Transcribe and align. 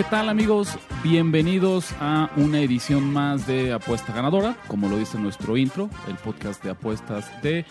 ¿Qué 0.00 0.04
tal 0.04 0.30
amigos? 0.30 0.78
Bienvenidos 1.04 1.92
a 2.00 2.30
una 2.36 2.62
edición 2.62 3.12
más 3.12 3.46
de 3.46 3.74
Apuesta 3.74 4.14
Ganadora, 4.14 4.56
como 4.66 4.88
lo 4.88 4.96
dice 4.96 5.18
nuestro 5.18 5.58
intro, 5.58 5.90
el 6.08 6.14
podcast 6.14 6.64
de 6.64 6.70
apuestas 6.70 7.30
de 7.42 7.66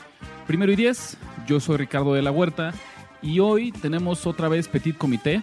Primero 0.46 0.72
y 0.72 0.76
Diez. 0.76 1.18
Yo 1.48 1.60
soy 1.60 1.78
Ricardo 1.78 2.14
de 2.14 2.22
la 2.22 2.30
Huerta 2.30 2.72
y 3.24 3.40
hoy 3.40 3.72
tenemos 3.72 4.28
otra 4.28 4.48
vez 4.48 4.68
Petit 4.68 4.96
Comité. 4.96 5.42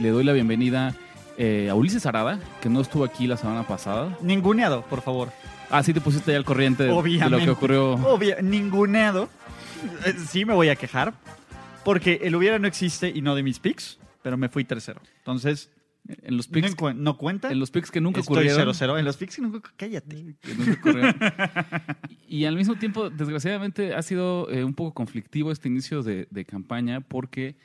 Le 0.00 0.10
doy 0.10 0.22
la 0.22 0.32
bienvenida 0.32 0.94
eh, 1.38 1.70
a 1.70 1.74
Ulises 1.74 2.06
Arada, 2.06 2.38
que 2.62 2.68
no 2.68 2.82
estuvo 2.82 3.02
aquí 3.02 3.26
la 3.26 3.36
semana 3.36 3.66
pasada. 3.66 4.16
Ninguneado, 4.22 4.82
por 4.82 5.02
favor. 5.02 5.32
Ah, 5.70 5.82
sí 5.82 5.92
te 5.92 6.00
pusiste 6.00 6.30
ya 6.30 6.38
al 6.38 6.44
corriente 6.44 6.84
de, 6.84 6.90
lo 7.30 7.38
que 7.40 7.50
ocurrió. 7.50 7.94
Obvia- 7.94 8.40
ninguneado. 8.42 9.28
Eh, 10.06 10.14
Sí 10.28 10.44
me 10.44 10.54
voy 10.54 10.68
a 10.68 10.76
quejar. 10.76 11.14
Porque 11.84 12.20
el 12.22 12.36
hubiera 12.36 12.60
no 12.60 12.68
existe 12.68 13.10
y 13.12 13.22
no 13.22 13.34
de 13.34 13.42
mis 13.42 13.58
picks, 13.58 13.98
pero 14.22 14.36
me 14.36 14.48
fui 14.48 14.62
tercero. 14.62 15.00
Entonces, 15.18 15.68
En 16.08 16.36
los 16.38 16.48
no, 16.48 16.54
picks, 16.54 16.74
encu- 16.76 16.94
no 16.96 17.18
cuenta. 17.18 17.52
en 17.52 17.58
los 17.58 17.70
picks 17.70 17.90
que 17.90 18.00
nunca 18.00 18.20
Estoy 18.20 18.48
ocurrieron. 18.48 18.74
0-0. 18.74 18.98
En 18.98 19.04
los 19.04 19.16
picks 19.18 19.36
que 19.36 19.42
nunca. 19.42 19.72
Cállate. 19.76 20.36
que 20.40 20.54
nunca 20.54 20.72
ocurrieron. 20.80 21.14
y 22.28 22.44
al 22.44 22.56
mismo 22.56 22.76
tiempo, 22.76 23.10
desgraciadamente, 23.10 23.94
ha 23.94 24.02
sido 24.02 24.50
eh, 24.50 24.64
un 24.64 24.74
poco 24.74 24.94
conflictivo 24.94 25.52
este 25.52 25.68
inicio 25.68 26.02
de, 26.02 26.26
de 26.30 26.44
campaña 26.44 27.00
porque 27.02 27.56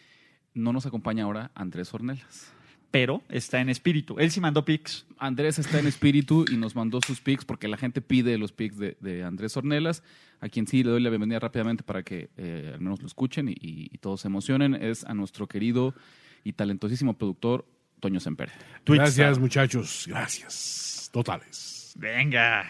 no 0.54 0.74
nos 0.74 0.86
acompaña 0.86 1.24
ahora 1.24 1.52
Andrés 1.56 1.94
Ornelas. 1.94 2.52
Pero 2.92 3.24
está 3.30 3.60
en 3.60 3.70
espíritu. 3.70 4.20
Él 4.20 4.30
sí 4.30 4.40
mandó 4.40 4.66
picks. 4.66 5.08
Andrés 5.18 5.58
está 5.58 5.80
en 5.80 5.88
espíritu 5.88 6.46
y 6.52 6.58
nos 6.58 6.76
mandó 6.76 7.00
sus 7.08 7.22
picks 7.22 7.44
porque 7.44 7.68
la 7.68 7.78
gente 7.78 8.02
pide 8.02 8.38
los 8.38 8.52
picks 8.52 8.78
de, 8.78 8.98
de 9.00 9.24
Andrés 9.24 9.58
Ornelas, 9.58 10.04
a 10.42 10.50
quien 10.50 10.68
sí 10.68 10.84
le 10.84 10.92
doy 10.92 11.02
la 11.02 11.10
bienvenida 11.10 11.40
rápidamente 11.40 11.82
para 11.84 12.04
que 12.04 12.30
eh, 12.38 12.72
al 12.76 12.82
menos 12.82 13.00
lo 13.02 13.08
escuchen 13.08 13.50
y, 13.50 13.54
y- 13.54 13.90
y 13.92 13.98
todos 13.98 14.22
se 14.22 14.28
emocionen. 14.28 14.76
Es 14.76 15.06
a 15.06 15.16
nuestro 15.16 15.48
querido 15.48 15.96
y 16.44 16.54
talentosísimo 16.54 17.18
productor 17.18 17.66
Toño 18.04 18.20
Semper. 18.20 18.52
Gracias, 18.86 19.40
muchachos. 19.40 20.04
Gracias. 20.10 21.10
Totales. 21.14 21.94
Venga. 21.96 22.66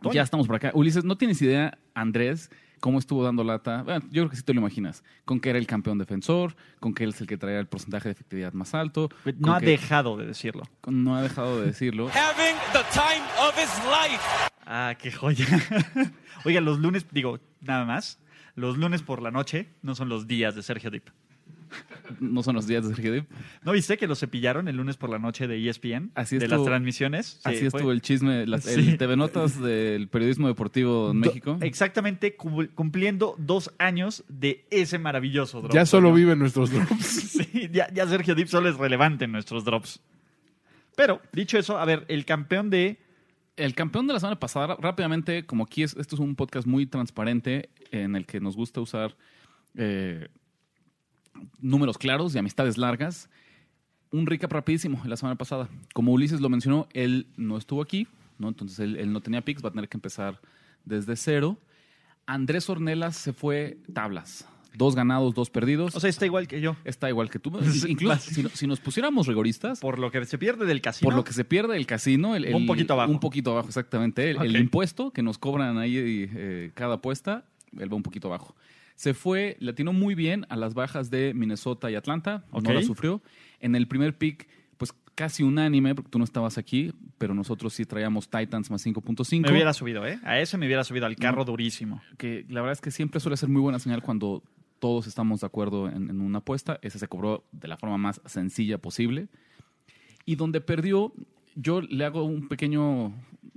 Toño. 0.00 0.14
Ya 0.14 0.22
estamos 0.22 0.46
por 0.46 0.56
acá. 0.56 0.70
Ulises, 0.72 1.04
¿no 1.04 1.18
tienes 1.18 1.42
idea, 1.42 1.76
Andrés, 1.92 2.50
cómo 2.80 2.98
estuvo 2.98 3.22
dando 3.22 3.44
lata? 3.44 3.82
Bueno, 3.82 4.00
yo 4.10 4.22
creo 4.22 4.30
que 4.30 4.36
sí 4.36 4.42
te 4.42 4.54
lo 4.54 4.60
imaginas. 4.60 5.04
Con 5.26 5.38
que 5.38 5.50
era 5.50 5.58
el 5.58 5.66
campeón 5.66 5.98
defensor, 5.98 6.56
con 6.78 6.94
que 6.94 7.04
él 7.04 7.10
es 7.10 7.20
el 7.20 7.26
que 7.26 7.36
traía 7.36 7.58
el 7.60 7.66
porcentaje 7.66 8.08
de 8.08 8.12
efectividad 8.12 8.54
más 8.54 8.72
alto. 8.74 9.10
No 9.38 9.52
ha 9.54 9.60
que- 9.60 9.66
dejado 9.66 10.16
de 10.16 10.24
decirlo. 10.24 10.62
no 10.86 11.14
ha 11.14 11.20
dejado 11.20 11.60
de 11.60 11.66
decirlo. 11.66 12.08
having 12.14 12.56
the 12.72 12.82
time 12.94 13.22
of 13.38 13.54
his 13.58 13.84
life. 13.84 14.24
Ah, 14.64 14.94
qué 14.98 15.12
joya. 15.12 15.44
Oiga, 16.46 16.62
los 16.62 16.78
lunes, 16.78 17.04
digo, 17.10 17.38
nada 17.60 17.84
más. 17.84 18.18
Los 18.54 18.78
lunes 18.78 19.02
por 19.02 19.20
la 19.20 19.30
noche 19.30 19.68
no 19.82 19.94
son 19.94 20.08
los 20.08 20.26
días 20.26 20.54
de 20.54 20.62
Sergio 20.62 20.90
Dip. 20.90 21.08
No 22.20 22.42
son 22.42 22.56
los 22.56 22.66
días 22.66 22.86
de 22.88 22.94
Sergio 22.94 23.12
Dip. 23.12 23.30
¿No 23.62 23.72
viste 23.72 23.96
que 23.96 24.06
lo 24.08 24.14
cepillaron 24.16 24.66
el 24.68 24.76
lunes 24.76 24.96
por 24.96 25.08
la 25.10 25.18
noche 25.18 25.46
de 25.46 25.68
ESPN? 25.68 26.10
Así 26.14 26.38
de 26.38 26.44
estuvo. 26.46 26.58
las 26.62 26.66
transmisiones. 26.66 27.26
Sí, 27.26 27.40
Así 27.44 27.58
fue- 27.58 27.66
estuvo 27.68 27.92
el 27.92 28.02
chisme, 28.02 28.46
las- 28.46 28.64
Sí. 28.64 28.80
el 28.90 28.98
TV 28.98 29.16
Notas 29.16 29.60
del 29.60 30.08
periodismo 30.08 30.48
deportivo 30.48 31.12
en 31.12 31.20
Do- 31.20 31.28
México. 31.28 31.58
Exactamente, 31.60 32.34
cum- 32.36 32.66
cumpliendo 32.74 33.34
dos 33.38 33.72
años 33.78 34.24
de 34.28 34.64
ese 34.70 34.98
maravilloso 34.98 35.60
drop. 35.60 35.72
Ya 35.72 35.86
solo 35.86 36.12
viven 36.12 36.38
nuestros 36.40 36.70
drops. 36.72 37.04
Sí, 37.06 37.68
ya, 37.72 37.88
ya 37.92 38.06
Sergio 38.08 38.34
Dip 38.34 38.48
solo 38.48 38.68
es 38.68 38.76
relevante 38.76 39.24
en 39.26 39.32
nuestros 39.32 39.64
drops. 39.64 40.00
Pero, 40.96 41.20
dicho 41.32 41.56
eso, 41.58 41.78
a 41.78 41.84
ver, 41.84 42.04
el 42.08 42.24
campeón 42.24 42.70
de. 42.70 42.98
El 43.56 43.74
campeón 43.74 44.06
de 44.06 44.14
la 44.14 44.20
semana 44.20 44.40
pasada, 44.40 44.76
rápidamente, 44.80 45.44
como 45.44 45.64
aquí 45.64 45.82
es, 45.82 45.94
esto 45.96 46.16
es 46.16 46.20
un 46.20 46.34
podcast 46.34 46.66
muy 46.66 46.86
transparente 46.86 47.68
en 47.90 48.16
el 48.16 48.24
que 48.24 48.40
nos 48.40 48.56
gusta 48.56 48.80
usar 48.80 49.16
eh, 49.76 50.28
números 51.60 51.98
claros 51.98 52.34
y 52.34 52.38
amistades 52.38 52.78
largas. 52.78 53.28
Un 54.10 54.26
recap 54.26 54.52
rapidísimo 54.52 55.00
la 55.04 55.16
semana 55.16 55.36
pasada. 55.36 55.68
Como 55.94 56.12
Ulises 56.12 56.40
lo 56.40 56.48
mencionó, 56.48 56.88
él 56.92 57.28
no 57.36 57.56
estuvo 57.56 57.82
aquí, 57.82 58.08
¿no? 58.38 58.48
Entonces 58.48 58.78
él, 58.80 58.96
él 58.96 59.12
no 59.12 59.20
tenía 59.20 59.42
picks, 59.42 59.64
va 59.64 59.68
a 59.68 59.72
tener 59.72 59.88
que 59.88 59.96
empezar 59.96 60.40
desde 60.84 61.16
cero. 61.16 61.58
Andrés 62.26 62.68
Ornelas 62.68 63.16
se 63.16 63.32
fue 63.32 63.78
tablas. 63.92 64.46
Dos 64.74 64.94
ganados, 64.94 65.34
dos 65.34 65.50
perdidos. 65.50 65.96
O 65.96 66.00
sea, 66.00 66.08
está 66.08 66.26
igual 66.26 66.46
que 66.46 66.60
yo. 66.60 66.76
Está 66.84 67.08
igual 67.08 67.28
que 67.28 67.38
tú. 67.38 67.50
Incluso 67.88 68.16
si, 68.18 68.48
si 68.50 68.66
nos 68.66 68.78
pusiéramos 68.78 69.26
rigoristas, 69.26 69.80
Por 69.80 69.98
lo 69.98 70.10
que 70.10 70.24
se 70.24 70.38
pierde 70.38 70.64
del 70.64 70.80
casino. 70.80 71.08
por 71.08 71.14
lo 71.14 71.24
que 71.24 71.32
se 71.32 71.44
pierde 71.44 71.76
el 71.76 71.86
casino, 71.86 72.36
el, 72.36 72.54
Un 72.54 72.66
poquito 72.66 72.92
abajo. 72.92 73.10
Un 73.10 73.20
poquito 73.20 73.52
abajo, 73.52 73.68
exactamente. 73.68 74.30
El, 74.30 74.56
impuesto 74.56 75.10
que 75.10 75.22
nos 75.22 75.38
cobran 75.38 75.78
ahí 75.78 75.96
eh, 75.96 76.70
cada 76.74 76.94
apuesta, 76.94 77.44
él 77.76 77.92
va 77.92 77.96
un 77.96 78.02
poquito 78.02 78.28
abajo. 78.28 78.54
Se 79.00 79.14
fue, 79.14 79.56
le 79.60 79.70
atinó 79.70 79.94
muy 79.94 80.14
bien 80.14 80.44
a 80.50 80.56
las 80.56 80.74
bajas 80.74 81.08
de 81.08 81.32
Minnesota 81.32 81.90
y 81.90 81.94
Atlanta, 81.94 82.44
no 82.52 82.60
la 82.74 82.82
sufrió. 82.82 83.22
En 83.58 83.74
el 83.74 83.88
primer 83.88 84.18
pick, 84.18 84.46
pues 84.76 84.92
casi 85.14 85.42
unánime, 85.42 85.94
porque 85.94 86.10
tú 86.10 86.18
no 86.18 86.24
estabas 86.24 86.58
aquí, 86.58 86.92
pero 87.16 87.32
nosotros 87.32 87.72
sí 87.72 87.86
traíamos 87.86 88.28
Titans 88.28 88.70
más 88.70 88.84
5.5. 88.84 89.40
Me 89.40 89.52
hubiera 89.52 89.72
subido, 89.72 90.06
¿eh? 90.06 90.20
A 90.22 90.38
ese 90.38 90.58
me 90.58 90.66
hubiera 90.66 90.84
subido 90.84 91.06
al 91.06 91.16
carro 91.16 91.38
No. 91.38 91.44
durísimo. 91.46 92.02
que 92.18 92.44
la 92.50 92.60
verdad 92.60 92.72
es 92.74 92.82
que 92.82 92.90
siempre 92.90 93.20
suele 93.20 93.38
ser 93.38 93.48
muy 93.48 93.62
buena 93.62 93.78
señal 93.78 94.02
cuando 94.02 94.42
todos 94.80 95.06
estamos 95.06 95.40
de 95.40 95.46
acuerdo 95.46 95.88
en, 95.88 96.10
en 96.10 96.20
una 96.20 96.40
apuesta. 96.40 96.78
Ese 96.82 96.98
se 96.98 97.08
cobró 97.08 97.44
de 97.52 97.68
la 97.68 97.78
forma 97.78 97.96
más 97.96 98.20
sencilla 98.26 98.76
posible. 98.76 99.28
Y 100.26 100.36
donde 100.36 100.60
perdió, 100.60 101.14
yo 101.54 101.80
le 101.80 102.04
hago 102.04 102.24
un 102.24 102.48
pequeño... 102.48 103.14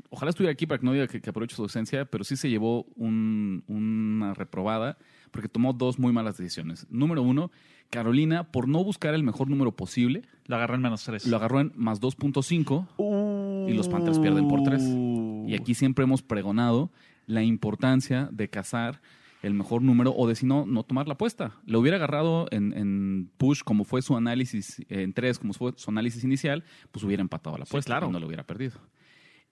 Ojalá 0.10 0.30
estuviera 0.30 0.54
aquí 0.54 0.68
para 0.68 0.80
que 0.80 0.86
no 0.86 0.94
diga 0.94 1.08
que, 1.08 1.20
que 1.22 1.30
aproveche 1.32 1.56
su 1.56 1.64
ausencia, 1.64 2.06
pero 2.06 2.24
sí 2.24 2.38
se 2.38 2.50
llevó 2.50 2.84
un- 2.96 3.64
una 3.68 4.34
reprobada 4.36 4.98
porque 5.34 5.50
tomó 5.50 5.74
dos 5.74 6.00
muy 6.00 6.14
malas 6.14 6.38
decisiones. 6.38 6.88
Número 6.90 7.22
uno, 7.22 7.52
Carolina, 7.90 8.46
por 8.52 8.70
no 8.70 8.82
buscar 8.84 9.14
el 9.14 9.24
mejor 9.24 9.50
número 9.50 9.76
posible, 9.76 10.22
Lo 10.46 10.56
agarré 10.56 10.76
en 10.76 10.82
menos 10.82 11.04
tres. 11.04 11.28
lo 11.28 11.36
agarró 11.36 11.60
en 11.60 11.74
más 11.76 12.00
2.5 12.00 12.88
Uh. 12.98 13.68
y 13.70 13.74
los 13.74 13.90
Panthers 13.90 14.20
pierden 14.20 14.48
por 14.48 14.64
tres. 14.64 14.82
Y 14.82 15.56
aquí 15.56 15.74
siempre 15.76 16.04
hemos 16.06 16.22
pregonado 16.22 16.92
la 17.28 17.44
importancia 17.44 18.30
de 18.32 18.50
cazar 18.50 19.02
el 19.42 19.54
mejor 19.54 19.82
número 19.82 20.14
o 20.16 20.26
de 20.28 20.36
si 20.36 20.46
no, 20.46 20.66
no 20.66 20.84
tomar 20.84 21.08
la 21.08 21.16
apuesta. 21.16 21.58
Lo 21.66 21.80
hubiera 21.82 21.98
agarrado 21.98 22.48
en, 22.52 22.72
en 22.78 23.30
push 23.38 23.62
como 23.64 23.84
fue 23.84 24.02
su 24.02 24.16
análisis, 24.16 24.82
en 24.88 25.12
tres 25.14 25.38
como 25.38 25.52
fue 25.54 25.74
su 25.76 25.92
análisis 25.92 26.24
inicial, 26.24 26.64
pues 26.92 27.04
hubiera 27.04 27.22
empatado 27.22 27.58
la 27.58 27.66
Sí, 27.66 27.72
apuesta 27.72 27.90
claro. 27.90 28.08
y 28.08 28.12
no 28.12 28.20
lo 28.20 28.28
hubiera 28.28 28.46
perdido. 28.46 28.80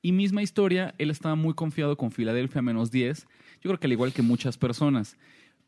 Y 0.02 0.13
misma 0.13 0.42
historia, 0.42 0.96
él 0.98 1.12
estaba 1.12 1.36
muy 1.36 1.53
confiado 1.53 1.96
con 1.96 2.09
Filadelfia 2.12 2.62
menos 2.63 2.90
10. 2.90 3.28
Yo 3.62 3.69
creo 3.69 3.80
que 3.80 3.86
al 3.88 3.92
igual 3.94 4.13
que 4.13 4.22
muchas 4.24 4.58
personas, 4.58 5.16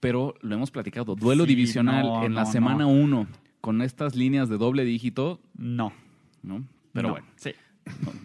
pero 0.03 0.35
lo 0.41 0.55
hemos 0.55 0.69
platicado. 0.69 1.15
Duelo 1.15 1.45
Sí, 1.45 1.55
divisional 1.55 2.03
no, 2.05 2.25
en 2.25 2.35
la 2.35 2.43
no, 2.43 2.51
semana 2.51 2.83
no. 2.83 2.89
1 2.89 3.27
con 3.61 3.81
estas 3.81 4.15
líneas 4.15 4.49
de 4.49 4.57
doble 4.57 4.83
dígito, 4.83 5.39
No. 5.57 5.93
¿no? 6.43 6.63
Pero 6.91 7.07
No. 7.07 7.13
bueno, 7.13 7.27
Sí. 7.37 7.51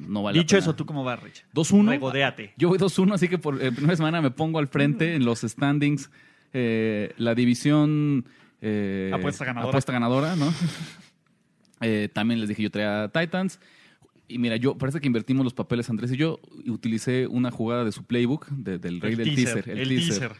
no, 0.09 0.23
vale 0.25 0.37
la 0.39 0.43
Dicho 0.43 0.57
pena. 0.57 0.59
eso, 0.65 0.75
¿tú 0.75 0.85
cómo 0.85 1.05
vas, 1.05 1.23
Rich? 1.23 1.45
2-1. 1.55 1.91
Regodéate. 1.91 2.53
Yo 2.57 2.69
voy 2.69 2.79
2-1, 2.79 3.15
así 3.15 3.29
que 3.29 3.39
por 3.39 3.63
eh, 3.63 3.71
primera 3.73 3.97
semana 3.97 4.21
me 4.21 4.31
pongo 4.33 4.59
al 4.59 4.67
frente 4.69 5.15
en 5.15 5.25
los 5.25 5.41
standings. 5.43 6.11
eh, 6.53 7.13
la 7.19 7.35
división. 7.35 8.25
eh, 8.61 9.13
Apuesta 9.15 9.45
ganadora. 9.45 9.69
apuesta 9.71 9.93
ganadora, 9.93 10.35
¿no? 10.37 10.53
Eh, 11.81 12.09
también 12.13 12.41
les 12.41 12.49
dije 12.49 12.63
yo 12.63 12.71
traía 12.71 13.09
Titans. 13.09 13.61
Y 14.27 14.39
mira, 14.39 14.57
yo 14.57 14.77
parece 14.77 15.01
que 15.01 15.07
invertimos 15.07 15.45
los 15.45 15.55
papeles 15.55 15.89
Andrés 15.89 16.13
y 16.13 16.17
yo. 16.17 16.41
Y 16.65 16.71
utilicé 16.71 17.27
una 17.29 17.51
jugada 17.51 17.85
de 17.85 17.93
su 17.93 18.05
playbook, 18.05 18.49
de- 18.49 18.79
del 18.79 19.01
rey 19.01 19.13
El 19.13 19.19
del 19.19 19.35
teaser, 19.35 19.65
teaser. 19.65 19.79
el 19.79 19.89
teaser. 19.89 20.33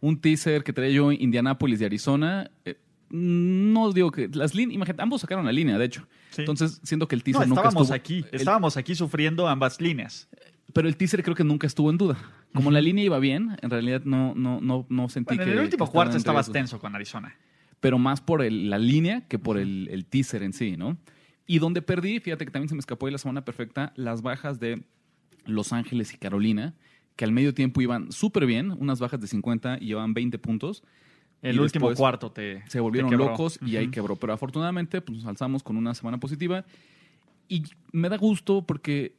Un 0.00 0.20
teaser 0.20 0.62
que 0.64 0.72
traía 0.72 0.92
yo 0.92 1.12
Indianapolis 1.12 1.78
de 1.78 1.86
Arizona. 1.86 2.50
Eh, 2.64 2.76
no 3.10 3.92
digo 3.92 4.10
que. 4.10 4.28
Las 4.32 4.54
líneas, 4.54 4.74
imagínate, 4.76 5.02
ambos 5.02 5.20
sacaron 5.20 5.44
la 5.44 5.52
línea, 5.52 5.76
de 5.78 5.84
hecho. 5.84 6.06
Sí. 6.30 6.42
Entonces, 6.42 6.80
siendo 6.84 7.08
que 7.08 7.16
el 7.16 7.20
No, 7.20 7.24
teaser 7.24 7.48
nunca 7.48 7.60
estábamos 7.62 7.82
estuvo- 7.90 7.94
aquí. 7.96 8.24
el- 8.32 8.38
Estábamos 8.40 8.76
aquí 8.76 8.94
sufriendo 8.94 9.48
ambas 9.48 9.80
líneas. 9.80 10.28
pero 10.72 10.86
el 10.86 10.96
teaser 10.96 11.22
creo 11.24 11.34
que 11.34 11.42
nunca 11.42 11.66
estuvo 11.66 11.90
en 11.90 11.98
duda. 11.98 12.16
Como 12.54 12.70
la 12.70 12.80
línea 12.80 13.04
iba 13.04 13.18
bien, 13.18 13.56
en 13.60 13.70
realidad 13.70 14.02
no, 14.04 14.34
no, 14.36 14.60
no, 14.60 14.86
no 14.88 15.08
sentí 15.08 15.34
Bueno, 15.34 15.44
que. 15.44 15.50
en 15.50 15.58
el 15.58 15.64
último 15.64 15.90
cuarto 15.90 16.16
estabas 16.16 16.50
tenso 16.52 16.78
con 16.78 16.94
Arizona. 16.94 17.34
Pero 17.80 17.98
más 17.98 18.20
por 18.20 18.40
el- 18.42 18.70
la 18.70 18.78
línea 18.78 19.26
que 19.26 19.38
por 19.38 19.58
el, 19.58 19.88
el 19.90 20.04
teaser 20.06 20.42
en 20.44 20.52
sí, 20.52 20.76
¿no? 20.76 20.96
Y 21.46 21.58
donde 21.58 21.82
perdí, 21.82 22.20
fíjate 22.20 22.44
que 22.44 22.52
también 22.52 22.68
se 22.68 22.76
me 22.76 22.78
escapó 22.80 23.06
ahí 23.06 23.12
la 23.12 23.18
semana 23.18 23.44
perfecta, 23.44 23.92
las 23.96 24.22
bajas 24.22 24.60
de 24.60 24.84
Los 25.44 25.72
Ángeles 25.72 26.14
y 26.14 26.18
Carolina, 26.18 26.74
que 27.20 27.26
al 27.26 27.32
medio 27.32 27.52
tiempo 27.52 27.82
iban 27.82 28.10
súper 28.12 28.46
bien, 28.46 28.70
unas 28.70 28.98
bajas 28.98 29.20
de 29.20 29.26
50 29.26 29.76
y 29.78 29.88
llevaban 29.88 30.14
20 30.14 30.38
puntos. 30.38 30.82
El 31.42 31.56
Y 31.56 31.58
último 31.58 31.92
cuarto 31.92 32.32
te 32.32 32.62
Se 32.66 32.80
volvieron 32.80 33.10
te 33.10 33.18
locos 33.18 33.58
y 33.60 33.76
ahí 33.76 33.88
quebró. 33.88 34.16
Pero 34.16 34.32
afortunadamente 34.32 35.02
pues, 35.02 35.18
nos 35.18 35.26
alzamos 35.26 35.62
con 35.62 35.76
una 35.76 35.92
semana 35.92 36.18
positiva. 36.18 36.64
Y 37.46 37.64
me 37.92 38.08
da 38.08 38.16
gusto 38.16 38.64
porque 38.66 39.16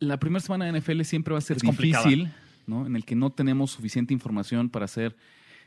la 0.00 0.18
primera 0.18 0.40
semana 0.40 0.64
de 0.64 0.80
NFL 0.80 1.02
siempre 1.02 1.30
va 1.30 1.38
a 1.38 1.40
ser 1.40 1.58
Es 1.58 1.62
difícil, 1.62 2.32
¿no? 2.66 2.84
En 2.84 2.96
el 2.96 3.04
que 3.04 3.14
no 3.14 3.30
tenemos 3.30 3.70
suficiente 3.70 4.12
información 4.12 4.68
para 4.68 4.86
hacer 4.86 5.14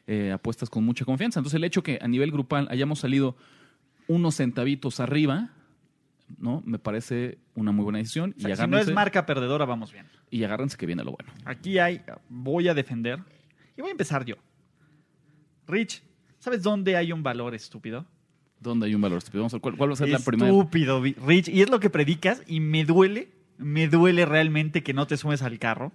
eh, 0.06 0.34
apuestas 0.34 0.70
con 0.70 0.84
mucha 0.84 1.06
confianza. 1.06 1.40
Entonces, 1.40 1.56
el 1.56 1.64
hecho 1.64 1.82
que 1.82 1.98
a 2.02 2.10
nivel 2.10 2.30
grupal 2.30 2.68
hayamos 2.70 3.00
salido 3.00 3.38
unos 4.10 4.36
centavitos 4.36 5.00
arriba, 5.00 5.52
¿no? 6.38 6.62
Me 6.66 6.80
parece 6.80 7.40
una 7.56 7.72
muy 7.72 7.84
buena 7.84 8.00
decisión. 8.00 8.34
O 8.38 8.42
sea, 8.42 8.52
y, 8.52 8.56
si 8.56 8.68
no 8.68 8.78
es 8.78 8.92
marca 8.92 9.26
perdedora, 9.26 9.66
vamos 9.66 9.92
bien. 9.92 10.06
y 10.30 10.44
agárrense 10.44 10.78
que 10.78 10.86
viene 10.86 11.04
lo 11.04 11.12
bueno. 11.12 11.32
Aquí 11.46 11.80
hay, 11.80 12.02
voy 12.30 12.68
a 12.68 12.74
defender 12.74 13.20
y 13.76 13.82
voy 13.82 13.90
a 13.90 13.92
empezar 13.92 14.26
yo. 14.26 14.36
Rich, 15.68 16.04
¿sabes 16.40 16.64
dónde 16.64 16.96
hay 16.96 17.12
un 17.12 17.24
valor 17.24 17.54
estúpido? 17.56 18.06
¿Dónde 18.60 18.88
hay 18.88 18.96
un 18.96 19.02
valor 19.02 19.20
estúpido? 19.20 19.42
Vamos 19.44 19.54
a 19.54 19.58
ver, 19.58 19.62
¿cuál, 19.62 19.78
cuál 19.78 19.90
va 19.90 19.94
a 19.94 19.98
ser 19.98 20.10
la 20.10 20.20
primera? 20.20 20.50
Estúpido, 20.50 21.02
Rich. 21.02 21.50
Y 21.50 21.62
es 21.62 21.70
lo 21.70 21.80
que 21.80 21.90
predicas 21.90 22.42
y 22.48 22.60
me 22.60 22.86
duele, 22.86 23.30
me 23.58 23.88
duele 23.88 24.26
realmente 24.26 24.82
que 24.84 24.94
no 24.94 25.08
te 25.08 25.18
sumes 25.18 25.42
al 25.42 25.60
carro. 25.60 25.92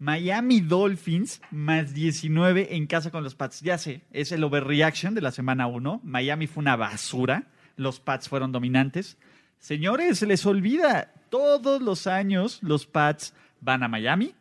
Miami 0.00 0.62
Dolphins 0.62 1.42
más 1.50 1.92
19 1.92 2.74
en 2.74 2.86
casa 2.86 3.10
con 3.10 3.22
los 3.22 3.34
Pats. 3.34 3.60
Ya 3.60 3.76
sé, 3.76 4.00
es 4.12 4.32
el 4.32 4.42
overreaction 4.42 5.14
de 5.14 5.20
la 5.20 5.30
semana 5.30 5.66
1. 5.66 6.00
Miami 6.02 6.46
fue 6.46 6.62
una 6.62 6.74
basura. 6.74 7.48
Los 7.76 8.00
Pats 8.00 8.28
fueron 8.28 8.50
dominantes. 8.50 9.18
Señores, 9.60 10.18
se 10.18 10.26
les 10.26 10.46
olvida. 10.46 11.12
Todos 11.28 11.82
los 11.82 12.06
años 12.06 12.58
los 12.62 12.86
Pats 12.86 13.34
van 13.60 13.82
a 13.82 13.88
Miami 13.88 14.34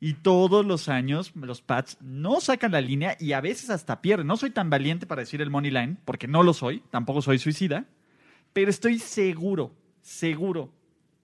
y 0.00 0.14
todos 0.14 0.66
los 0.66 0.88
años 0.88 1.32
los 1.36 1.62
Pats 1.62 1.96
no 2.00 2.40
sacan 2.40 2.72
la 2.72 2.80
línea 2.80 3.16
y 3.20 3.32
a 3.32 3.40
veces 3.40 3.70
hasta 3.70 4.02
pierden. 4.02 4.26
No 4.26 4.36
soy 4.36 4.50
tan 4.50 4.68
valiente 4.68 5.06
para 5.06 5.22
decir 5.22 5.40
el 5.40 5.50
money 5.50 5.70
line, 5.70 5.96
porque 6.04 6.26
no 6.26 6.42
lo 6.42 6.52
soy, 6.52 6.82
tampoco 6.90 7.22
soy 7.22 7.38
suicida, 7.38 7.86
pero 8.52 8.68
estoy 8.68 8.98
seguro, 8.98 9.72
seguro 10.02 10.72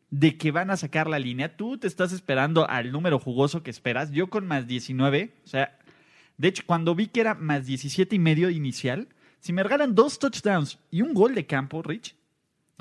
de 0.09 0.39
que 0.39 0.53
van 0.53 0.71
a 0.71 0.77
sacar 0.77 1.09
la 1.09 1.19
línea. 1.19 1.57
Tú 1.57 1.79
te 1.79 1.89
estás 1.89 2.13
esperando 2.13 2.71
al 2.71 2.93
número 2.93 3.19
jugoso 3.19 3.65
que 3.65 3.71
esperas. 3.71 4.13
Yo 4.13 4.31
con 4.31 4.47
más 4.47 4.69
19, 4.69 5.35
o 5.45 5.49
sea, 5.49 5.77
de 6.39 6.49
hecho, 6.49 6.63
cuando 6.65 6.95
vi 6.95 7.09
que 7.09 7.21
era 7.21 7.35
más 7.35 7.67
17 7.67 8.15
y 8.15 8.19
medio 8.21 8.51
inicial, 8.51 9.09
si 9.41 9.53
me 9.53 9.65
regalan 9.65 9.97
dos 9.97 10.21
touchdowns 10.21 10.79
y 10.93 11.03
un 11.03 11.13
gol 11.13 11.35
de 11.35 11.45
campo, 11.45 11.83
Rich, 11.83 12.15
Ah, 12.15 12.21
¿te 12.21 12.22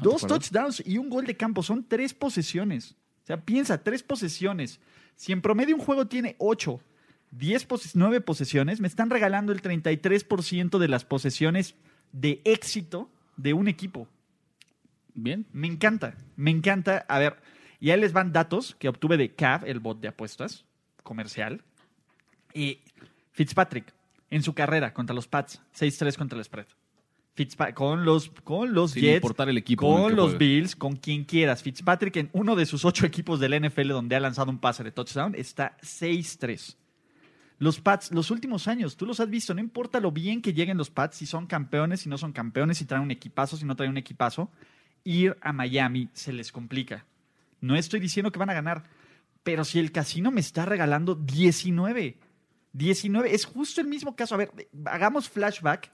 dos 0.01 0.21
touchdowns 0.27 0.83
y 0.85 0.97
un 0.97 1.09
gol 1.09 1.25
de 1.25 1.35
campo 1.37 1.63
son 1.63 1.85
tres 1.87 2.13
posesiones. 2.13 2.95
O 3.23 3.27
sea, 3.27 3.41
piensa, 3.41 3.83
tres 3.83 4.03
posesiones. 4.03 4.79
Si 5.15 5.31
en 5.31 5.41
promedio 5.41 5.75
un 5.75 5.81
juego 5.81 6.07
tiene 6.07 6.35
8, 6.39 6.81
10, 7.31 7.65
pose- 7.65 7.89
9 7.93 8.21
posesiones, 8.21 8.79
me 8.81 8.87
están 8.87 9.09
regalando 9.09 9.51
el 9.53 9.61
33% 9.61 10.79
de 10.79 10.87
las 10.87 11.05
posesiones 11.05 11.75
de 12.11 12.41
éxito 12.43 13.09
de 13.37 13.53
un 13.53 13.67
equipo. 13.67 14.07
Bien. 15.13 15.45
Me 15.53 15.67
encanta, 15.67 16.15
me 16.35 16.51
encanta. 16.51 17.05
A 17.07 17.19
ver, 17.19 17.37
y 17.79 17.91
ahí 17.91 17.99
les 17.99 18.13
van 18.13 18.31
datos 18.33 18.75
que 18.79 18.89
obtuve 18.89 19.17
de 19.17 19.33
CAV, 19.35 19.65
el 19.65 19.79
bot 19.79 19.99
de 20.01 20.07
apuestas 20.07 20.65
comercial. 21.03 21.61
Y 22.53 22.79
Fitzpatrick, 23.33 23.93
en 24.29 24.43
su 24.43 24.53
carrera 24.53 24.93
contra 24.93 25.13
los 25.15 25.27
Pats, 25.27 25.61
6-3 25.77 26.17
contra 26.17 26.37
el 26.37 26.43
spread. 26.45 26.65
Fitzpa- 27.35 27.73
con 27.73 28.03
los, 28.03 28.29
con 28.43 28.73
los 28.73 28.91
Sin 28.91 29.03
Jets, 29.03 29.15
importar 29.17 29.47
el 29.49 29.57
equipo 29.57 29.87
en 29.87 29.97
el 29.97 30.01
con 30.03 30.15
los 30.15 30.31
juegue. 30.31 30.37
Bills, 30.45 30.75
con 30.75 30.95
quien 30.97 31.23
quieras. 31.23 31.63
Fitzpatrick 31.63 32.17
en 32.17 32.29
uno 32.33 32.55
de 32.55 32.65
sus 32.65 32.83
ocho 32.83 33.05
equipos 33.05 33.39
del 33.39 33.59
NFL 33.59 33.89
donde 33.89 34.15
ha 34.15 34.19
lanzado 34.19 34.51
un 34.51 34.59
pase 34.59 34.83
de 34.83 34.91
touchdown 34.91 35.33
está 35.35 35.77
6-3. 35.81 36.75
Los 37.57 37.79
Pats, 37.79 38.11
los 38.11 38.31
últimos 38.31 38.67
años, 38.67 38.97
tú 38.97 39.05
los 39.05 39.19
has 39.19 39.29
visto, 39.29 39.53
no 39.53 39.59
importa 39.59 39.99
lo 39.99 40.11
bien 40.11 40.41
que 40.41 40.51
lleguen 40.51 40.77
los 40.77 40.89
Pats, 40.89 41.17
si 41.17 41.27
son 41.27 41.45
campeones, 41.45 42.01
si 42.01 42.09
no 42.09 42.17
son 42.17 42.33
campeones, 42.33 42.79
si 42.79 42.85
traen 42.85 43.03
un 43.03 43.11
equipazo, 43.11 43.55
si 43.55 43.65
no 43.65 43.75
traen 43.75 43.91
un 43.91 43.97
equipazo, 43.97 44.49
ir 45.03 45.37
a 45.41 45.53
Miami 45.53 46.09
se 46.13 46.33
les 46.33 46.51
complica. 46.51 47.05
No 47.61 47.75
estoy 47.75 47.99
diciendo 47.99 48.31
que 48.31 48.39
van 48.39 48.49
a 48.49 48.55
ganar, 48.55 48.83
pero 49.43 49.63
si 49.63 49.77
el 49.77 49.91
casino 49.91 50.31
me 50.31 50.41
está 50.41 50.65
regalando 50.65 51.13
19, 51.13 52.17
19, 52.73 53.35
es 53.35 53.45
justo 53.45 53.79
el 53.79 53.87
mismo 53.87 54.15
caso. 54.15 54.33
A 54.33 54.39
ver, 54.39 54.51
hagamos 54.85 55.29
flashback 55.29 55.91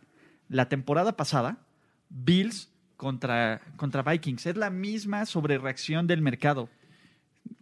la 0.50 0.70
temporada 0.70 1.16
pasada, 1.18 1.58
Bills 2.10 2.70
contra, 2.96 3.62
contra 3.76 4.02
Vikings, 4.04 4.46
es 4.48 4.58
la 4.58 4.70
misma 4.70 5.26
sobrereacción 5.26 6.08
del 6.08 6.22
mercado. 6.22 6.70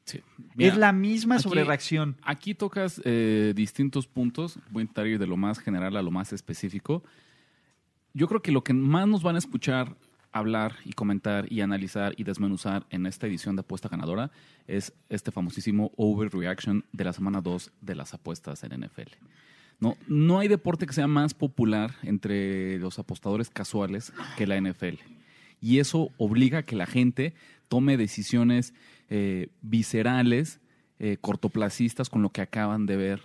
Sí. 0.06 0.22
Mira, 0.56 0.72
es 0.72 0.78
la 0.78 0.92
misma 0.94 1.36
aquí- 1.36 1.44
sobrereacción. 1.44 2.16
Aquí 2.24 2.54
tocas 2.56 3.02
eh, 3.06 3.54
distintos 3.56 4.08
puntos. 4.08 4.60
Voy 4.70 4.82
a 4.82 4.84
intentar 4.84 5.08
ir 5.08 5.20
de 5.20 5.28
lo 5.28 5.36
más 5.38 5.60
general 5.60 5.96
a 5.98 6.02
lo 6.02 6.12
más 6.12 6.32
específico. 6.32 7.04
Yo 8.14 8.28
creo 8.28 8.42
que 8.42 8.52
lo 8.52 8.64
que 8.64 8.74
más 8.74 9.08
nos 9.08 9.24
van 9.24 9.36
a 9.36 9.40
escuchar 9.40 9.96
hablar 10.32 10.76
y 10.84 10.94
comentar 10.94 11.52
y 11.52 11.62
analizar 11.62 12.14
y 12.18 12.24
desmenuzar 12.24 12.86
en 12.90 13.06
esta 13.06 13.26
edición 13.28 13.56
de 13.56 13.62
Apuesta 13.62 13.88
Ganadora 13.90 14.32
es 14.68 14.94
este 15.10 15.32
famosísimo 15.32 15.92
overreaction 15.96 16.84
de 16.92 17.04
la 17.06 17.14
semana 17.14 17.42
2 17.42 17.72
de 17.82 17.96
las 17.96 18.14
apuestas 18.14 18.64
en 18.64 18.74
NFL. 18.84 19.12
No, 19.80 19.98
no 20.08 20.40
hay 20.40 20.48
deporte 20.48 20.86
que 20.86 20.94
sea 20.94 21.08
más 21.08 21.34
popular 21.34 21.96
entre 22.04 22.80
los 22.80 22.98
apostadores 22.98 23.50
casuales 23.50 24.14
que 24.38 24.48
la 24.48 24.60
NFL. 24.60 24.96
Y 25.62 25.80
eso 25.80 26.12
obliga 26.18 26.60
a 26.60 26.64
que 26.64 26.76
la 26.76 26.86
gente 26.86 27.34
tome 27.68 27.98
decisiones 27.98 28.74
eh, 29.10 29.50
viscerales, 29.62 30.60
eh, 31.00 31.18
cortoplacistas 31.20 32.10
con 32.10 32.22
lo 32.22 32.30
que 32.30 32.42
acaban 32.42 32.86
de 32.86 32.98
ver 32.98 33.22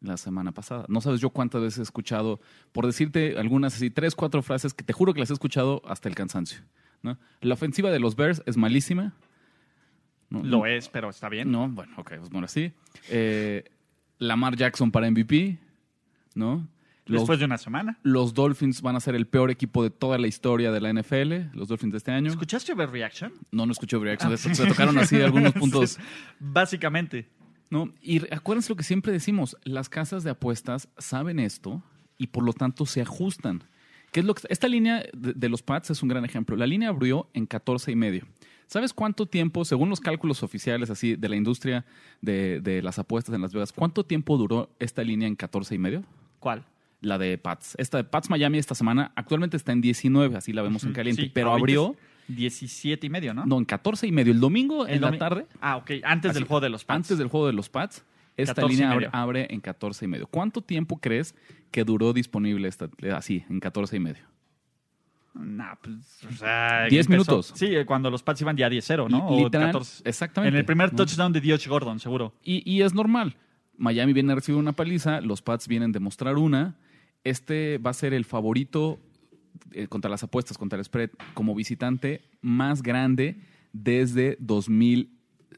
la 0.00 0.16
semana 0.16 0.52
pasada. 0.52 0.84
No 0.88 1.00
sabes 1.00 1.20
yo 1.20 1.30
cuántas 1.30 1.62
veces 1.62 1.78
he 1.78 1.82
escuchado, 1.82 2.40
por 2.72 2.86
decirte 2.86 3.38
algunas 3.38 3.74
así, 3.74 3.90
tres, 3.90 4.14
cuatro 4.14 4.42
frases 4.42 4.74
que 4.74 4.84
te 4.84 4.92
juro 4.92 5.14
que 5.14 5.20
las 5.20 5.30
he 5.30 5.32
escuchado 5.32 5.82
hasta 5.86 6.08
el 6.08 6.14
cansancio. 6.14 6.60
¿no? 7.02 7.18
La 7.40 7.54
ofensiva 7.54 7.90
de 7.90 8.00
los 8.00 8.16
Bears 8.16 8.42
es 8.46 8.56
malísima. 8.56 9.14
¿no? 10.30 10.42
Lo 10.42 10.66
es, 10.66 10.88
pero 10.88 11.10
está 11.10 11.28
bien. 11.28 11.50
No, 11.50 11.68
bueno, 11.68 11.92
ok, 11.96 12.14
pues 12.18 12.30
bueno, 12.30 12.46
así. 12.46 12.72
Eh, 13.08 13.64
Lamar 14.18 14.56
Jackson 14.56 14.90
para 14.90 15.10
MVP, 15.10 15.58
¿no? 16.36 16.68
Los, 17.06 17.22
Después 17.22 17.38
de 17.38 17.44
una 17.44 17.56
semana. 17.56 17.98
los 18.02 18.34
Dolphins 18.34 18.82
van 18.82 18.96
a 18.96 19.00
ser 19.00 19.14
el 19.14 19.26
peor 19.26 19.50
equipo 19.50 19.84
de 19.84 19.90
toda 19.90 20.18
la 20.18 20.26
historia 20.26 20.72
de 20.72 20.80
la 20.80 20.92
NFL, 20.92 21.56
los 21.56 21.68
Dolphins 21.68 21.92
de 21.92 21.98
este 21.98 22.10
año. 22.10 22.30
¿Escuchaste 22.30 22.72
Overreaction? 22.72 23.32
No, 23.52 23.64
no 23.64 23.70
escuché 23.72 23.96
Overreaction, 23.96 24.36
se, 24.36 24.54
se 24.54 24.66
tocaron 24.66 24.98
así 24.98 25.20
algunos 25.20 25.52
puntos. 25.54 25.98
Básicamente. 26.40 27.28
¿no? 27.70 27.92
Y 28.00 28.22
acuérdense 28.34 28.70
lo 28.70 28.76
que 28.76 28.82
siempre 28.82 29.12
decimos, 29.12 29.56
las 29.64 29.88
casas 29.88 30.24
de 30.24 30.30
apuestas 30.30 30.88
saben 30.98 31.38
esto 31.38 31.82
y 32.18 32.28
por 32.28 32.44
lo 32.44 32.52
tanto 32.52 32.86
se 32.86 33.02
ajustan. 33.02 33.62
¿Qué 34.12 34.20
es 34.20 34.26
lo 34.26 34.34
que, 34.34 34.42
esta 34.48 34.68
línea 34.68 35.04
de, 35.12 35.32
de 35.32 35.48
los 35.48 35.62
Pats 35.62 35.90
es 35.90 36.02
un 36.02 36.08
gran 36.08 36.24
ejemplo. 36.24 36.56
La 36.56 36.66
línea 36.66 36.88
abrió 36.88 37.28
en 37.34 37.46
14 37.46 37.92
y 37.92 37.96
medio. 37.96 38.26
¿Sabes 38.66 38.92
cuánto 38.92 39.26
tiempo, 39.26 39.64
según 39.64 39.90
los 39.90 40.00
cálculos 40.00 40.42
oficiales 40.42 40.90
así 40.90 41.14
de 41.14 41.28
la 41.28 41.36
industria 41.36 41.84
de, 42.20 42.60
de 42.60 42.82
las 42.82 42.98
apuestas 42.98 43.34
en 43.34 43.42
Las 43.42 43.52
Vegas, 43.52 43.72
cuánto 43.72 44.04
tiempo 44.04 44.36
duró 44.36 44.70
esta 44.80 45.04
línea 45.04 45.28
en 45.28 45.36
14 45.36 45.74
y 45.74 45.78
medio? 45.78 46.04
¿Cuál? 46.38 46.64
La 47.00 47.18
de 47.18 47.36
Pats. 47.38 47.74
Esta 47.78 47.98
de 47.98 48.04
Pats 48.04 48.30
Miami 48.30 48.58
esta 48.58 48.74
semana 48.74 49.12
actualmente 49.16 49.56
está 49.56 49.72
en 49.72 49.80
19, 49.80 50.36
así 50.36 50.52
la 50.52 50.62
vemos 50.62 50.82
en 50.84 50.92
caliente, 50.92 51.22
Sí, 51.22 51.30
pero 51.32 51.52
abrió, 51.52 51.94
es 52.28 52.36
17 52.36 53.06
y 53.06 53.10
medio, 53.10 53.34
¿no? 53.34 53.44
no, 53.46 53.58
en 53.58 53.64
14 53.64 54.06
y 54.06 54.12
medio. 54.12 54.32
El 54.32 54.40
domingo 54.40 54.86
El 54.86 54.94
en 54.96 55.00
la 55.02 55.16
tarde 55.18 55.46
Ah, 55.60 55.76
ok. 55.76 55.90
Antes 56.02 56.30
Así, 56.30 56.40
del 56.40 56.48
juego 56.48 56.60
de 56.60 56.70
los 56.70 56.84
Pats. 56.84 56.96
antes 56.96 57.18
del 57.18 57.28
juego 57.28 57.46
de 57.46 57.52
los 57.52 57.68
Pats, 57.68 58.04
esta 58.36 58.54
14 58.54 58.72
y 58.72 58.76
línea 58.76 58.92
abre, 58.92 59.08
abre 59.12 59.46
en 59.50 59.60
14 59.60 60.04
y 60.06 60.08
medio. 60.08 60.26
¿Cuánto 60.26 60.62
tiempo 60.62 60.98
crees 60.98 61.34
que 61.70 61.84
duró 61.84 62.12
disponible 62.12 62.66
esta, 62.68 62.88
así, 63.14 63.44
en 63.48 63.60
14 63.60 63.96
y 63.96 64.00
medio? 64.00 64.24
Nah, 65.34 65.74
pues, 65.82 66.24
o 66.24 66.32
sea, 66.32 66.86
10 66.88 67.06
empezó- 67.06 67.10
minutos. 67.10 67.52
Sí, 67.54 67.70
cuando 67.86 68.10
los 68.10 68.22
Pats 68.22 68.40
iban 68.40 68.56
ya 68.56 68.68
10-0, 68.70 69.08
¿no? 69.10 69.28
O 69.28 69.44
literal, 69.44 69.66
14. 69.68 70.02
exactamente. 70.08 70.54
En 70.54 70.58
el 70.58 70.64
primer 70.64 70.90
touchdown 70.92 71.30
de 71.32 71.40
Dioch 71.42 71.66
Gordon, 71.68 72.00
seguro. 72.00 72.32
Y, 72.42 72.62
y 72.70 72.80
es 72.82 72.94
normal. 72.94 73.36
Miami 73.78 74.12
viene 74.12 74.32
a 74.32 74.36
recibir 74.36 74.58
una 74.58 74.72
paliza, 74.72 75.20
los 75.20 75.42
Pats 75.42 75.68
vienen 75.68 75.92
de 75.92 76.00
mostrar 76.00 76.36
una. 76.36 76.76
Este 77.24 77.78
va 77.78 77.90
a 77.90 77.94
ser 77.94 78.14
el 78.14 78.24
favorito 78.24 78.98
eh, 79.72 79.88
contra 79.88 80.10
las 80.10 80.22
apuestas, 80.22 80.58
contra 80.58 80.78
el 80.78 80.84
spread, 80.84 81.10
como 81.34 81.54
visitante 81.54 82.22
más 82.40 82.82
grande 82.82 83.40
desde 83.72 84.36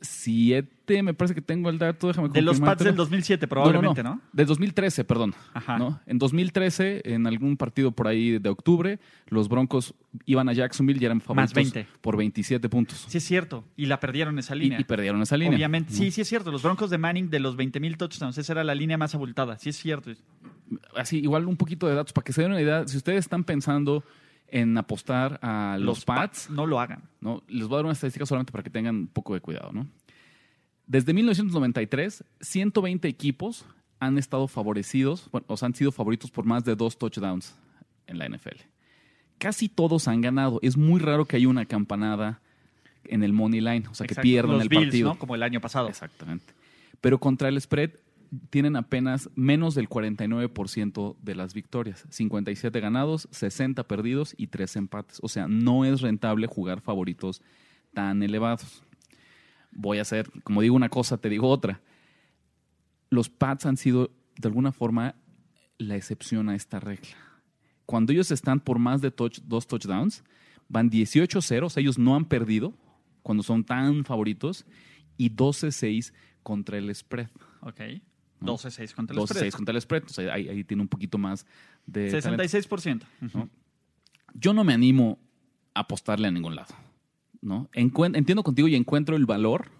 2007. 0.01 1.03
Me 1.03 1.15
parece 1.15 1.35
que 1.35 1.43
tengo 1.43 1.71
el 1.71 1.79
dato, 1.79 2.09
déjame 2.09 2.29
De 2.29 2.43
los 2.43 2.61
Pats 2.61 2.85
del 2.85 2.97
2007, 2.97 3.47
probablemente, 3.49 4.03
¿no? 4.03 4.21
De 4.33 4.45
2013, 4.45 5.05
perdón. 5.05 5.35
Ajá. 5.55 5.79
¿no? 5.79 6.01
En 6.07 6.19
2013, 6.19 7.03
en 7.05 7.27
algún 7.27 7.57
partido 7.57 7.93
por 7.93 8.09
ahí 8.09 8.39
de 8.39 8.49
octubre, 8.49 8.99
los 9.29 9.49
Broncos 9.49 9.95
iban 10.25 10.49
a 10.49 10.53
Jacksonville 10.53 11.01
y 11.01 11.05
eran 11.05 11.21
favoritos 11.21 11.55
20. 11.55 11.87
por 12.01 12.17
27 12.17 12.69
puntos. 12.69 13.05
Sí, 13.09 13.19
es 13.19 13.25
cierto. 13.25 13.65
Y 13.77 13.87
la 13.87 14.01
perdieron 14.01 14.39
esa 14.39 14.55
línea. 14.55 14.81
y 14.81 14.85
perdieron 14.85 15.21
esa 15.23 15.37
línea. 15.37 15.57
Obviamente. 15.57 15.93
¿no? 15.93 15.97
Sí, 15.97 16.11
sí 16.11 16.21
es 16.21 16.29
cierto. 16.29 16.51
Los 16.51 16.63
Broncos 16.63 16.91
de 16.91 16.99
Manning 16.99 17.31
de 17.31 17.41
los 17.41 17.57
20 17.57 17.81
mil 17.81 17.97
touchdowns. 17.97 18.39
Esa 18.39 18.53
era 18.53 18.65
la 18.65 18.75
línea 18.75 18.97
más 18.97 19.15
abultada. 19.15 19.59
Sí 19.59 19.71
es 19.71 19.77
cierto. 19.77 20.11
Así, 20.97 21.19
igual 21.19 21.47
un 21.47 21.57
poquito 21.57 21.87
de 21.87 21.95
datos 21.95 22.13
para 22.13 22.25
que 22.25 22.33
se 22.33 22.43
den 22.43 22.53
una 22.53 22.61
idea. 22.61 22.87
Si 22.87 22.97
ustedes 22.97 23.21
están 23.21 23.45
pensando 23.45 24.05
en 24.51 24.77
apostar 24.79 25.39
a 25.43 25.77
los, 25.79 26.05
Pats, 26.05 26.51
No 26.51 26.67
lo 26.67 26.81
hagan. 26.81 27.03
¿no? 27.21 27.43
Les 27.49 27.67
voy 27.67 27.75
a 27.75 27.79
dar 27.79 27.85
una 27.85 27.93
estadística 27.93 28.27
solamente 28.27 28.53
para 28.53 28.63
que 28.65 28.71
tengan 28.71 28.97
un 28.97 29.07
poco 29.09 29.35
de 29.35 29.41
cuidado, 29.41 29.73
¿no? 29.73 29.87
Desde 30.87 31.13
1993, 31.13 32.25
120 32.41 33.09
equipos 33.09 33.67
han 34.01 34.17
estado 34.17 34.49
favorecidos, 34.49 35.29
bueno, 35.31 35.45
o 35.49 35.57
sea, 35.57 35.67
han 35.67 35.75
sido 35.75 35.93
favoritos 35.93 36.31
por 36.31 36.47
más 36.47 36.65
de 36.65 36.77
dos 36.77 36.99
touchdowns 36.99 37.55
en 38.07 38.19
la 38.19 38.27
NFL. 38.27 38.63
Casi 39.37 39.69
todos 39.69 40.09
han 40.09 40.21
ganado. 40.23 40.61
Es 40.63 40.77
muy 40.77 40.99
raro 40.99 41.27
que 41.27 41.37
haya 41.37 41.49
una 41.49 41.67
campanada 41.67 42.41
en 43.05 43.23
el 43.23 43.33
money 43.33 43.61
line, 43.61 43.87
o 43.91 43.95
sea, 43.95 44.07
que 44.07 44.15
pierdan 44.15 44.55
Los 44.55 44.63
el 44.63 44.69
Bills, 44.69 44.85
partido. 44.85 45.09
¿no? 45.11 45.19
Como 45.19 45.35
el 45.35 45.43
año 45.43 45.61
pasado. 45.61 45.89
Exactamente. 45.89 46.55
Pero 47.01 47.19
contra 47.19 47.49
el 47.49 47.61
spread 47.61 47.91
tienen 48.51 48.77
apenas 48.77 49.31
menos 49.35 49.75
del 49.75 49.89
49% 49.89 51.17
de 51.23 51.35
las 51.35 51.55
victorias. 51.55 52.07
57 52.11 52.81
ganados, 52.81 53.29
60 53.31 53.85
perdidos 53.89 54.35
y 54.37 54.49
3 54.49 54.77
empates. 54.77 55.19
O 55.23 55.29
sea, 55.29 55.49
no 55.49 55.85
es 55.85 56.01
rentable 56.01 56.47
jugar 56.47 56.81
favoritos 56.81 57.43
tan 57.95 58.23
elevados. 58.23 58.83
Voy 59.73 59.99
a 59.99 60.03
hacer, 60.03 60.31
como 60.45 60.63
digo 60.63 60.75
una 60.77 60.89
cosa, 60.89 61.19
te 61.19 61.29
digo 61.29 61.49
otra. 61.49 61.81
Los 63.11 63.29
Pats 63.29 63.67
han 63.67 63.77
sido, 63.77 64.11
de 64.39 64.49
alguna 64.49 64.73
forma, 64.73 65.15
la 65.79 65.97
excepción 65.97 66.49
a 66.49 66.55
esta 66.55 66.81
regla. 66.81 67.17
Cuando 67.87 68.13
ellos 68.13 68.31
están 68.31 68.61
por 68.61 68.79
más 68.79 69.01
de 69.01 69.15
touch- 69.15 69.43
dos 69.45 69.67
touchdowns, 69.67 70.25
van 70.69 70.91
18-0, 70.91 71.67
o 71.67 71.71
sea, 71.71 71.81
ellos 71.81 71.99
no 71.99 72.17
han 72.17 72.27
perdido 72.27 72.75
cuando 73.23 73.43
son 73.43 73.65
tan 73.65 74.05
favoritos, 74.05 74.67
y 75.17 75.31
12-6 75.31 76.13
contra 76.43 76.79
el 76.79 76.95
spread. 76.95 77.29
Ok. 78.41 78.49
12-6 78.49 78.95
contra 78.95 79.15
el 79.17 79.21
12-6 79.23 79.27
spread. 79.35 79.51
contra 79.53 79.75
el 79.75 79.81
spread. 79.81 80.05
O 80.05 80.09
sea, 80.09 80.33
ahí, 80.35 80.49
ahí 80.49 80.65
tiene 80.65 80.83
un 80.83 80.89
poquito 80.89 81.19
más 81.19 81.47
de. 81.87 82.11
talento. 82.21 82.43
66%. 82.45 83.03
¿no? 83.35 83.49
Yo 84.35 84.53
no 84.53 84.65
me 84.65 84.73
animo 84.75 85.19
a 85.75 85.81
apostarle 85.81 86.29
a 86.29 86.31
ningún 86.31 86.55
lado. 86.57 86.75
¿no? 87.41 87.69
Encuen- 87.73 88.17
entiendo 88.17 88.43
contigo 88.43 88.69
y 88.69 88.75
encuentro 88.75 89.17
el 89.17 89.27
valor. 89.27 89.71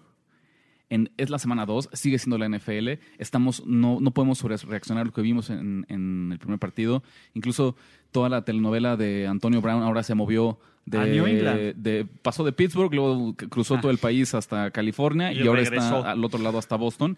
En, 0.91 1.11
es 1.17 1.29
la 1.29 1.37
semana 1.37 1.67
2, 1.67 1.89
sigue 1.93 2.17
siendo 2.17 2.39
la 2.39 2.47
NFL. 2.49 2.97
Estamos, 3.19 3.63
no, 3.67 3.99
no 4.01 4.09
podemos 4.11 4.39
sobre- 4.39 4.57
reaccionar 4.57 5.03
a 5.03 5.05
lo 5.05 5.13
que 5.13 5.21
vimos 5.21 5.51
en, 5.51 5.85
en 5.87 6.29
el 6.31 6.39
primer 6.39 6.57
partido. 6.57 7.03
Incluso 7.35 7.75
toda 8.11 8.27
la 8.27 8.43
telenovela 8.43 8.97
de 8.97 9.27
Antonio 9.27 9.61
Brown 9.61 9.83
ahora 9.83 10.01
se 10.01 10.15
movió 10.15 10.59
de, 10.87 10.97
A 10.97 11.05
New 11.05 11.27
England. 11.27 11.75
de- 11.75 12.05
pasó 12.23 12.43
de 12.43 12.53
Pittsburgh, 12.53 12.91
luego 12.91 13.35
cruzó 13.35 13.75
Ah. 13.75 13.81
todo 13.81 13.91
el 13.91 13.99
país 13.99 14.33
hasta 14.33 14.71
California 14.71 15.31
Y 15.31 15.43
y, 15.43 15.47
ahora 15.47 15.61
regresó. 15.61 15.97
está 15.99 16.11
al 16.11 16.25
otro 16.25 16.39
lado 16.39 16.57
hasta 16.57 16.75
Boston 16.75 17.17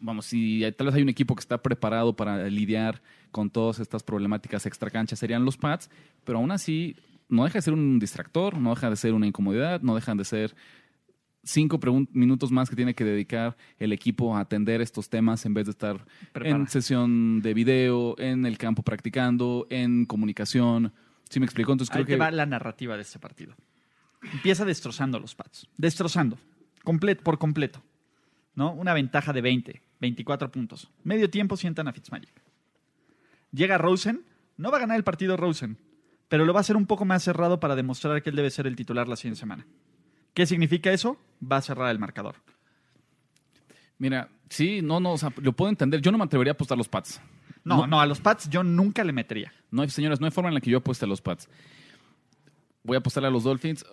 vamos, 0.00 0.26
si 0.26 0.62
tal 0.76 0.86
vez 0.86 0.96
hay 0.96 1.02
un 1.02 1.08
equipo 1.08 1.34
que 1.34 1.40
está 1.40 1.62
preparado 1.62 2.14
para 2.14 2.48
lidiar 2.48 3.02
con 3.30 3.50
todas 3.50 3.80
estas 3.80 4.02
problemáticas 4.02 4.66
extracanchas, 4.66 5.18
serían 5.18 5.44
los 5.44 5.56
Pats, 5.56 5.90
pero 6.24 6.38
aún 6.38 6.50
así 6.50 6.96
no 7.28 7.44
deja 7.44 7.58
de 7.58 7.62
ser 7.62 7.74
un 7.74 7.98
distractor, 7.98 8.58
no 8.58 8.70
deja 8.70 8.90
de 8.90 8.96
ser 8.96 9.14
una 9.14 9.26
incomodidad, 9.26 9.80
no 9.82 9.94
dejan 9.94 10.16
de 10.16 10.24
ser 10.24 10.54
cinco 11.42 11.80
minutos 12.12 12.50
más 12.50 12.68
que 12.68 12.76
tiene 12.76 12.94
que 12.94 13.04
dedicar 13.04 13.56
el 13.78 13.92
equipo 13.92 14.36
a 14.36 14.40
atender 14.40 14.80
estos 14.80 15.08
temas 15.08 15.46
en 15.46 15.54
vez 15.54 15.66
de 15.66 15.70
estar 15.72 16.04
Prepara. 16.32 16.56
en 16.56 16.68
sesión 16.68 17.40
de 17.40 17.54
video, 17.54 18.14
en 18.18 18.46
el 18.46 18.58
campo 18.58 18.82
practicando, 18.82 19.66
en 19.70 20.04
comunicación. 20.04 20.92
¿Sí 21.28 21.40
me 21.40 21.46
explico? 21.46 21.72
Entonces 21.72 21.94
Ahí 21.94 22.04
creo 22.04 22.06
te 22.06 22.12
que 22.12 22.18
va 22.18 22.30
la 22.30 22.46
narrativa 22.46 22.96
de 22.96 23.02
este 23.02 23.18
partido. 23.18 23.54
Empieza 24.32 24.64
destrozando 24.64 25.16
a 25.16 25.20
los 25.20 25.34
Pats. 25.34 25.66
Destrozando. 25.76 26.36
Por 27.22 27.38
completo. 27.38 27.82
¿No? 28.54 28.72
Una 28.72 28.94
ventaja 28.94 29.32
de 29.32 29.40
20, 29.40 29.82
24 30.00 30.50
puntos. 30.50 30.90
Medio 31.04 31.30
tiempo 31.30 31.56
sientan 31.56 31.88
a 31.88 31.92
Fitzmagic. 31.92 32.32
Llega 33.52 33.78
Rosen. 33.78 34.24
No 34.56 34.70
va 34.70 34.76
a 34.76 34.80
ganar 34.80 34.96
el 34.98 35.04
partido 35.04 35.36
Rosen, 35.38 35.78
pero 36.28 36.44
lo 36.44 36.52
va 36.52 36.60
a 36.60 36.62
hacer 36.62 36.76
un 36.76 36.84
poco 36.86 37.04
más 37.06 37.22
cerrado 37.22 37.60
para 37.60 37.74
demostrar 37.76 38.22
que 38.22 38.28
él 38.30 38.36
debe 38.36 38.50
ser 38.50 38.66
el 38.66 38.76
titular 38.76 39.08
la 39.08 39.16
siguiente 39.16 39.40
semana. 39.40 39.66
¿Qué 40.34 40.44
significa 40.44 40.92
eso? 40.92 41.16
Va 41.42 41.56
a 41.56 41.62
cerrar 41.62 41.90
el 41.90 41.98
marcador. 41.98 42.36
Mira, 43.98 44.28
sí, 44.48 44.80
no, 44.82 45.00
no, 45.00 45.12
o 45.12 45.18
sea, 45.18 45.32
lo 45.40 45.52
puedo 45.52 45.70
entender. 45.70 46.00
Yo 46.00 46.12
no 46.12 46.18
me 46.18 46.24
atrevería 46.24 46.52
a 46.52 46.54
apostar 46.54 46.76
los 46.76 46.88
Pats. 46.88 47.20
No, 47.64 47.78
No. 47.78 47.86
no, 47.86 48.00
a 48.00 48.06
los 48.06 48.20
Pats 48.20 48.48
yo 48.50 48.62
nunca 48.62 49.02
le 49.04 49.12
metería. 49.12 49.52
No 49.70 49.86
señores, 49.88 50.20
no 50.20 50.26
hay 50.26 50.30
forma 50.32 50.48
en 50.48 50.54
la 50.54 50.60
que 50.60 50.70
yo 50.70 50.78
apueste 50.78 51.04
a 51.04 51.08
los 51.08 51.20
Pats. 51.22 51.48
Voy 52.82 52.94
a 52.94 53.00
apostarle 53.00 53.28
a 53.28 53.30
los 53.30 53.44
Dolphins. 53.44 53.84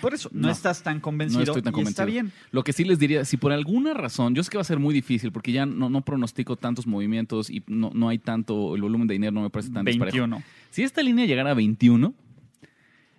Por 0.00 0.14
eso, 0.14 0.28
no, 0.32 0.42
No. 0.46 0.50
estás 0.52 0.82
tan 0.84 1.00
convencido. 1.00 1.40
no 1.40 1.44
estoy 1.44 1.62
tan 1.62 1.72
y 1.72 1.74
convencido. 1.74 1.90
Está 1.90 2.04
bien. 2.04 2.30
Lo 2.52 2.62
que 2.62 2.72
sí 2.72 2.84
les 2.84 2.98
diría, 3.00 3.24
si 3.24 3.36
por 3.36 3.50
alguna 3.50 3.94
razón, 3.94 4.34
yo 4.36 4.44
sé 4.44 4.50
que 4.50 4.58
va 4.58 4.60
a 4.62 4.64
ser 4.64 4.78
muy 4.78 4.94
difícil 4.94 5.32
porque 5.32 5.50
ya 5.50 5.66
no, 5.66 5.90
no 5.90 6.02
pronostico 6.02 6.54
tantos 6.56 6.86
movimientos 6.86 7.50
y 7.50 7.64
no, 7.66 7.90
no 7.94 8.08
hay 8.08 8.18
tanto, 8.18 8.76
el 8.76 8.82
volumen 8.82 9.08
de 9.08 9.14
dinero 9.14 9.32
no 9.32 9.42
me 9.42 9.50
parece 9.50 9.70
tan 9.72 9.84
disparejo. 9.84 10.18
21. 10.18 10.42
Si 10.70 10.84
esta 10.84 11.02
línea 11.02 11.26
llegara 11.26 11.50
a 11.50 11.54
21, 11.54 12.14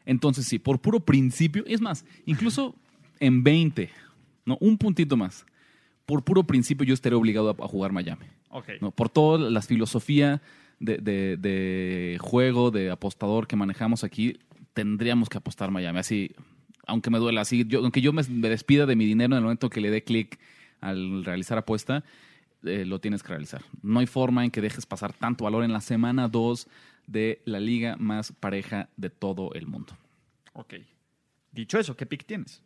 entonces 0.06 0.46
sí, 0.48 0.60
por 0.60 0.80
puro 0.80 1.00
principio, 1.02 1.64
es 1.68 1.82
más, 1.82 2.06
incluso 2.26 2.76
en 3.20 3.44
20, 3.44 3.90
¿no? 4.46 4.58
un 4.60 4.78
puntito 4.78 5.16
más, 5.18 5.46
por 6.06 6.24
puro 6.24 6.44
principio 6.44 6.86
yo 6.86 6.94
estaría 6.94 7.18
obligado 7.18 7.50
a, 7.50 7.64
a 7.64 7.68
jugar 7.68 7.92
Miami. 7.92 8.26
Ok. 8.50 8.70
¿no? 8.82 8.92
Por 8.92 9.10
toda 9.10 9.50
la 9.50 9.62
filosofía 9.62 10.42
de, 10.80 10.98
de- 10.98 11.38
de 11.38 12.18
juego, 12.20 12.72
de 12.72 12.90
apostador 12.92 13.48
que 13.48 13.56
manejamos 13.56 14.04
aquí, 14.04 14.38
tendríamos 14.74 15.30
que 15.30 15.38
apostar 15.38 15.72
Miami. 15.72 16.00
Así, 16.00 16.32
aunque 16.86 17.10
me 17.10 17.20
duela, 17.20 17.42
así, 17.42 17.66
yo, 17.68 17.80
aunque 17.80 18.02
yo 18.02 18.14
me, 18.14 18.24
me 18.24 18.50
despida 18.50 18.86
de 18.86 18.96
mi 18.96 19.06
dinero 19.06 19.34
en 19.34 19.38
el 19.38 19.44
momento 19.44 19.70
que 19.70 19.82
le 19.82 19.90
dé 19.90 20.04
clic 20.04 20.40
al 20.82 21.24
realizar 21.24 21.58
apuesta, 21.58 22.04
eh, 22.64 22.86
lo 22.86 23.00
tienes 23.00 23.24
que 23.24 23.30
realizar. 23.30 23.62
No 23.82 24.00
hay 24.00 24.08
forma 24.08 24.44
en 24.44 24.52
que 24.52 24.62
dejes 24.62 24.86
pasar 24.86 25.14
tanto 25.14 25.44
valor 25.44 25.64
en 25.64 25.74
la 25.74 25.82
semana 25.82 26.28
2 26.28 26.68
de 27.08 27.42
la 27.46 27.60
liga 27.60 27.98
más 27.98 28.32
pareja 28.32 28.90
de 28.96 29.10
todo 29.10 29.54
el 29.54 29.68
mundo. 29.68 29.98
Ok. 30.54 30.76
Dicho 31.52 31.78
eso, 31.78 31.96
¿qué 31.96 32.06
pick 32.06 32.26
tienes? 32.26 32.64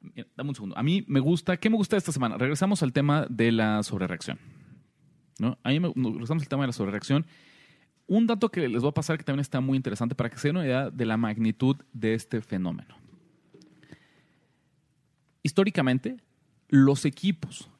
Mira, 0.00 0.28
Dame 0.36 0.50
un 0.50 0.54
segundo. 0.54 0.78
A 0.78 0.82
mí 0.82 1.04
me 1.08 1.20
gusta, 1.20 1.56
¿qué 1.56 1.70
me 1.70 1.76
gusta 1.76 1.96
esta 1.96 2.12
semana? 2.12 2.36
Regresamos 2.36 2.82
al 2.82 2.92
tema 2.92 3.26
de 3.28 3.52
la 3.52 3.82
sobrereacción. 3.82 4.38
¿no? 5.38 5.58
A 5.62 5.70
mí 5.70 5.80
me, 5.80 5.92
regresamos 5.94 6.42
al 6.42 6.48
tema 6.48 6.62
de 6.64 6.68
la 6.68 6.72
sobrereacción. 6.72 7.26
Un 8.08 8.26
dato 8.26 8.48
que 8.48 8.66
les 8.68 8.82
voy 8.82 8.90
a 8.90 8.94
pasar 8.94 9.18
que 9.18 9.24
también 9.24 9.42
está 9.42 9.60
muy 9.60 9.76
interesante 9.76 10.14
para 10.14 10.30
que 10.30 10.38
se 10.38 10.48
den 10.48 10.56
una 10.56 10.66
idea 10.66 10.90
de 10.90 11.06
la 11.06 11.16
magnitud 11.16 11.76
de 11.92 12.14
este 12.14 12.40
fenómeno. 12.40 12.96
Históricamente, 15.42 16.16
los 16.68 17.04
equipos 17.04 17.70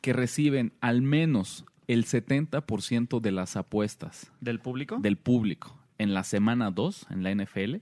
que 0.00 0.12
reciben 0.12 0.72
al 0.80 1.02
menos 1.02 1.64
el 1.86 2.04
70% 2.04 3.20
de 3.20 3.32
las 3.32 3.56
apuestas 3.56 4.30
¿Del 4.40 4.60
público? 4.60 4.98
del 5.00 5.16
público 5.16 5.76
en 5.96 6.14
la 6.14 6.22
semana 6.22 6.70
2 6.70 7.06
en 7.10 7.22
la 7.22 7.34
NFL 7.34 7.76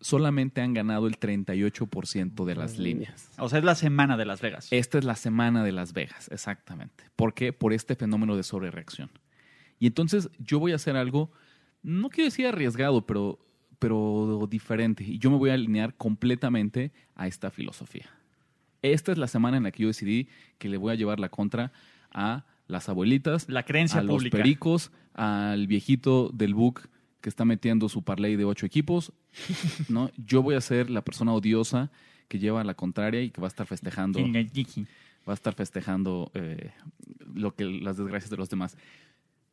solamente 0.00 0.60
han 0.60 0.74
ganado 0.74 1.06
el 1.06 1.18
38% 1.18 2.44
de 2.44 2.54
las 2.54 2.78
líneas. 2.78 3.30
O 3.38 3.48
sea, 3.48 3.58
es 3.58 3.64
la 3.64 3.74
semana 3.74 4.16
de 4.16 4.24
Las 4.24 4.40
Vegas. 4.40 4.68
Esta 4.70 4.98
es 4.98 5.04
la 5.04 5.16
semana 5.16 5.64
de 5.64 5.72
Las 5.72 5.92
Vegas, 5.92 6.28
exactamente. 6.30 7.04
¿Por 7.16 7.34
qué? 7.34 7.52
Por 7.52 7.72
este 7.72 7.96
fenómeno 7.96 8.36
de 8.36 8.44
sobrereacción. 8.44 9.10
Y 9.78 9.86
entonces 9.86 10.30
yo 10.38 10.58
voy 10.58 10.72
a 10.72 10.76
hacer 10.76 10.96
algo, 10.96 11.30
no 11.82 12.10
quiero 12.10 12.26
decir 12.26 12.46
arriesgado, 12.46 13.06
pero, 13.06 13.38
pero 13.78 14.46
diferente. 14.50 15.04
Y 15.04 15.18
yo 15.18 15.30
me 15.30 15.36
voy 15.36 15.50
a 15.50 15.54
alinear 15.54 15.94
completamente 15.94 16.92
a 17.14 17.26
esta 17.26 17.50
filosofía. 17.50 18.10
Esta 18.82 19.12
es 19.12 19.18
la 19.18 19.26
semana 19.26 19.56
en 19.56 19.64
la 19.64 19.70
que 19.70 19.82
yo 19.82 19.88
decidí 19.88 20.28
que 20.58 20.68
le 20.68 20.76
voy 20.76 20.92
a 20.92 20.96
llevar 20.96 21.20
la 21.20 21.28
contra 21.28 21.72
a 22.10 22.44
las 22.66 22.88
abuelitas, 22.88 23.48
La 23.48 23.64
creencia 23.64 24.00
a 24.00 24.02
los 24.02 24.24
pericos, 24.28 24.92
al 25.14 25.66
viejito 25.66 26.30
del 26.32 26.54
book 26.54 26.88
que 27.20 27.28
está 27.28 27.44
metiendo 27.44 27.88
su 27.88 28.02
parlay 28.02 28.36
de 28.36 28.44
ocho 28.44 28.66
equipos. 28.66 29.12
¿no? 29.88 30.10
Yo 30.16 30.42
voy 30.42 30.54
a 30.54 30.60
ser 30.60 30.90
la 30.90 31.02
persona 31.02 31.32
odiosa 31.32 31.90
que 32.28 32.38
lleva 32.38 32.62
la 32.62 32.74
contraria 32.74 33.22
y 33.22 33.30
que 33.30 33.40
va 33.40 33.46
a 33.46 33.48
estar 33.48 33.66
festejando 33.66 34.20
va 35.28 35.32
a 35.32 35.34
estar 35.34 35.54
festejando 35.54 36.30
eh, 36.34 36.70
lo 37.34 37.54
que 37.54 37.64
las 37.64 37.96
desgracias 37.98 38.30
de 38.30 38.36
los 38.36 38.48
demás. 38.48 38.78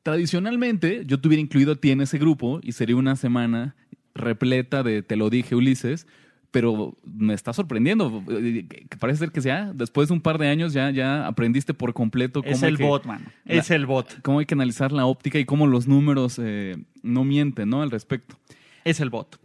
Tradicionalmente, 0.05 1.01
yo 1.07 1.19
te 1.19 1.27
hubiera 1.27 1.41
incluido 1.41 1.71
a 1.71 1.75
ti 1.77 1.89
en 1.89 1.99
ese 1.99 2.19
grupo 2.19 2.59
y 2.61 2.73
sería 2.73 2.95
una 2.95 3.15
semana 3.15 3.75
repleta 4.13 4.83
de 4.83 5.01
te 5.01 5.15
lo 5.15 5.31
dije 5.31 5.55
Ulises, 5.55 6.05
pero 6.51 6.95
me 7.03 7.33
está 7.33 7.53
sorprendiendo. 7.53 8.23
eh, 8.29 8.67
Parece 8.99 9.17
ser 9.17 9.31
que 9.31 9.41
ya, 9.41 9.73
después 9.73 10.09
de 10.09 10.13
un 10.13 10.21
par 10.21 10.37
de 10.37 10.47
años, 10.47 10.73
ya, 10.73 10.91
ya 10.91 11.25
aprendiste 11.25 11.73
por 11.73 11.95
completo 11.95 12.43
cómo 12.43 12.53
Es 12.53 12.61
el 12.61 12.77
que- 12.77 12.83
bot, 12.83 13.03
man. 13.07 13.25
Es 13.45 13.71
el 13.71 13.87
bot. 13.87 14.21
cómo 14.21 14.37
hay 14.37 14.45
que 14.45 14.53
analizar 14.53 14.91
la 14.91 15.07
óptica 15.07 15.39
y 15.39 15.45
cómo 15.45 15.65
los 15.65 15.87
números 15.87 16.39
eh, 16.39 16.77
no 17.01 17.23
mienten, 17.23 17.69
¿no? 17.71 17.81
Al 17.81 17.89
respecto. 17.89 18.37
Es 18.83 18.99
el 18.99 19.09
bot. 19.09 19.39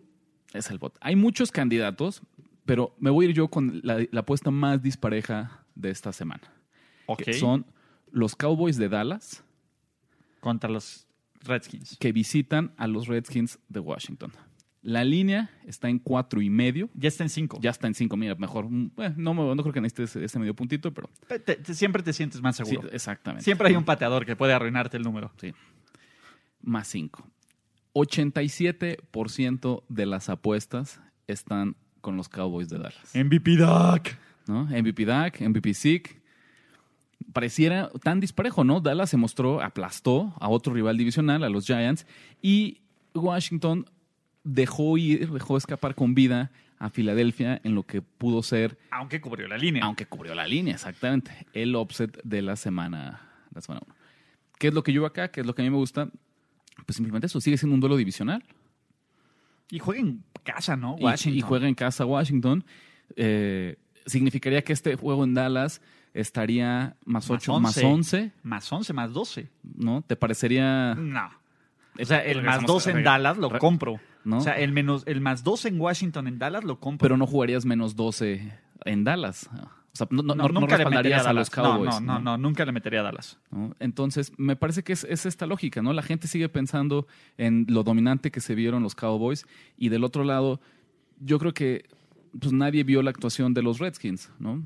Es 0.52 0.71
el 0.71 0.76
bot. 0.76 0.95
Hay 1.00 1.17
muchos 1.17 1.50
candidatos, 1.52 2.21
pero 2.67 2.95
me 3.00 3.09
voy 3.09 3.25
a 3.25 3.29
ir 3.31 3.35
yo 3.35 3.49
con 3.49 3.81
la, 3.83 4.07
la 4.12 4.21
apuesta 4.21 4.50
más 4.50 4.83
dispareja 4.83 5.64
de 5.75 5.88
esta 5.90 6.12
semana. 6.12 6.43
Ok. 7.07 7.23
que 7.25 7.33
son 7.33 7.64
los 8.12 8.37
Cowboys 8.37 8.76
de 8.76 8.90
Dallas 8.90 9.43
Contra 10.41 10.69
los 10.71 11.07
Redskins. 11.43 11.97
que 11.99 12.13
visitan 12.13 12.73
a 12.77 12.87
los 12.87 13.07
Redskins 13.07 13.59
de 13.69 13.81
Washington. 13.81 14.33
La 14.83 15.05
línea 15.05 15.51
está 15.67 15.91
en 15.91 15.99
cuatro 15.99 16.41
y 16.41 16.49
medio. 16.49 16.89
Ya 16.95 17.09
está 17.09 17.23
en 17.23 17.29
cinco. 17.29 17.59
Ya 17.61 17.69
está 17.69 17.87
en 17.87 17.95
cinco, 17.95 18.17
mira, 18.17 18.35
mejor. 18.37 18.67
mm, 18.71 18.93
eh, 18.97 19.13
no, 19.17 19.35
me- 19.35 19.55
no 19.55 19.63
creo 19.63 19.75
que 19.75 19.81
necesites 19.83 20.17
ese, 20.17 20.25
ese 20.25 20.39
medio 20.39 20.55
puntito, 20.55 20.93
pero 20.95 21.11
Te- 21.29 21.39
te- 21.39 21.75
siempre 21.75 22.03
te 22.03 22.15
sientes 22.15 22.41
más 22.41 22.57
sí, 22.57 22.65
seguro. 22.65 22.89
exactamente. 22.91 23.45
Siempre 23.45 23.69
hay 23.69 23.77
un 23.77 23.85
pateador 23.85 24.25
que 24.25 24.37
puede 24.37 24.55
arruinarte 24.55 24.97
el 24.97 25.03
número. 25.03 25.31
Sí. 25.39 25.53
Más 26.63 26.89
cinco. 26.89 27.29
87% 27.93 29.83
de 29.89 30.07
las 30.07 30.29
apuestas 30.29 31.01
están 31.27 31.77
con 32.01 32.17
los 32.17 32.29
Cowboys 32.29 32.69
de 32.69 32.79
Dallas. 32.79 33.15
MVP 33.15 33.57
Duck. 33.57 34.09
¿no? 34.47 34.65
MVP 34.65 35.05
Dak, 35.05 35.41
MVP 35.41 35.75
Zeke. 35.75 36.20
Pareciera 37.33 37.91
tan 38.03 38.19
disparejo, 38.21 38.65
¿no? 38.65 38.81
Dallas 38.81 39.11
se 39.11 39.17
mostró, 39.17 39.62
aplastó 39.62 40.35
a 40.41 40.49
otro 40.49 40.73
rival 40.75 40.97
divisional, 40.97 41.45
a 41.45 41.49
los 41.49 41.67
Giants, 41.67 42.07
y 42.43 42.79
Washington 43.15 43.87
dejó 44.43 44.97
ir, 44.99 45.31
dejó 45.31 45.57
escapar 45.57 45.95
con 45.95 46.15
vida 46.15 46.50
a 46.79 46.89
Filadelfia 46.91 47.61
en 47.62 47.75
lo 47.75 47.83
que 47.85 48.00
pudo 48.00 48.43
ser, 48.43 48.79
Aunque 48.91 49.21
cubrió 49.21 49.47
la 49.49 49.59
línea. 49.59 49.85
aunque 49.85 50.07
cubrió 50.07 50.35
la 50.35 50.47
línea, 50.47 50.75
exactamente, 50.75 51.47
el 51.53 51.77
offset 51.77 52.21
de 52.25 52.41
la 52.43 52.57
semana, 52.57 53.21
la 53.55 53.61
semana 53.61 53.83
1. 53.87 53.95
¿Qué 54.59 54.69
es 54.69 54.75
lo 54.75 54.83
que 54.83 54.93
yo 54.93 55.05
acá? 55.07 55.31
¿Qué 55.31 55.41
es 55.43 55.47
lo 55.47 55.55
que 55.55 55.61
a 55.62 55.65
mí 55.65 55.71
me 55.71 55.77
gusta? 55.77 56.09
Pues 56.87 56.97
simplemente 56.97 57.27
eso, 57.27 57.41
sigue 57.41 57.59
siendo 57.59 57.75
un 57.75 57.81
duelo 57.81 57.97
divisional. 57.97 58.43
Y 59.71 59.79
juega 59.79 60.00
en 60.00 60.25
casa, 60.43 60.77
¿no? 60.77 60.97
Y- 60.99 61.05
Washington. 61.05 61.39
Y, 61.39 61.41
juega 61.43 61.69
en 61.69 61.75
casa 61.75 62.05
Washington. 62.07 62.65
Eh, 63.17 63.77
significaría 64.07 64.62
que 64.62 64.73
este 64.73 64.97
juego 64.97 65.25
en 65.25 65.35
Dallas 65.35 65.80
estaría 66.14 66.97
más 67.04 67.28
Más 67.28 67.30
8, 67.30 67.61
más 67.61 67.76
11, 67.78 68.33
Más 68.42 68.73
11, 68.73 68.92
más 68.92 69.12
12. 69.12 69.49
¿no? 69.76 70.02
¿Te 70.02 70.16
parecería...? 70.16 70.95
No. 70.97 71.30
O 72.00 72.04
sea, 72.04 72.25
el 72.25 72.42
más 72.42 72.57
Regresamos- 72.62 72.66
12 72.66 72.90
en 72.92 73.04
Dallas 73.04 73.37
lo 73.38 73.59
compro. 73.59 74.00
¿no? 74.25 74.38
O 74.38 74.40
sea, 74.40 74.59
el, 74.59 74.73
menos, 74.73 75.02
el 75.07 75.21
más 75.21 75.45
12 75.45 75.69
en 75.69 75.80
Washington 75.80 76.26
en 76.28 76.38
Dallas 76.38 76.64
lo 76.64 76.78
compro. 76.80 77.04
Pero 77.04 77.16
no 77.16 77.26
jugarías 77.26 77.64
menos 77.64 77.97
12 77.97 78.52
en 78.85 79.04
Dallas. 79.04 79.49
O 79.92 79.97
sea, 79.97 80.07
no, 80.11 80.23
no, 80.23 80.35
no- 80.35 80.49
no 80.49 80.61
nunca 80.61 80.76
respaldarías 80.76 81.26
a 81.26 81.30
a 81.30 81.33
los 81.33 81.50
Cowboys. 81.50 82.00
No, 82.00 82.14
no, 82.14 82.19
no, 82.21 82.38
nunca 82.38 82.64
le 82.64 82.73
metería 82.73 83.00
a 83.00 83.02
Dallas. 83.02 83.38
Entonces, 83.80 84.33
me 84.38 84.57
parece 84.57 84.83
que 84.85 84.92
es, 84.92 85.04
es 85.04 85.26
esta 85.26 85.47
lógica, 85.47 85.83
¿no? 85.83 85.92
La 85.92 86.02
gente 86.02 86.28
sigue 86.28 86.49
pensando 86.49 87.07
en 87.38 87.66
lo 87.69 87.83
dominante 87.83 88.30
que 88.30 88.40
se 88.40 88.54
vieron 88.54 88.83
los 88.83 88.95
Cowboys 88.95 89.47
y 89.76 89.88
del 89.88 90.04
otro 90.04 90.23
lado, 90.25 90.61
yo 91.19 91.38
creo 91.38 91.52
que 91.52 91.87
pues 92.39 92.53
nadie 92.53 92.85
vio 92.85 93.03
la 93.03 93.11
actuación 93.11 93.55
de 93.55 93.63
los 93.63 93.79
Redskins, 93.79 94.31
¿no? 94.39 94.63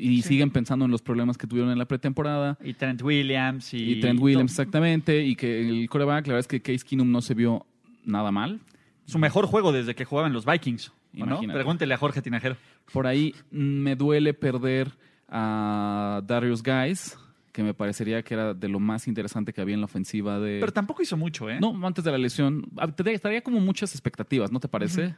Y 0.00 0.22
siguen 0.22 0.50
pensando 0.50 0.84
en 0.84 0.92
los 0.92 1.02
problemas 1.02 1.36
que 1.36 1.46
tuvieron 1.48 1.72
en 1.72 1.78
la 1.78 1.86
pretemporada. 1.86 2.56
Y 2.62 2.74
Trent 2.74 3.02
Williams 3.02 3.74
y... 3.74 3.94
Y, 3.94 4.00
Trent 4.00 4.20
Williams, 4.20 4.52
exactamente, 4.52 5.24
y 5.24 5.34
que 5.34 5.68
el 5.68 5.88
coreback, 5.88 6.26
la 6.28 6.34
verdad 6.34 6.40
es 6.40 6.46
que 6.46 6.60
Case 6.62 6.86
Keenum 6.86 7.10
no 7.10 7.20
se 7.20 7.34
vio 7.34 7.66
nada 8.04 8.30
mal. 8.30 8.60
Su 9.06 9.18
mejor 9.18 9.46
juego 9.46 9.72
desde 9.72 9.96
que 9.96 10.04
jugaban 10.04 10.32
los 10.32 10.46
Vikings. 10.46 10.92
¿o 11.20 11.26
¿no? 11.26 11.40
Pregúntele 11.40 11.94
a 11.94 11.96
Jorge 11.96 12.22
Tinajero. 12.22 12.56
Por 12.92 13.08
ahí 13.08 13.34
me 13.50 13.96
duele 13.96 14.34
perder 14.34 14.92
a 15.28 16.22
Darius 16.26 16.62
Guys, 16.62 17.18
que 17.52 17.62
me 17.64 17.74
parecería 17.74 18.22
que 18.22 18.34
era 18.34 18.54
de 18.54 18.68
lo 18.68 18.78
más 18.78 19.08
interesante 19.08 19.52
que 19.52 19.60
había 19.60 19.74
en 19.74 19.80
la 19.80 19.86
ofensiva 19.86 20.38
de... 20.38 20.58
Pero 20.60 20.72
tampoco 20.72 21.02
hizo 21.02 21.16
mucho, 21.16 21.50
¿eh? 21.50 21.58
No, 21.60 21.74
antes 21.86 22.04
de 22.04 22.12
la 22.12 22.18
lesión. 22.18 22.66
ah, 22.76 22.86
te- 22.86 23.12
Estaría 23.12 23.40
como 23.42 23.58
muchas 23.60 23.92
expectativas, 23.94 24.52
¿no 24.52 24.60
te 24.60 24.68
parece? 24.68 25.16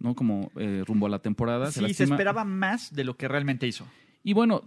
¿No? 0.00 0.14
Como 0.14 0.50
eh, 0.56 0.82
rumbo 0.86 1.06
a 1.06 1.10
la 1.10 1.18
temporada. 1.20 1.66
Sí, 1.68 1.74
se 1.74 1.82
lastima. 1.82 2.14
esperaba 2.16 2.44
más 2.44 2.92
de 2.92 3.04
lo 3.04 3.16
que 3.16 3.28
realmente 3.28 3.66
hizo. 3.66 3.86
Y 4.24 4.32
bueno, 4.32 4.62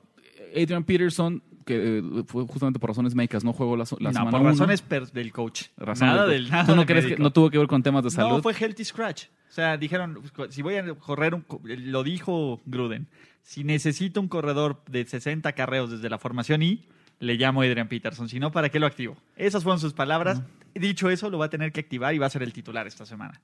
Adrian 0.55 0.83
Peterson, 0.83 1.41
que 1.65 1.97
eh, 1.99 2.03
fue 2.27 2.45
justamente 2.45 2.79
por 2.79 2.89
razones 2.91 3.15
médicas, 3.15 3.43
no 3.43 3.51
jugó 3.53 3.75
la, 3.75 3.83
la 3.99 4.09
no, 4.11 4.13
semana 4.13 4.31
por 4.31 4.41
uno. 4.41 4.49
razones 4.51 4.81
per- 4.81 5.11
del 5.11 5.31
coach. 5.31 5.63
Razón 5.77 6.07
nada 6.07 6.27
del- 6.27 6.43
del 6.43 6.51
nada 6.51 6.65
¿Tú 6.65 6.71
no 6.75 6.77
del 6.77 6.85
crees 6.87 7.05
que 7.07 7.17
no 7.17 7.31
tuvo 7.33 7.49
que 7.49 7.57
ver 7.57 7.67
con 7.67 7.81
temas 7.83 8.03
de 8.03 8.11
salud? 8.11 8.37
No, 8.37 8.41
fue 8.43 8.53
healthy 8.53 8.85
scratch. 8.85 9.25
O 9.49 9.53
sea, 9.53 9.77
dijeron, 9.77 10.19
si 10.49 10.61
voy 10.61 10.75
a 10.75 10.93
correr, 10.95 11.33
un, 11.35 11.45
lo 11.63 12.03
dijo 12.03 12.59
Gruden, 12.65 13.07
si 13.43 13.63
necesito 13.63 14.19
un 14.21 14.27
corredor 14.27 14.83
de 14.89 15.05
60 15.05 15.51
carreos 15.53 15.91
desde 15.91 16.09
la 16.09 16.17
formación 16.17 16.61
I, 16.63 16.85
le 17.19 17.35
llamo 17.35 17.61
a 17.61 17.65
Adrian 17.65 17.87
Peterson. 17.87 18.27
Si 18.29 18.39
no, 18.39 18.51
¿para 18.51 18.69
qué 18.69 18.79
lo 18.79 18.85
activo? 18.87 19.15
Esas 19.35 19.63
fueron 19.63 19.79
sus 19.79 19.93
palabras. 19.93 20.41
Dicho 20.75 21.09
eso, 21.09 21.29
lo 21.29 21.37
va 21.37 21.45
a 21.45 21.49
tener 21.49 21.71
que 21.71 21.79
activar 21.81 22.13
y 22.15 22.17
va 22.17 22.25
a 22.25 22.29
ser 22.31 22.41
el 22.43 22.51
titular 22.51 22.87
esta 22.87 23.05
semana. 23.05 23.39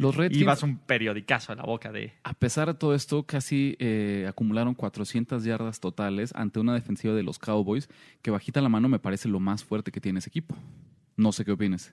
Los 0.00 0.14
Y 0.14 0.18
Redskins, 0.18 0.46
vas 0.46 0.62
un 0.62 0.78
periodicazo 0.78 1.52
a 1.52 1.56
la 1.56 1.62
boca 1.62 1.92
de... 1.92 2.12
a 2.24 2.34
pesar 2.34 2.68
de 2.68 2.74
todo 2.74 2.94
esto, 2.94 3.22
casi 3.24 3.76
eh, 3.78 4.26
acumularon 4.28 4.74
400 4.74 5.44
yardas 5.44 5.80
totales 5.80 6.32
ante 6.34 6.58
una 6.60 6.74
defensiva 6.74 7.14
de 7.14 7.22
los 7.22 7.38
Cowboys, 7.38 7.88
que 8.22 8.30
bajita 8.30 8.60
la 8.60 8.68
mano 8.68 8.88
me 8.88 8.98
parece 8.98 9.28
lo 9.28 9.40
más 9.40 9.62
fuerte 9.64 9.92
que 9.92 10.00
tiene 10.00 10.18
ese 10.20 10.28
equipo. 10.30 10.56
No 11.16 11.32
sé 11.32 11.44
qué 11.44 11.52
opines. 11.52 11.92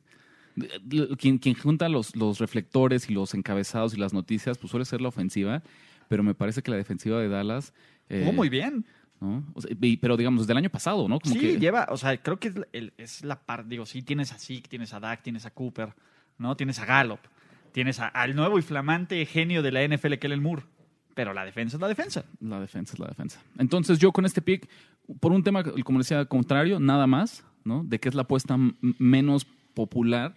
Quien, 1.19 1.37
quien 1.37 1.55
junta 1.55 1.87
los, 1.89 2.15
los 2.15 2.39
reflectores 2.39 3.09
y 3.09 3.13
los 3.13 3.33
encabezados 3.33 3.93
y 3.93 3.97
las 3.97 4.13
noticias, 4.13 4.57
pues 4.57 4.71
suele 4.71 4.85
ser 4.85 5.01
la 5.01 5.09
ofensiva, 5.09 5.61
pero 6.07 6.23
me 6.23 6.33
parece 6.33 6.61
que 6.63 6.71
la 6.71 6.77
defensiva 6.77 7.19
de 7.19 7.27
Dallas... 7.29 7.73
eh, 8.09 8.31
muy 8.33 8.49
bien. 8.49 8.85
¿no? 9.19 9.43
O 9.53 9.61
sea, 9.61 9.75
y- 9.81 9.97
pero 9.97 10.15
digamos, 10.17 10.41
desde 10.41 10.53
el 10.53 10.57
año 10.57 10.69
pasado, 10.69 11.07
¿no? 11.07 11.19
Como 11.19 11.33
sí, 11.33 11.39
que, 11.41 11.59
lleva, 11.59 11.87
o 11.89 11.97
sea, 11.97 12.15
creo 12.21 12.39
que 12.39 12.49
es, 12.49 12.55
la- 12.57 12.67
el- 12.71 12.93
es 12.97 13.23
la 13.23 13.39
parte, 13.39 13.69
digo, 13.69 13.85
sí, 13.85 14.01
tienes 14.03 14.31
a 14.31 14.37
Zeke, 14.39 14.67
tienes 14.69 14.93
a 14.93 14.99
Dak, 14.99 15.21
tienes 15.23 15.45
a 15.45 15.51
Cooper, 15.51 15.93
¿no? 16.37 16.55
Tienes 16.55 16.77
a 16.79 16.85
Gallup, 16.85 17.19
tienes 17.77 17.99
a- 17.99 18.07
al 18.07 18.35
nuevo 18.35 18.57
y 18.57 18.63
flamante 18.63 19.23
genio 19.27 19.61
de 19.61 19.71
la 19.71 19.83
NFL, 19.83 20.17
Kellen 20.17 20.41
Moore. 20.41 20.63
Pero 21.13 21.31
la 21.31 21.45
defensa 21.45 21.77
es 21.77 21.81
la 21.81 21.87
defensa. 21.87 22.25
La 22.39 22.59
defensa 22.59 22.93
es 22.95 22.99
la 22.99 23.05
defensa. 23.05 23.39
Entonces 23.59 23.99
yo 23.99 24.11
con 24.11 24.25
este 24.25 24.41
pick, 24.41 24.67
por 25.19 25.31
un 25.31 25.43
tema, 25.43 25.63
como 25.63 25.99
decía, 25.99 26.25
contrario, 26.25 26.79
nada 26.79 27.05
más, 27.05 27.45
¿no? 27.63 27.83
De 27.83 27.99
que 27.99 28.09
es 28.09 28.15
la 28.15 28.23
apuesta 28.23 28.57
menos 28.81 29.45
popular, 29.75 30.33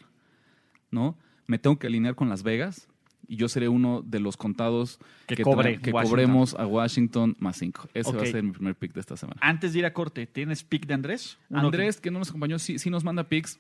¿no? 0.90 1.16
Me 1.46 1.58
tengo 1.58 1.78
que 1.78 1.86
alinear 1.86 2.14
con 2.14 2.28
Las 2.28 2.42
Vegas 2.42 2.88
y 3.26 3.36
yo 3.36 3.48
seré 3.48 3.68
uno 3.70 4.02
de 4.04 4.20
los 4.20 4.36
contados 4.36 4.98
Que 5.26 5.42
cobre 5.42 5.78
que 5.80 5.92
cobremos 5.92 6.52
a 6.52 6.66
Washington 6.66 7.36
más 7.38 7.56
5. 7.56 7.88
Ese 7.94 8.12
va 8.12 8.22
a 8.22 8.26
ser 8.26 8.42
mi 8.42 8.50
primer 8.52 8.74
pick 8.74 8.92
de 8.92 9.00
esta 9.00 9.16
semana. 9.16 9.40
Antes 9.42 9.72
de 9.72 9.78
ir 9.78 9.86
a 9.86 9.94
corte, 9.94 10.26
¿tienes 10.26 10.62
pick 10.62 10.84
de 10.86 10.92
Andrés? 10.92 11.38
Andrés, 11.50 12.02
que 12.02 12.10
no 12.10 12.18
nos 12.18 12.28
acompañó, 12.28 12.58
sí, 12.58 12.78
sí 12.78 12.90
nos 12.90 13.02
manda 13.02 13.24
picks 13.30 13.58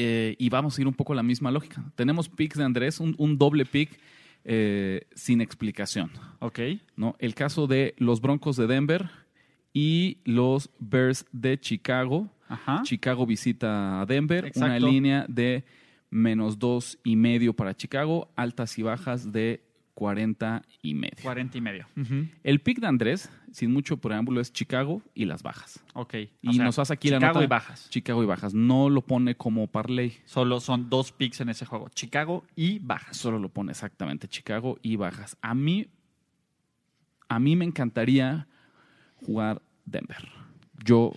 eh, 0.00 0.36
y 0.38 0.48
vamos 0.48 0.78
a 0.78 0.80
ir 0.80 0.86
un 0.86 0.94
poco 0.94 1.12
a 1.12 1.16
la 1.16 1.24
misma 1.24 1.50
lógica. 1.50 1.82
Tenemos 1.96 2.28
picks 2.28 2.56
de 2.56 2.62
Andrés, 2.62 3.00
un, 3.00 3.16
un 3.18 3.36
doble 3.36 3.64
pick 3.64 3.98
eh, 4.44 5.08
sin 5.12 5.40
explicación. 5.40 6.12
Ok. 6.38 6.60
¿no? 6.94 7.16
El 7.18 7.34
caso 7.34 7.66
de 7.66 7.96
los 7.98 8.20
Broncos 8.20 8.56
de 8.56 8.68
Denver 8.68 9.10
y 9.74 10.18
los 10.24 10.70
Bears 10.78 11.26
de 11.32 11.58
Chicago. 11.58 12.30
Ajá. 12.48 12.82
Chicago 12.84 13.26
visita 13.26 14.00
a 14.00 14.06
Denver, 14.06 14.44
una 14.54 14.66
Exacto. 14.76 14.86
línea 14.86 15.26
de 15.28 15.64
menos 16.10 16.60
dos 16.60 16.98
y 17.02 17.16
medio 17.16 17.52
para 17.52 17.76
Chicago, 17.76 18.30
altas 18.36 18.78
y 18.78 18.82
bajas 18.82 19.32
de 19.32 19.67
40 19.98 20.62
y 20.80 20.94
medio. 20.94 21.16
40 21.24 21.58
y 21.58 21.60
medio. 21.60 21.86
El 22.44 22.60
pick 22.60 22.78
de 22.78 22.86
Andrés, 22.86 23.28
sin 23.50 23.72
mucho 23.72 23.96
preámbulo, 23.96 24.40
es 24.40 24.52
Chicago 24.52 25.02
y 25.12 25.24
las 25.24 25.42
bajas. 25.42 25.82
Ok. 25.94 26.14
Y 26.40 26.48
O 26.50 26.52
sea, 26.52 26.64
nos 26.64 26.78
hace 26.78 26.92
aquí 26.92 27.08
la 27.10 27.16
Chicago 27.16 27.34
nota. 27.34 27.44
y 27.44 27.48
bajas. 27.48 27.90
Chicago 27.90 28.22
y 28.22 28.26
bajas. 28.26 28.54
No 28.54 28.90
lo 28.90 29.02
pone 29.02 29.34
como 29.36 29.66
parlay, 29.66 30.16
Solo 30.24 30.60
son 30.60 30.88
dos 30.88 31.10
picks 31.10 31.40
en 31.40 31.48
ese 31.48 31.66
juego. 31.66 31.88
Chicago 31.88 32.44
y 32.54 32.78
bajas. 32.78 33.16
solo 33.16 33.40
lo 33.40 33.48
pone 33.48 33.72
exactamente 33.72 34.28
Chicago 34.28 34.78
y 34.82 34.94
bajas. 34.94 35.36
A 35.42 35.52
mí, 35.56 35.88
a 37.28 37.40
mí 37.40 37.56
me 37.56 37.64
encantaría 37.64 38.46
jugar 39.16 39.60
Denver. 39.84 40.28
Yo 40.84 41.12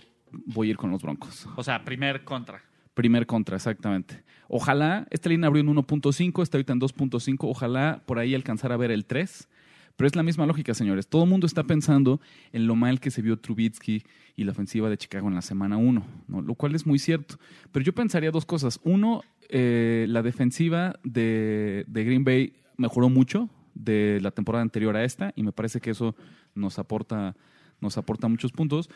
voy 0.46 0.66
a 0.66 0.70
ir 0.70 0.76
con 0.76 0.90
los 0.90 1.02
Broncos. 1.02 1.46
O 1.54 1.62
sea, 1.62 1.84
primer 1.84 2.24
contra. 2.24 2.64
Primer 2.94 3.26
contra, 3.26 3.56
exactamente. 3.56 4.22
Ojalá, 4.48 5.06
esta 5.10 5.28
línea 5.28 5.46
abrió 5.46 5.62
en 5.62 5.74
1.5, 5.74 6.42
está 6.42 6.58
ahorita 6.58 6.74
en 6.74 6.80
2.5, 6.80 7.38
ojalá 7.42 8.02
por 8.04 8.18
ahí 8.18 8.34
alcanzar 8.34 8.72
a 8.72 8.76
ver 8.76 8.90
el 8.90 9.06
3. 9.06 9.48
Pero 9.96 10.06
es 10.06 10.16
la 10.16 10.22
misma 10.22 10.46
lógica, 10.46 10.74
señores. 10.74 11.06
Todo 11.06 11.24
el 11.24 11.30
mundo 11.30 11.46
está 11.46 11.64
pensando 11.64 12.20
en 12.52 12.66
lo 12.66 12.76
mal 12.76 13.00
que 13.00 13.10
se 13.10 13.22
vio 13.22 13.38
Trubitsky 13.38 14.02
y 14.36 14.44
la 14.44 14.52
ofensiva 14.52 14.88
de 14.88 14.96
Chicago 14.96 15.28
en 15.28 15.34
la 15.34 15.42
semana 15.42 15.76
1, 15.76 16.04
¿no? 16.28 16.42
lo 16.42 16.54
cual 16.54 16.74
es 16.74 16.86
muy 16.86 16.98
cierto. 16.98 17.36
Pero 17.70 17.84
yo 17.84 17.94
pensaría 17.94 18.30
dos 18.30 18.46
cosas. 18.46 18.80
Uno, 18.84 19.22
eh, 19.48 20.06
la 20.08 20.22
defensiva 20.22 20.98
de, 21.04 21.84
de 21.86 22.04
Green 22.04 22.24
Bay 22.24 22.54
mejoró 22.76 23.10
mucho 23.10 23.48
de 23.74 24.18
la 24.22 24.30
temporada 24.30 24.62
anterior 24.62 24.96
a 24.96 25.04
esta 25.04 25.32
y 25.36 25.42
me 25.42 25.52
parece 25.52 25.80
que 25.80 25.90
eso 25.90 26.14
nos 26.54 26.78
aporta, 26.78 27.36
nos 27.80 27.98
aporta 27.98 28.28
muchos 28.28 28.52
puntos. 28.52 28.88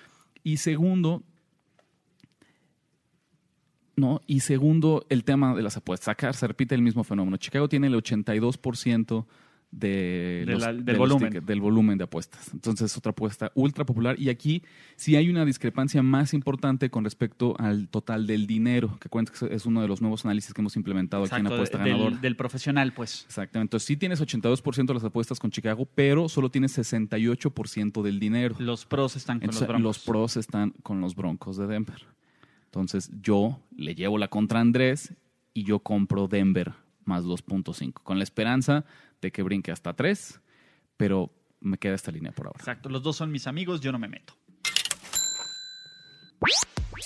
Y 0.42 0.58
segundo, 0.58 1.22
¿no? 3.96 4.20
Y 4.26 4.40
segundo, 4.40 5.06
el 5.08 5.24
tema 5.24 5.54
de 5.54 5.62
las 5.62 5.76
apuestas. 5.76 6.08
Acá 6.08 6.32
se 6.32 6.46
repite 6.46 6.74
el 6.74 6.82
mismo 6.82 7.02
fenómeno. 7.04 7.36
Chicago 7.38 7.68
tiene 7.68 7.86
el 7.88 7.94
82% 7.94 9.26
de 9.72 10.44
De 10.46 10.52
los- 10.52 10.62
la- 10.62 10.72
del 10.72 10.84
de 10.84 10.92
los 10.92 10.98
volumen. 11.00 11.28
tickets, 11.30 11.46
del 11.46 11.60
volumen 11.60 11.98
de 11.98 12.04
apuestas. 12.04 12.50
Entonces 12.54 12.90
es 12.92 12.96
otra 12.96 13.10
apuesta 13.10 13.50
ultra 13.56 13.84
popular. 13.84 14.14
Y 14.18 14.28
aquí 14.28 14.62
sí 14.94 15.16
hay 15.16 15.28
una 15.28 15.44
discrepancia 15.44 16.02
más 16.02 16.34
importante 16.34 16.88
con 16.88 17.02
respecto 17.04 17.56
al 17.58 17.88
total 17.88 18.26
del 18.26 18.46
dinero, 18.46 18.96
que 19.00 19.08
acuérdense 19.08 19.48
que 19.48 19.54
es 19.54 19.66
uno 19.66 19.82
de 19.82 19.88
los 19.88 20.00
nuevos 20.00 20.24
análisis 20.24 20.54
que 20.54 20.60
hemos 20.62 20.76
implementado 20.76 21.24
aquí 21.24 21.34
en 21.34 21.46
Apuesta 21.48 21.78
del, 21.78 21.88
Ganadora. 21.88 22.16
del 22.18 22.36
profesional, 22.36 22.92
pues. 22.94 23.24
Exactamente. 23.26 23.66
Entonces 23.66 23.86
sí 23.86 23.96
tienes 23.96 24.20
82% 24.20 24.86
de 24.86 24.94
las 24.94 25.04
apuestas 25.04 25.40
con 25.40 25.50
Chicago, 25.50 25.86
pero 25.94 26.28
solo 26.28 26.48
tienes 26.50 26.72
68% 26.78 28.02
del 28.02 28.20
dinero. 28.20 28.54
Los 28.58 28.86
pros 28.86 29.16
están 29.16 29.38
con 29.38 29.44
Entonces, 29.46 29.62
los 29.62 29.68
broncos. 29.68 29.82
los 29.84 29.98
pros 30.04 30.36
están 30.36 30.70
con 30.82 31.00
los 31.00 31.14
Broncos 31.16 31.56
de 31.56 31.66
Denver. 31.66 32.02
Entonces, 32.66 33.10
yo 33.22 33.60
le 33.76 33.94
llevo 33.94 34.18
la 34.18 34.28
contra 34.28 34.58
a 34.58 34.62
Andrés 34.62 35.14
y 35.54 35.64
yo 35.64 35.80
compro 35.80 36.28
Denver 36.28 36.74
más 37.04 37.24
2.5, 37.24 37.94
con 38.02 38.18
la 38.18 38.24
esperanza 38.24 38.84
de 39.22 39.32
que 39.32 39.42
brinque 39.42 39.72
hasta 39.72 39.94
3, 39.94 40.40
pero 40.96 41.32
me 41.60 41.78
queda 41.78 41.94
esta 41.94 42.10
línea 42.10 42.32
por 42.32 42.46
ahora. 42.46 42.58
Exacto, 42.58 42.88
los 42.88 43.02
dos 43.02 43.16
son 43.16 43.30
mis 43.30 43.46
amigos, 43.46 43.80
yo 43.80 43.92
no 43.92 43.98
me 43.98 44.08
meto. 44.08 44.34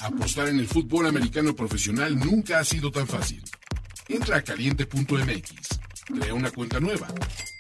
Apostar 0.01 0.49
en 0.49 0.59
el 0.59 0.67
fútbol 0.67 1.07
americano 1.07 1.55
profesional 1.55 2.19
nunca 2.19 2.59
ha 2.59 2.65
sido 2.65 2.91
tan 2.91 3.07
fácil. 3.07 3.43
Entra 4.09 4.39
a 4.39 4.43
caliente.mx, 4.43 5.81
crea 6.07 6.35
una 6.35 6.51
cuenta 6.51 6.81
nueva, 6.81 7.09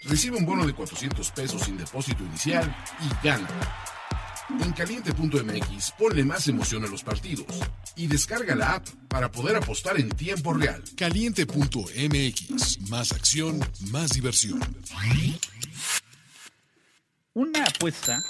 recibe 0.05 0.39
un 0.39 0.47
bono 0.47 0.67
de 0.67 0.73
400 0.73 1.31
pesos 1.33 1.63
sin 1.63 1.77
depósito 1.77 2.25
inicial 2.25 2.75
y 3.03 3.27
gana. 3.27 3.49
En 4.59 4.73
caliente.mx 4.73 5.93
ponle 5.99 6.25
más 6.25 6.49
emoción 6.49 6.85
a 6.85 6.89
los 6.89 7.05
partidos 7.05 7.47
y 7.97 8.09
descarga 8.09 8.55
la 8.57 8.75
app 8.75 8.87
para 9.09 9.31
poder 9.31 9.57
apostar 9.57 10.01
en 10.01 10.09
tiempo 10.11 10.53
real. 10.53 10.83
Caliente.mx, 10.97 12.91
más 12.91 13.13
acción, 13.13 13.61
más 13.93 14.11
diversión. 14.11 14.61
Una 17.33 17.65
apuesta, 17.65 18.23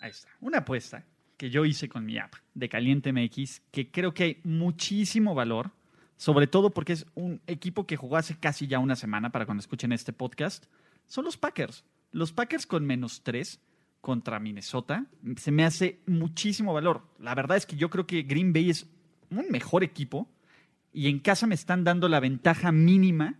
ahí 0.00 0.10
está, 0.10 0.28
una 0.40 0.58
apuesta 0.58 1.04
que 1.36 1.50
yo 1.50 1.64
hice 1.64 1.88
con 1.88 2.04
mi 2.04 2.18
app 2.18 2.34
de 2.54 2.68
Caliente 2.68 3.12
MX, 3.12 3.62
que 3.70 3.90
creo 3.90 4.12
que 4.14 4.24
hay 4.24 4.40
muchísimo 4.42 5.34
valor, 5.34 5.70
sobre 6.16 6.46
todo 6.46 6.70
porque 6.70 6.94
es 6.94 7.06
un 7.14 7.40
equipo 7.46 7.86
que 7.86 7.96
jugó 7.96 8.16
hace 8.16 8.36
casi 8.36 8.66
ya 8.66 8.78
una 8.78 8.96
semana 8.96 9.30
para 9.30 9.46
cuando 9.46 9.60
escuchen 9.60 9.92
este 9.92 10.12
podcast, 10.12 10.64
son 11.06 11.24
los 11.24 11.36
Packers. 11.36 11.84
Los 12.10 12.32
Packers 12.32 12.66
con 12.66 12.84
menos 12.84 13.22
tres 13.22 13.60
contra 14.06 14.38
Minnesota 14.38 15.04
se 15.36 15.50
me 15.50 15.64
hace 15.64 15.98
muchísimo 16.06 16.72
valor. 16.72 17.02
La 17.18 17.34
verdad 17.34 17.56
es 17.56 17.66
que 17.66 17.74
yo 17.74 17.90
creo 17.90 18.06
que 18.06 18.22
Green 18.22 18.52
Bay 18.52 18.70
es 18.70 18.86
un 19.30 19.46
mejor 19.50 19.82
equipo 19.82 20.28
y 20.92 21.08
en 21.08 21.18
casa 21.18 21.48
me 21.48 21.56
están 21.56 21.82
dando 21.82 22.08
la 22.08 22.20
ventaja 22.20 22.70
mínima 22.70 23.34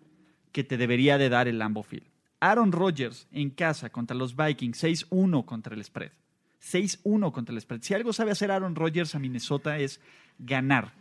que 0.50 0.64
te 0.64 0.76
debería 0.76 1.18
de 1.18 1.28
dar 1.28 1.46
el 1.46 1.58
Lambeau 1.60 1.84
Field. 1.84 2.08
Aaron 2.40 2.72
Rodgers 2.72 3.28
en 3.30 3.50
casa 3.50 3.90
contra 3.90 4.16
los 4.16 4.34
Vikings, 4.34 4.82
6-1 4.82 5.44
contra 5.44 5.72
el 5.76 5.84
spread. 5.84 6.10
6-1 6.60 7.30
contra 7.30 7.54
el 7.54 7.60
spread. 7.60 7.82
Si 7.82 7.94
algo 7.94 8.12
sabe 8.12 8.32
hacer 8.32 8.50
Aaron 8.50 8.74
Rodgers 8.74 9.14
a 9.14 9.20
Minnesota 9.20 9.78
es 9.78 10.00
ganar. 10.40 10.94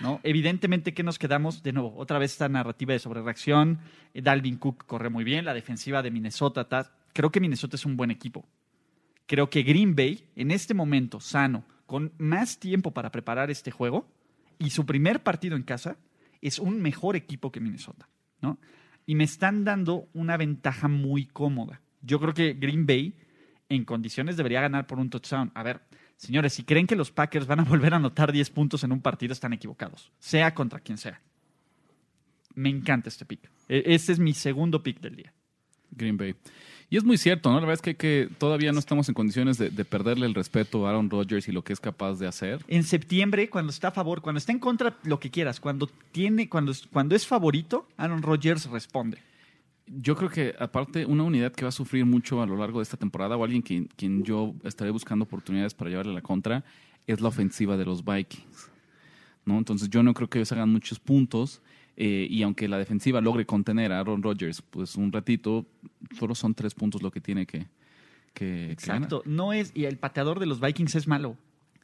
¿no? 0.00 0.20
Evidentemente 0.22 0.94
que 0.94 1.02
nos 1.02 1.18
quedamos, 1.18 1.64
de 1.64 1.72
nuevo, 1.72 1.94
otra 1.96 2.20
vez 2.20 2.30
esta 2.32 2.48
narrativa 2.48 2.92
de 2.92 3.00
sobrereacción. 3.00 3.80
Dalvin 4.14 4.56
Cook 4.56 4.86
corre 4.86 5.10
muy 5.10 5.24
bien, 5.24 5.44
la 5.44 5.52
defensiva 5.54 6.00
de 6.00 6.12
Minnesota. 6.12 6.68
ta- 6.68 6.92
Creo 7.12 7.30
que 7.32 7.40
Minnesota 7.40 7.74
es 7.74 7.84
un 7.84 7.96
buen 7.96 8.12
equipo. 8.12 8.46
Creo 9.30 9.48
que 9.48 9.62
Green 9.62 9.94
Bay, 9.94 10.24
en 10.34 10.50
este 10.50 10.74
momento, 10.74 11.20
sano, 11.20 11.62
con 11.86 12.12
más 12.18 12.58
tiempo 12.58 12.90
para 12.90 13.12
preparar 13.12 13.48
este 13.48 13.70
juego, 13.70 14.08
y 14.58 14.70
su 14.70 14.84
primer 14.84 15.22
partido 15.22 15.54
en 15.54 15.62
casa, 15.62 15.96
es 16.40 16.58
un 16.58 16.82
mejor 16.82 17.14
equipo 17.14 17.52
que 17.52 17.60
Minnesota. 17.60 18.08
¿no? 18.42 18.58
Y 19.06 19.14
me 19.14 19.22
están 19.22 19.62
dando 19.64 20.08
una 20.14 20.36
ventaja 20.36 20.88
muy 20.88 21.26
cómoda. 21.26 21.80
Yo 22.02 22.18
creo 22.18 22.34
que 22.34 22.54
Green 22.54 22.86
Bay, 22.86 23.14
en 23.68 23.84
condiciones, 23.84 24.36
debería 24.36 24.62
ganar 24.62 24.88
por 24.88 24.98
un 24.98 25.10
touchdown. 25.10 25.52
A 25.54 25.62
ver, 25.62 25.80
señores, 26.16 26.52
si 26.52 26.64
creen 26.64 26.88
que 26.88 26.96
los 26.96 27.12
Packers 27.12 27.46
van 27.46 27.60
a 27.60 27.64
volver 27.64 27.92
a 27.92 27.98
anotar 27.98 28.32
10 28.32 28.50
puntos 28.50 28.82
en 28.82 28.90
un 28.90 29.00
partido, 29.00 29.32
están 29.32 29.52
equivocados. 29.52 30.10
Sea 30.18 30.52
contra 30.56 30.80
quien 30.80 30.98
sea. 30.98 31.20
Me 32.56 32.68
encanta 32.68 33.08
este 33.08 33.24
pick. 33.24 33.48
E- 33.68 33.84
Este 33.86 34.10
es 34.10 34.18
mi 34.18 34.34
segundo 34.34 34.82
pick 34.82 34.98
del 35.00 35.14
día. 35.14 35.32
Green 35.92 36.16
Bay. 36.16 36.34
Y 36.92 36.96
es 36.96 37.04
muy 37.04 37.16
cierto, 37.18 37.50
¿no? 37.50 37.54
La 37.56 37.60
verdad 37.66 37.74
es 37.74 37.82
que, 37.82 37.94
que 37.94 38.28
todavía 38.38 38.72
no 38.72 38.80
estamos 38.80 39.08
en 39.08 39.14
condiciones 39.14 39.58
de, 39.58 39.70
de 39.70 39.84
perderle 39.84 40.26
el 40.26 40.34
respeto 40.34 40.86
a 40.86 40.90
Aaron 40.90 41.08
Rodgers 41.08 41.46
y 41.48 41.52
lo 41.52 41.62
que 41.62 41.72
es 41.72 41.78
capaz 41.78 42.14
de 42.18 42.26
hacer. 42.26 42.64
En 42.66 42.82
septiembre, 42.82 43.48
cuando 43.48 43.70
está 43.70 43.88
a 43.88 43.92
favor, 43.92 44.20
cuando 44.22 44.38
está 44.38 44.50
en 44.50 44.58
contra, 44.58 44.96
lo 45.04 45.20
que 45.20 45.30
quieras, 45.30 45.60
cuando 45.60 45.88
tiene, 46.10 46.48
cuando, 46.48 46.72
es- 46.72 46.88
cuando 46.92 47.14
es 47.14 47.26
favorito, 47.28 47.86
Aaron 47.96 48.22
Rodgers 48.22 48.66
responde. 48.68 49.18
Yo 49.86 50.16
creo 50.16 50.30
que, 50.30 50.54
aparte, 50.58 51.06
una 51.06 51.22
unidad 51.22 51.52
que 51.52 51.64
va 51.64 51.68
a 51.68 51.72
sufrir 51.72 52.04
mucho 52.06 52.42
a 52.42 52.46
lo 52.46 52.56
largo 52.56 52.80
de 52.80 52.84
esta 52.84 52.96
temporada, 52.96 53.36
o 53.36 53.44
alguien 53.44 53.62
quien, 53.62 53.88
quien 53.96 54.24
yo 54.24 54.54
estaré 54.64 54.90
buscando 54.90 55.24
oportunidades 55.24 55.74
para 55.74 55.90
llevarle 55.90 56.12
la 56.12 56.22
contra, 56.22 56.64
es 57.06 57.20
la 57.20 57.28
ofensiva 57.28 57.76
de 57.76 57.84
los 57.84 58.04
Vikings. 58.04 58.68
¿no? 59.44 59.58
Entonces, 59.58 59.88
yo 59.90 60.02
no 60.02 60.12
creo 60.12 60.28
que 60.28 60.38
ellos 60.38 60.50
hagan 60.52 60.70
muchos 60.70 60.98
puntos. 60.98 61.62
Eh, 62.02 62.26
y 62.30 62.42
aunque 62.42 62.66
la 62.66 62.78
defensiva 62.78 63.20
logre 63.20 63.44
contener 63.44 63.92
a 63.92 64.00
Aaron 64.00 64.22
Rodgers, 64.22 64.62
pues 64.62 64.96
un 64.96 65.12
ratito, 65.12 65.66
solo 66.18 66.34
son 66.34 66.54
tres 66.54 66.72
puntos 66.74 67.02
lo 67.02 67.10
que 67.10 67.20
tiene 67.20 67.44
que, 67.44 67.58
que, 67.58 67.66
que 68.34 68.56
ganar. 68.56 68.72
Exacto. 68.72 69.22
No 69.26 69.52
es, 69.52 69.70
y 69.74 69.84
el 69.84 69.98
pateador 69.98 70.40
de 70.40 70.46
los 70.46 70.60
Vikings 70.60 70.94
es 70.94 71.06
malo. 71.06 71.36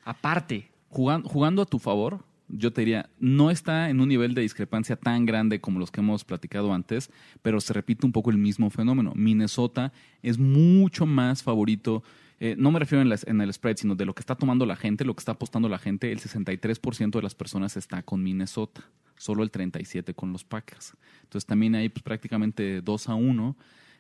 Aparte. 0.05 0.69
Jugando, 0.89 1.29
jugando 1.29 1.63
a 1.63 1.67
tu 1.67 1.79
favor, 1.79 2.25
yo 2.49 2.73
te 2.73 2.81
diría, 2.83 3.11
no 3.19 3.51
está 3.51 3.91
en 3.91 4.01
un 4.01 4.09
nivel 4.09 4.33
de 4.35 4.43
discrepancia 4.43 4.95
tan 4.97 5.27
grande 5.27 5.61
como 5.61 5.81
los 5.81 5.91
que 5.91 6.01
hemos 6.01 6.25
platicado 6.25 6.73
antes, 6.73 7.11
pero 7.43 7.61
se 7.61 7.73
repite 7.73 8.07
un 8.07 8.13
poco 8.13 8.31
el 8.31 8.39
mismo 8.39 8.71
fenómeno. 8.71 9.13
Minnesota 9.17 9.93
es 10.23 10.39
mucho 10.39 11.07
más 11.07 11.43
favorito. 11.43 12.03
eh, 12.39 12.55
no 12.57 12.71
me 12.71 12.79
refiero 12.79 13.03
en, 13.03 13.09
las- 13.09 13.27
en 13.27 13.41
el 13.41 13.53
spread, 13.53 13.77
sino 13.79 13.97
de 13.97 14.05
lo 14.07 14.15
que 14.15 14.21
está 14.21 14.37
tomando 14.37 14.65
la 14.65 14.77
gente, 14.77 15.05
lo 15.05 15.15
que 15.15 15.21
está 15.21 15.33
apostando 15.33 15.69
la 15.69 15.79
gente. 15.79 16.13
El 16.13 16.21
63% 16.21 17.11
de 17.19 17.23
las 17.23 17.35
personas 17.35 17.77
está 17.77 18.03
con 18.03 18.23
Minnesota, 18.23 18.83
solo 19.17 19.43
el 19.43 19.51
37% 19.51 20.15
con 20.15 20.33
los 20.33 20.45
Packers. 20.45 20.95
Entonces 21.23 21.47
también 21.47 21.75
ahí 21.75 21.89
pues, 21.89 22.03
prácticamente 22.03 22.81
2 22.83 23.09
a 23.09 23.15
1 23.15 23.57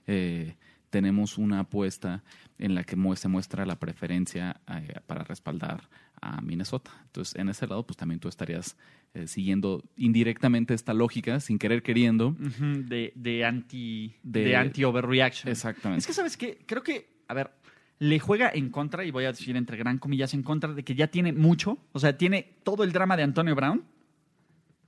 eh, 0.06 0.56
tenemos 0.90 1.36
una 1.38 1.60
apuesta 1.60 2.22
en 2.58 2.74
la 2.74 2.84
que 2.84 2.96
se 3.16 3.28
muestra 3.28 3.66
la 3.66 3.78
preferencia 3.78 4.60
eh, 4.70 4.94
para 5.06 5.24
respaldar 5.24 5.88
a 6.22 6.40
Minnesota. 6.40 6.90
Entonces, 7.04 7.34
en 7.36 7.48
ese 7.50 7.66
lado, 7.66 7.84
pues 7.86 7.96
también 7.96 8.18
tú 8.20 8.28
estarías 8.28 8.76
eh, 9.12 9.26
siguiendo 9.26 9.82
indirectamente 9.96 10.72
esta 10.74 10.94
lógica, 10.94 11.40
sin 11.40 11.58
querer 11.58 11.82
queriendo. 11.82 12.34
de, 12.38 13.12
de 13.14 13.44
anti 13.44 14.14
De- 14.22 14.44
de, 14.44 14.56
anti 14.56 14.84
overreaction. 14.84 15.50
Exactamente. 15.50 16.00
Es 16.00 16.06
que 16.06 16.12
sabes 16.14 16.36
qué, 16.36 16.58
creo 16.66 16.82
que, 16.82 17.08
a 17.28 17.34
ver, 17.34 17.50
le 17.98 18.18
juega 18.18 18.50
en 18.54 18.70
contra, 18.70 19.04
y 19.04 19.10
voy 19.10 19.24
a 19.24 19.32
decir 19.32 19.56
entre 19.56 19.76
gran 19.76 19.98
comillas 19.98 20.32
en 20.34 20.42
contra, 20.42 20.72
de 20.72 20.82
que 20.84 20.94
ya 20.94 21.08
tiene 21.08 21.32
mucho, 21.32 21.78
o 21.92 21.98
sea, 21.98 22.16
tiene 22.16 22.56
todo 22.62 22.84
el 22.84 22.92
drama 22.92 23.16
de 23.16 23.22
Antonio 23.24 23.54
Brown, 23.54 23.84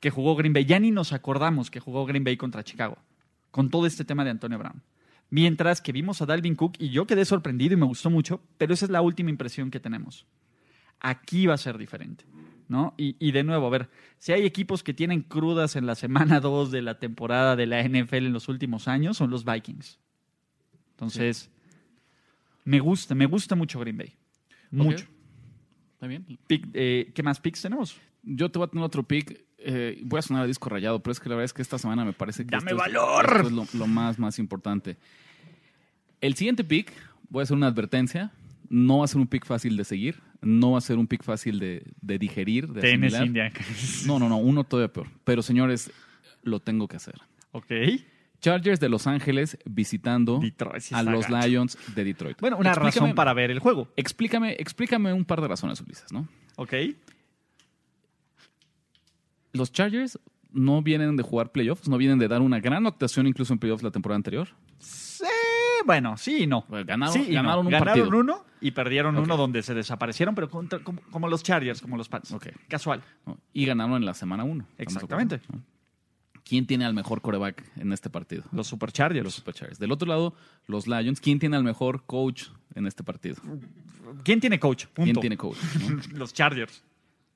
que 0.00 0.10
jugó 0.10 0.36
Green 0.36 0.52
Bay. 0.52 0.64
Ya 0.64 0.78
ni 0.78 0.90
nos 0.90 1.12
acordamos 1.12 1.70
que 1.70 1.80
jugó 1.80 2.06
Green 2.06 2.24
Bay 2.24 2.36
contra 2.36 2.62
Chicago, 2.64 2.98
con 3.50 3.70
todo 3.70 3.86
este 3.86 4.04
tema 4.04 4.24
de 4.24 4.30
Antonio 4.30 4.58
Brown. 4.58 4.82
Mientras 5.30 5.80
que 5.82 5.92
vimos 5.92 6.22
a 6.22 6.26
Dalvin 6.26 6.54
Cook 6.56 6.74
y 6.78 6.88
yo 6.88 7.06
quedé 7.06 7.24
sorprendido 7.24 7.74
y 7.74 7.76
me 7.76 7.84
gustó 7.86 8.08
mucho, 8.08 8.40
pero 8.56 8.72
esa 8.72 8.86
es 8.86 8.90
la 8.90 9.02
última 9.02 9.30
impresión 9.30 9.70
que 9.70 9.80
tenemos. 9.80 10.26
Aquí 11.00 11.46
va 11.46 11.54
a 11.54 11.58
ser 11.58 11.76
diferente, 11.78 12.24
¿no? 12.68 12.94
Y, 12.96 13.14
y 13.20 13.32
de 13.32 13.44
nuevo, 13.44 13.66
a 13.66 13.70
ver, 13.70 13.90
si 14.18 14.32
hay 14.32 14.44
equipos 14.46 14.82
que 14.82 14.94
tienen 14.94 15.20
crudas 15.22 15.76
en 15.76 15.84
la 15.86 15.94
semana 15.94 16.40
2 16.40 16.70
de 16.70 16.82
la 16.82 16.98
temporada 16.98 17.56
de 17.56 17.66
la 17.66 17.82
NFL 17.86 18.16
en 18.26 18.32
los 18.32 18.48
últimos 18.48 18.88
años, 18.88 19.16
son 19.18 19.30
los 19.30 19.44
Vikings. 19.44 19.98
Entonces, 20.92 21.50
me 22.64 22.80
gusta, 22.80 23.14
me 23.14 23.26
gusta 23.26 23.54
mucho 23.54 23.78
Green 23.80 23.96
Bay. 23.98 24.14
Mucho. 24.70 25.04
Ok. 25.04 25.10
¿Está 25.94 26.06
bien? 26.06 26.24
Pick- 26.48 26.70
eh, 26.74 27.12
¿Qué 27.14 27.22
más 27.22 27.40
picks 27.40 27.62
tenemos? 27.62 27.96
Yo 28.22 28.50
te 28.50 28.58
voy 28.58 28.66
a 28.66 28.70
tener 28.70 28.84
otro 28.84 29.02
pick. 29.02 29.44
Eh, 29.58 30.00
voy 30.04 30.18
a 30.18 30.22
sonar 30.22 30.44
a 30.44 30.46
disco 30.46 30.68
rayado, 30.68 31.00
pero 31.02 31.12
es 31.12 31.20
que 31.20 31.28
la 31.28 31.34
verdad 31.36 31.44
es 31.46 31.52
que 31.52 31.62
esta 31.62 31.78
semana 31.78 32.04
me 32.04 32.12
parece 32.12 32.44
que 32.44 32.50
¡Dame 32.50 32.70
esto 32.72 32.82
es- 32.84 32.92
valor! 32.92 33.24
esto 33.36 33.46
es 33.48 33.52
lo, 33.52 33.66
lo 33.78 33.86
más, 33.86 34.18
más 34.18 34.38
importante. 34.38 34.96
El 36.20 36.34
siguiente 36.34 36.64
pick, 36.64 36.92
voy 37.28 37.40
a 37.40 37.42
hacer 37.44 37.56
una 37.56 37.66
advertencia. 37.68 38.32
No 38.70 38.98
va 38.98 39.04
a 39.04 39.08
ser 39.08 39.18
un 39.20 39.26
pick 39.26 39.46
fácil 39.46 39.76
de 39.76 39.84
seguir. 39.84 40.20
No 40.42 40.72
va 40.72 40.78
a 40.78 40.80
ser 40.82 40.98
un 40.98 41.06
pick 41.06 41.22
fácil 41.22 41.58
de, 41.58 41.82
de 42.00 42.18
digerir, 42.18 42.68
de 42.68 42.80
asimilar. 42.86 43.26
Indians. 43.26 44.04
No, 44.06 44.18
no, 44.18 44.28
no, 44.28 44.36
uno 44.36 44.64
todavía 44.64 44.92
peor. 44.92 45.06
Pero 45.24 45.42
señores, 45.42 45.90
lo 46.42 46.60
tengo 46.60 46.86
que 46.88 46.96
hacer. 46.96 47.14
ok. 47.52 47.72
Chargers 48.40 48.78
de 48.78 48.88
Los 48.88 49.08
Ángeles 49.08 49.58
visitando 49.64 50.38
Detroit 50.38 50.84
a 50.92 51.02
los 51.02 51.26
gacho. 51.28 51.48
Lions 51.48 51.76
de 51.96 52.04
Detroit. 52.04 52.40
Bueno, 52.40 52.56
una 52.56 52.70
Explícame- 52.72 52.84
razón 52.84 53.14
para 53.16 53.32
ver 53.34 53.50
el 53.50 53.58
juego. 53.58 53.88
Explícame, 53.96 54.52
explícame 54.60 55.12
un 55.12 55.24
par 55.24 55.40
de 55.40 55.48
razones, 55.48 55.80
Ulises, 55.80 56.12
¿no? 56.12 56.28
Ok. 56.54 56.72
Los 59.52 59.72
Chargers 59.72 60.18
no 60.50 60.82
vienen 60.82 61.16
de 61.16 61.22
jugar 61.22 61.52
playoffs, 61.52 61.88
no 61.88 61.96
vienen 61.98 62.18
de 62.18 62.28
dar 62.28 62.40
una 62.42 62.60
gran 62.60 62.86
actuación 62.86 63.26
incluso 63.26 63.52
en 63.52 63.58
playoffs 63.58 63.82
la 63.82 63.90
temporada 63.90 64.16
anterior. 64.16 64.48
Sí, 64.78 65.24
bueno, 65.84 66.16
sí 66.16 66.42
y 66.44 66.46
no. 66.46 66.64
Pues 66.68 66.86
ganaron, 66.86 67.12
Sí 67.14 67.20
y 67.28 67.28
no. 67.30 67.34
ganaron 67.42 67.66
un 67.66 67.72
Ganaron 67.72 67.94
partido. 67.94 68.18
uno 68.20 68.44
y 68.60 68.70
perdieron 68.72 69.16
uno 69.16 69.36
donde 69.36 69.62
se 69.62 69.74
desaparecieron, 69.74 70.34
pero 70.34 70.48
contra- 70.50 70.80
como, 70.80 71.00
como 71.10 71.28
los 71.28 71.42
Chargers, 71.42 71.80
como 71.80 71.96
los 71.96 72.08
Pats. 72.08 72.32
Ok. 72.32 72.48
Casual. 72.68 73.02
¿no? 73.26 73.38
Y 73.52 73.66
ganaron 73.66 73.96
en 73.96 74.04
la 74.04 74.14
semana 74.14 74.44
uno. 74.44 74.64
¿Estamos 74.78 74.78
de 74.78 74.82
Exactamente. 75.16 75.40
¿Quién 76.44 76.66
tiene 76.66 76.86
al 76.86 76.94
mejor 76.94 77.20
coreback 77.20 77.62
en 77.76 77.92
este 77.92 78.08
partido? 78.08 78.44
Los 78.52 78.66
Superchargers. 78.68 79.22
Los 79.24 79.34
Superchargers. 79.34 79.78
Del 79.78 79.92
otro 79.92 80.08
lado, 80.08 80.34
los 80.66 80.86
Lions. 80.88 81.20
¿Quién 81.20 81.38
tiene 81.38 81.56
al 81.56 81.62
mejor 81.64 82.04
coach 82.06 82.44
en 82.74 82.86
este 82.86 83.04
partido? 83.04 83.36
¿Quién 84.24 84.40
tiene 84.40 84.58
coach? 84.58 84.86
Punto. 84.86 85.04
¿Quién 85.04 85.20
tiene 85.20 85.36
coach? 85.36 85.58
no? 85.88 86.00
los 86.18 86.32
Chargers. 86.32 86.82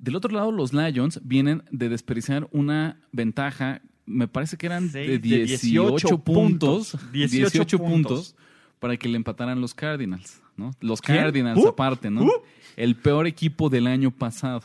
Del 0.02 0.16
otro 0.16 0.32
lado, 0.34 0.50
los 0.50 0.72
Lions 0.72 1.20
vienen 1.22 1.62
de 1.70 1.88
desperdiciar 1.88 2.48
una 2.50 2.98
ventaja, 3.12 3.80
me 4.04 4.26
parece 4.26 4.56
que 4.56 4.66
eran 4.66 4.90
Seis 4.90 5.06
de 5.08 5.18
de 5.20 5.46
18, 5.46 5.90
18 5.90 6.18
puntos, 6.18 6.90
puntos. 6.90 7.12
18, 7.12 7.50
18 7.50 7.78
puntos, 7.78 8.36
para 8.80 8.96
que 8.96 9.08
le 9.08 9.16
empataran 9.16 9.60
los 9.60 9.74
Cardinals, 9.74 10.42
¿no? 10.56 10.72
Los 10.80 11.00
¿Quién? 11.00 11.18
Cardinals 11.18 11.64
Uh, 11.64 11.68
aparte, 11.68 12.10
¿no? 12.10 12.24
uh. 12.24 12.30
El 12.76 12.96
peor 12.96 13.28
equipo 13.28 13.70
del 13.70 13.86
año 13.86 14.10
pasado, 14.10 14.62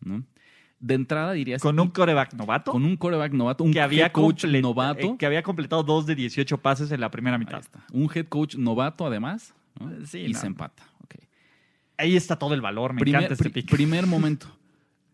¿no? 0.00 0.24
De 0.80 0.94
entrada 0.94 1.32
dirías 1.32 1.60
Con 1.60 1.78
un 1.80 1.88
coreback 1.88 2.32
novato. 2.34 2.70
con 2.72 2.84
un 2.84 2.96
coreback 2.96 3.32
novato, 3.32 3.64
un 3.64 3.72
que 3.72 3.80
había, 3.80 4.06
head 4.06 4.12
coach 4.12 4.44
comple- 4.44 4.62
novato, 4.62 5.06
eh, 5.06 5.16
que 5.18 5.26
había 5.26 5.42
completado 5.42 5.82
dos 5.82 6.06
de 6.06 6.14
18 6.14 6.56
pases 6.58 6.90
en 6.92 7.00
la 7.00 7.10
primera 7.10 7.36
mitad. 7.36 7.62
un 7.92 8.08
head 8.14 8.26
coach 8.28 8.54
novato 8.54 9.04
además, 9.06 9.52
¿no? 9.78 9.90
Sí, 10.06 10.20
y 10.20 10.32
no. 10.32 10.38
se 10.40 10.46
empata. 10.46 10.82
ok. 11.04 11.16
Ahí 11.98 12.16
está 12.16 12.36
todo 12.38 12.54
el 12.54 12.60
valor. 12.62 12.94
Me 12.94 13.00
primer, 13.00 13.22
encanta 13.24 13.34
este 13.34 13.50
pick. 13.50 13.68
primer 13.68 14.06
momento. 14.06 14.46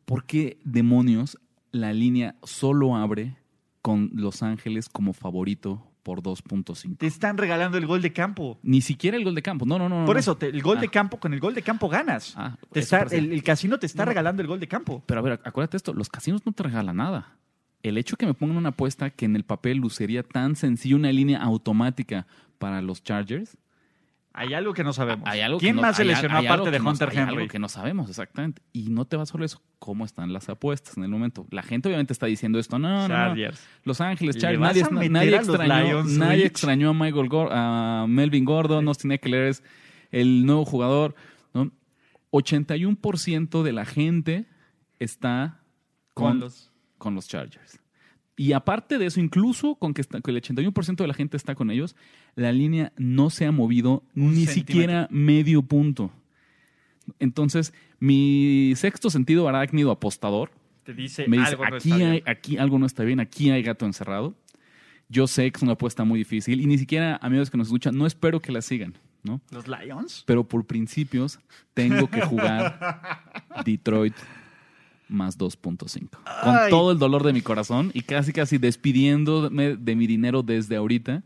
¿Por 0.04 0.24
qué 0.24 0.58
demonios 0.64 1.38
la 1.72 1.92
línea 1.92 2.36
solo 2.42 2.96
abre 2.96 3.36
con 3.82 4.10
Los 4.14 4.42
Ángeles 4.42 4.88
como 4.88 5.12
favorito 5.12 5.86
por 6.02 6.22
2.5. 6.22 6.98
Te 6.98 7.06
están 7.06 7.38
regalando 7.38 7.78
el 7.78 7.86
gol 7.86 8.02
de 8.02 8.12
campo. 8.12 8.58
Ni 8.62 8.82
siquiera 8.82 9.16
el 9.16 9.24
gol 9.24 9.34
de 9.34 9.40
campo. 9.42 9.64
No, 9.64 9.78
no, 9.78 9.88
no. 9.88 10.04
Por 10.04 10.16
no. 10.16 10.20
eso, 10.20 10.36
te- 10.36 10.48
el 10.48 10.60
gol 10.62 10.76
Ah. 10.78 10.80
de 10.82 10.88
campo, 10.88 11.18
con 11.18 11.32
el 11.32 11.40
gol 11.40 11.54
de 11.54 11.62
campo 11.62 11.88
ganas. 11.88 12.34
Ah, 12.36 12.56
Te 12.72 12.80
eso 12.80 12.86
está- 12.86 12.98
parece- 12.98 13.18
el, 13.18 13.32
el 13.32 13.42
casino 13.42 13.78
te 13.78 13.86
está 13.86 14.04
No, 14.04 14.10
regalando 14.10 14.42
el 14.42 14.48
gol 14.48 14.60
de 14.60 14.68
campo. 14.68 15.02
Pero 15.06 15.20
a 15.20 15.22
ver, 15.22 15.40
acuérdate 15.44 15.78
esto, 15.78 15.94
los 15.94 16.10
casinos 16.10 16.44
no 16.44 16.52
te 16.52 16.62
regalan 16.62 16.96
nada. 16.96 17.36
El 17.82 17.96
hecho 17.98 18.16
que 18.16 18.26
me 18.26 18.34
pongan 18.34 18.56
una 18.58 18.70
apuesta 18.70 19.10
que 19.10 19.24
en 19.24 19.34
el 19.36 19.44
papel 19.44 19.78
lucería 19.78 20.22
tan 20.22 20.56
sencillo, 20.56 20.96
una 20.96 21.10
línea 21.12 21.42
automática 21.42 22.26
para 22.58 22.80
los 22.82 23.02
Chargers, 23.02 23.56
Hay 24.36 24.52
algo 24.52 24.74
que 24.74 24.82
no 24.82 24.92
sabemos. 24.92 25.28
hay 25.28 25.40
algo 25.42 25.58
¿Quién 25.58 25.74
que 25.74 25.76
no- 25.76 25.82
más 25.82 25.96
se 25.96 26.02
hay- 26.02 26.08
lesionó 26.08 26.36
hay 26.38 26.46
aparte 26.46 26.70
de 26.72 26.80
no- 26.80 26.90
Hunter 26.90 27.08
hay 27.10 27.16
Henry? 27.18 27.36
algo 27.36 27.48
que 27.48 27.58
no 27.60 27.68
sabemos, 27.68 28.10
exactamente. 28.10 28.62
Y 28.72 28.90
no 28.90 29.04
te 29.04 29.16
va 29.16 29.26
solo 29.26 29.44
eso, 29.44 29.62
cómo 29.78 30.04
están 30.04 30.32
las 30.32 30.48
apuestas 30.48 30.96
en 30.96 31.04
el 31.04 31.08
momento. 31.10 31.46
La 31.50 31.62
gente 31.62 31.88
obviamente 31.88 32.12
está 32.12 32.26
diciendo 32.26 32.58
esto, 32.58 32.78
no, 32.78 32.88
no, 32.88 33.02
no. 33.02 33.08
Chargers. 33.08 33.64
Los 33.84 34.00
Ángeles, 34.00 34.34
¿Le 34.34 34.40
Chargers, 34.40 34.60
nadie, 35.10 35.36
extrañó, 35.36 35.84
Lions, 35.84 36.12
nadie 36.18 36.36
Rich? 36.36 36.46
extrañó 36.46 36.90
a 36.90 36.94
Michael 36.94 37.28
Gor- 37.28 37.48
a 37.52 38.06
Melvin 38.08 38.44
Gordon, 38.44 38.88
Austin 38.88 39.12
Eckler 39.12 39.44
es 39.48 39.62
el 40.10 40.44
nuevo 40.44 40.64
jugador, 40.64 41.14
¿no? 41.52 41.70
81% 42.30 43.62
de 43.62 43.72
la 43.72 43.84
gente 43.84 44.46
está 44.98 45.60
con, 46.12 46.32
Con 46.32 46.40
los- 46.40 46.72
con 46.98 47.14
los 47.14 47.28
Chargers. 47.28 47.80
Y 48.36 48.52
aparte 48.52 48.98
de 48.98 49.06
eso, 49.06 49.20
incluso 49.20 49.76
con 49.76 49.94
que, 49.94 50.00
está- 50.00 50.18
el 50.18 50.22
81% 50.24 51.04
de 51.04 51.06
la 51.08 51.14
gente 51.14 51.36
está 51.36 51.54
con 51.54 51.70
ellos, 51.70 51.94
la 52.34 52.50
línea 52.52 52.92
no 52.96 53.30
se 53.30 53.46
ha 53.46 53.52
movido 53.52 54.02
Un 54.16 54.34
ni 54.34 54.46
siquiera 54.46 55.06
medio 55.10 55.62
punto. 55.62 56.10
Entonces, 57.18 57.72
mi 58.00 58.72
sexto 58.76 59.10
sentido 59.10 59.48
arácnido 59.48 59.90
apostador 59.90 60.50
Te 60.84 60.94
dice, 60.94 61.28
me 61.28 61.36
dice, 61.38 61.50
algo 61.50 61.64
no 61.68 61.76
aquí, 61.76 61.90
está 61.90 61.94
hay, 62.06 62.10
bien. 62.12 62.22
aquí 62.26 62.56
algo 62.58 62.78
no 62.78 62.86
está 62.86 63.04
bien, 63.04 63.20
aquí 63.20 63.50
hay 63.50 63.62
gato 63.62 63.86
encerrado. 63.86 64.34
Yo 65.08 65.26
sé 65.26 65.50
que 65.52 65.58
es 65.58 65.62
una 65.62 65.72
apuesta 65.72 66.02
muy 66.04 66.18
difícil 66.18 66.60
y 66.60 66.66
ni 66.66 66.78
siquiera, 66.78 67.18
amigos 67.22 67.50
que 67.50 67.56
nos 67.58 67.68
escuchan, 67.68 67.96
no 67.96 68.06
espero 68.06 68.40
que 68.40 68.52
la 68.52 68.62
sigan, 68.62 68.94
¿no? 69.22 69.40
¿Los 69.50 69.68
Lions? 69.68 70.24
Pero 70.26 70.44
por 70.48 70.64
principios 70.66 71.38
tengo 71.74 72.08
que 72.08 72.22
jugar 72.22 73.22
Detroit 73.64 74.14
más 75.14 75.38
2.5. 75.38 76.09
Con 76.42 76.57
todo 76.70 76.92
el 76.92 76.98
dolor 76.98 77.22
de 77.22 77.33
mi 77.33 77.40
corazón 77.40 77.90
y 77.94 78.03
casi 78.03 78.33
casi 78.33 78.59
despidiéndome 78.59 79.77
de 79.77 79.96
mi 79.96 80.07
dinero 80.07 80.42
desde 80.42 80.77
ahorita. 80.77 81.22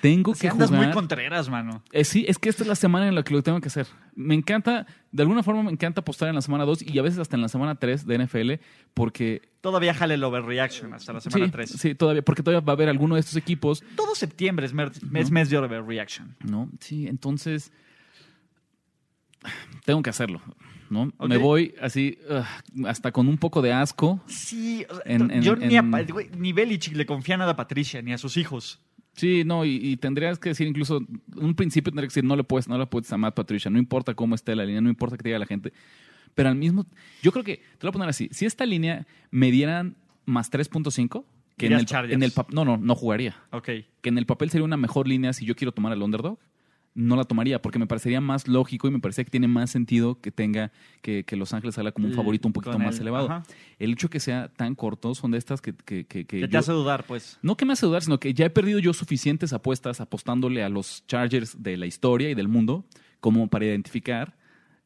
Tengo 0.00 0.34
Si 0.34 0.40
que 0.40 0.48
andas 0.48 0.70
jugar. 0.70 0.86
muy 0.86 0.94
contreras, 0.94 1.50
mano. 1.50 1.82
Eh, 1.92 2.04
sí, 2.04 2.24
es 2.26 2.38
que 2.38 2.48
esta 2.48 2.62
es 2.62 2.68
la 2.68 2.74
semana 2.74 3.06
en 3.06 3.14
la 3.14 3.22
que 3.22 3.34
lo 3.34 3.42
tengo 3.42 3.60
que 3.60 3.68
hacer. 3.68 3.86
Me 4.14 4.34
encanta, 4.34 4.86
de 5.12 5.22
alguna 5.22 5.42
forma 5.42 5.62
me 5.62 5.70
encanta 5.70 6.00
apostar 6.00 6.30
en 6.30 6.34
la 6.34 6.40
semana 6.40 6.64
2 6.64 6.82
y 6.82 6.98
a 6.98 7.02
veces 7.02 7.18
hasta 7.18 7.36
en 7.36 7.42
la 7.42 7.48
semana 7.48 7.74
3 7.74 8.06
de 8.06 8.18
NFL 8.18 8.52
porque... 8.94 9.42
Todavía 9.60 9.92
jale 9.92 10.14
el 10.14 10.24
overreaction 10.24 10.94
hasta 10.94 11.12
la 11.12 11.20
semana 11.20 11.44
sí, 11.44 11.50
3. 11.52 11.70
sí, 11.70 11.94
todavía, 11.94 12.22
porque 12.22 12.42
todavía 12.42 12.64
va 12.64 12.72
a 12.72 12.76
haber 12.76 12.88
alguno 12.88 13.16
de 13.16 13.20
estos 13.20 13.36
equipos 13.36 13.84
Todo 13.94 14.14
septiembre 14.14 14.64
es 14.64 14.72
mes, 14.72 14.90
es 15.14 15.30
mes 15.30 15.50
de 15.50 15.58
overreaction. 15.58 16.34
¿no? 16.44 16.70
Sí, 16.80 17.06
entonces 17.06 17.70
tengo 19.84 20.02
que 20.02 20.10
hacerlo, 20.10 20.40
¿no? 20.90 21.12
Me 21.26 21.36
voy 21.36 21.74
así 21.80 22.18
hasta 22.86 23.12
con 23.12 23.28
un 23.28 23.38
poco 23.38 23.62
de 23.62 23.72
asco. 23.72 24.20
Sí, 24.26 24.84
o 24.88 24.94
sea, 24.94 25.02
En- 25.06 25.30
en- 25.30 25.42
yo 25.42 25.56
ni, 25.56 25.76
a, 25.76 25.82
ni 25.82 26.52
Belichick 26.52 26.94
le 26.96 27.06
confía 27.06 27.36
nada 27.36 27.52
a 27.52 27.56
Patricia 27.56 28.02
ni 28.02 28.12
a 28.12 28.18
sus 28.18 28.36
hijos. 28.36 28.80
Sí, 29.14 29.42
no, 29.44 29.64
y, 29.64 29.76
y 29.76 29.96
tendrías 29.96 30.38
que 30.38 30.50
decir 30.50 30.66
incluso, 30.66 31.00
un 31.36 31.54
principio 31.54 31.90
tendría 31.90 32.06
que 32.06 32.12
decir, 32.12 32.24
no 32.24 32.36
le 32.36 32.44
puedes, 32.44 32.68
no 32.68 32.78
le 32.78 32.86
puedes 32.86 33.12
a 33.12 33.18
Matt 33.18 33.34
Patricia, 33.34 33.70
no 33.70 33.78
importa 33.78 34.14
cómo 34.14 34.34
esté 34.34 34.54
la 34.54 34.64
línea, 34.64 34.80
no 34.80 34.88
importa 34.88 35.16
que 35.16 35.22
te 35.24 35.28
diga 35.30 35.38
la 35.38 35.46
gente. 35.46 35.72
Pero 36.34 36.48
al 36.48 36.54
mismo, 36.54 36.86
yo 37.22 37.32
creo 37.32 37.44
que, 37.44 37.56
te 37.56 37.62
lo 37.80 37.80
voy 37.80 37.88
a 37.88 37.92
poner 37.92 38.08
así, 38.08 38.28
si 38.30 38.46
esta 38.46 38.64
línea 38.64 39.06
me 39.32 39.50
dieran 39.50 39.96
más 40.26 40.50
3.5, 40.50 41.24
que 41.56 41.66
en 41.66 41.72
el, 41.74 41.86
en 42.10 42.22
el 42.22 42.32
no, 42.52 42.64
no, 42.64 42.76
no 42.78 42.94
jugaría. 42.94 43.36
Ok. 43.50 43.64
que 44.00 44.08
en 44.08 44.16
el 44.16 44.26
papel 44.26 44.48
sería 44.48 44.64
una 44.64 44.76
mejor 44.78 45.08
línea 45.08 45.32
si 45.32 45.44
yo 45.44 45.56
quiero 45.56 45.72
tomar 45.72 45.92
al 45.92 46.02
underdog, 46.02 46.38
no 46.94 47.14
la 47.16 47.24
tomaría 47.24 47.62
porque 47.62 47.78
me 47.78 47.86
parecería 47.86 48.20
más 48.20 48.48
lógico 48.48 48.88
y 48.88 48.90
me 48.90 48.98
parece 48.98 49.24
que 49.24 49.30
tiene 49.30 49.46
más 49.46 49.70
sentido 49.70 50.20
que 50.20 50.32
tenga 50.32 50.72
que, 51.02 51.24
que 51.24 51.36
Los 51.36 51.54
Ángeles 51.54 51.76
salga 51.76 51.92
como 51.92 52.08
un 52.08 52.14
favorito 52.14 52.48
un 52.48 52.52
poquito 52.52 52.78
más 52.80 52.96
el- 52.96 53.02
elevado. 53.02 53.26
ajá. 53.30 53.42
El 53.78 53.92
hecho 53.92 54.10
que 54.10 54.18
sea 54.18 54.48
tan 54.48 54.74
corto 54.74 55.14
son 55.14 55.30
de 55.30 55.38
estas 55.38 55.60
que, 55.60 55.72
que, 55.72 56.04
que- 56.04 56.24
que 56.26 56.40
Que 56.40 56.48
te 56.48 56.56
hace 56.58 56.72
dudar, 56.72 57.04
pues. 57.06 57.38
no 57.42 57.56
que 57.56 57.64
me 57.64 57.74
hace 57.74 57.86
dudar, 57.86 58.02
sino 58.02 58.18
que 58.18 58.34
ya 58.34 58.44
he 58.46 58.50
perdido 58.50 58.80
yo 58.80 58.92
suficientes 58.92 59.52
apuestas 59.52 60.00
apostándole 60.00 60.64
a 60.64 60.68
los 60.68 61.04
Chargers 61.06 61.62
de 61.62 61.76
la 61.76 61.86
historia 61.86 62.28
y 62.28 62.34
del 62.34 62.48
mundo 62.48 62.84
como 63.20 63.46
para 63.48 63.66
identificar 63.66 64.36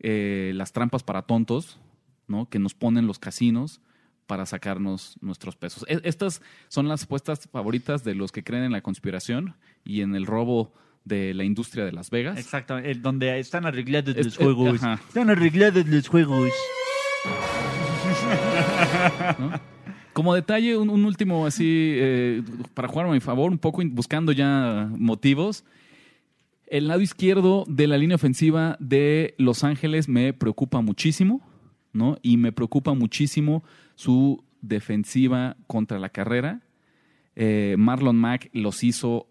eh, 0.01 0.53
las 0.55 0.73
trampas 0.73 1.03
para 1.03 1.23
tontos 1.23 1.79
¿no? 2.29 2.49
que 2.49 2.59
nos 2.59 2.75
ponen 2.75 3.07
los 3.07 3.19
casinos 3.19 3.81
para 4.27 4.47
sacarnos 4.47 5.17
nuestros 5.21 5.57
pesos. 5.57 5.85
E- 5.89 6.01
Estas 6.05 6.43
son 6.69 6.89
las 6.89 7.05
apuestas 7.05 7.49
favoritas 7.51 8.05
de 8.05 8.15
los 8.15 8.33
que 8.33 8.45
creen 8.45 8.65
en 8.65 8.73
la 8.73 8.81
conspiración 8.83 9.55
y 9.85 10.01
en 10.03 10.15
el 10.15 10.27
robo 10.27 10.73
de 11.05 11.35
la 11.35 11.45
industria 11.45 11.85
de 11.85 11.93
Las 11.93 12.11
Vegas. 12.11 12.39
Exactamente. 12.39 12.91
eh, 12.91 12.95
Donde 12.95 13.39
están 13.39 13.67
arreglados 13.67 14.17
Es- 14.17 14.25
los 14.27 14.41
eh, 14.41 14.45
juegos. 14.45 14.83
ajá. 14.83 15.01
Están 15.07 15.31
arreglados 15.31 15.87
los 15.87 16.09
juegos. 16.09 16.51
¿no? 19.39 19.61
Como 20.13 20.35
detalle, 20.35 20.77
un, 20.77 20.91
un 20.91 21.05
último 21.05 21.45
así, 21.47 21.93
eh, 21.97 22.43
para 22.75 22.87
jugar 22.89 23.07
a 23.07 23.11
mi 23.11 23.21
favor, 23.21 23.51
un 23.51 23.59
poco 23.59 23.83
buscando 23.87 24.31
ya 24.33 24.89
motivos. 24.97 25.65
El 26.67 26.89
lado 26.89 27.01
izquierdo 27.01 27.65
de 27.69 27.87
la 27.89 27.99
línea 27.99 28.15
ofensiva 28.15 28.77
de 28.81 29.35
Los 29.39 29.65
Ángeles 29.65 30.09
me 30.09 30.33
preocupa 30.33 30.81
muchísimo, 30.81 31.41
¿no? 31.93 32.17
Y 32.23 32.37
me 32.37 32.53
preocupa 32.53 32.95
muchísimo 32.95 33.65
su 33.97 34.43
defensiva 34.63 35.57
contra 35.67 35.99
la 35.99 36.09
carrera. 36.09 36.63
Eh, 37.37 37.75
Marlon 37.79 38.17
Mack 38.17 38.51
los 38.53 38.83
hizo. 38.85 39.27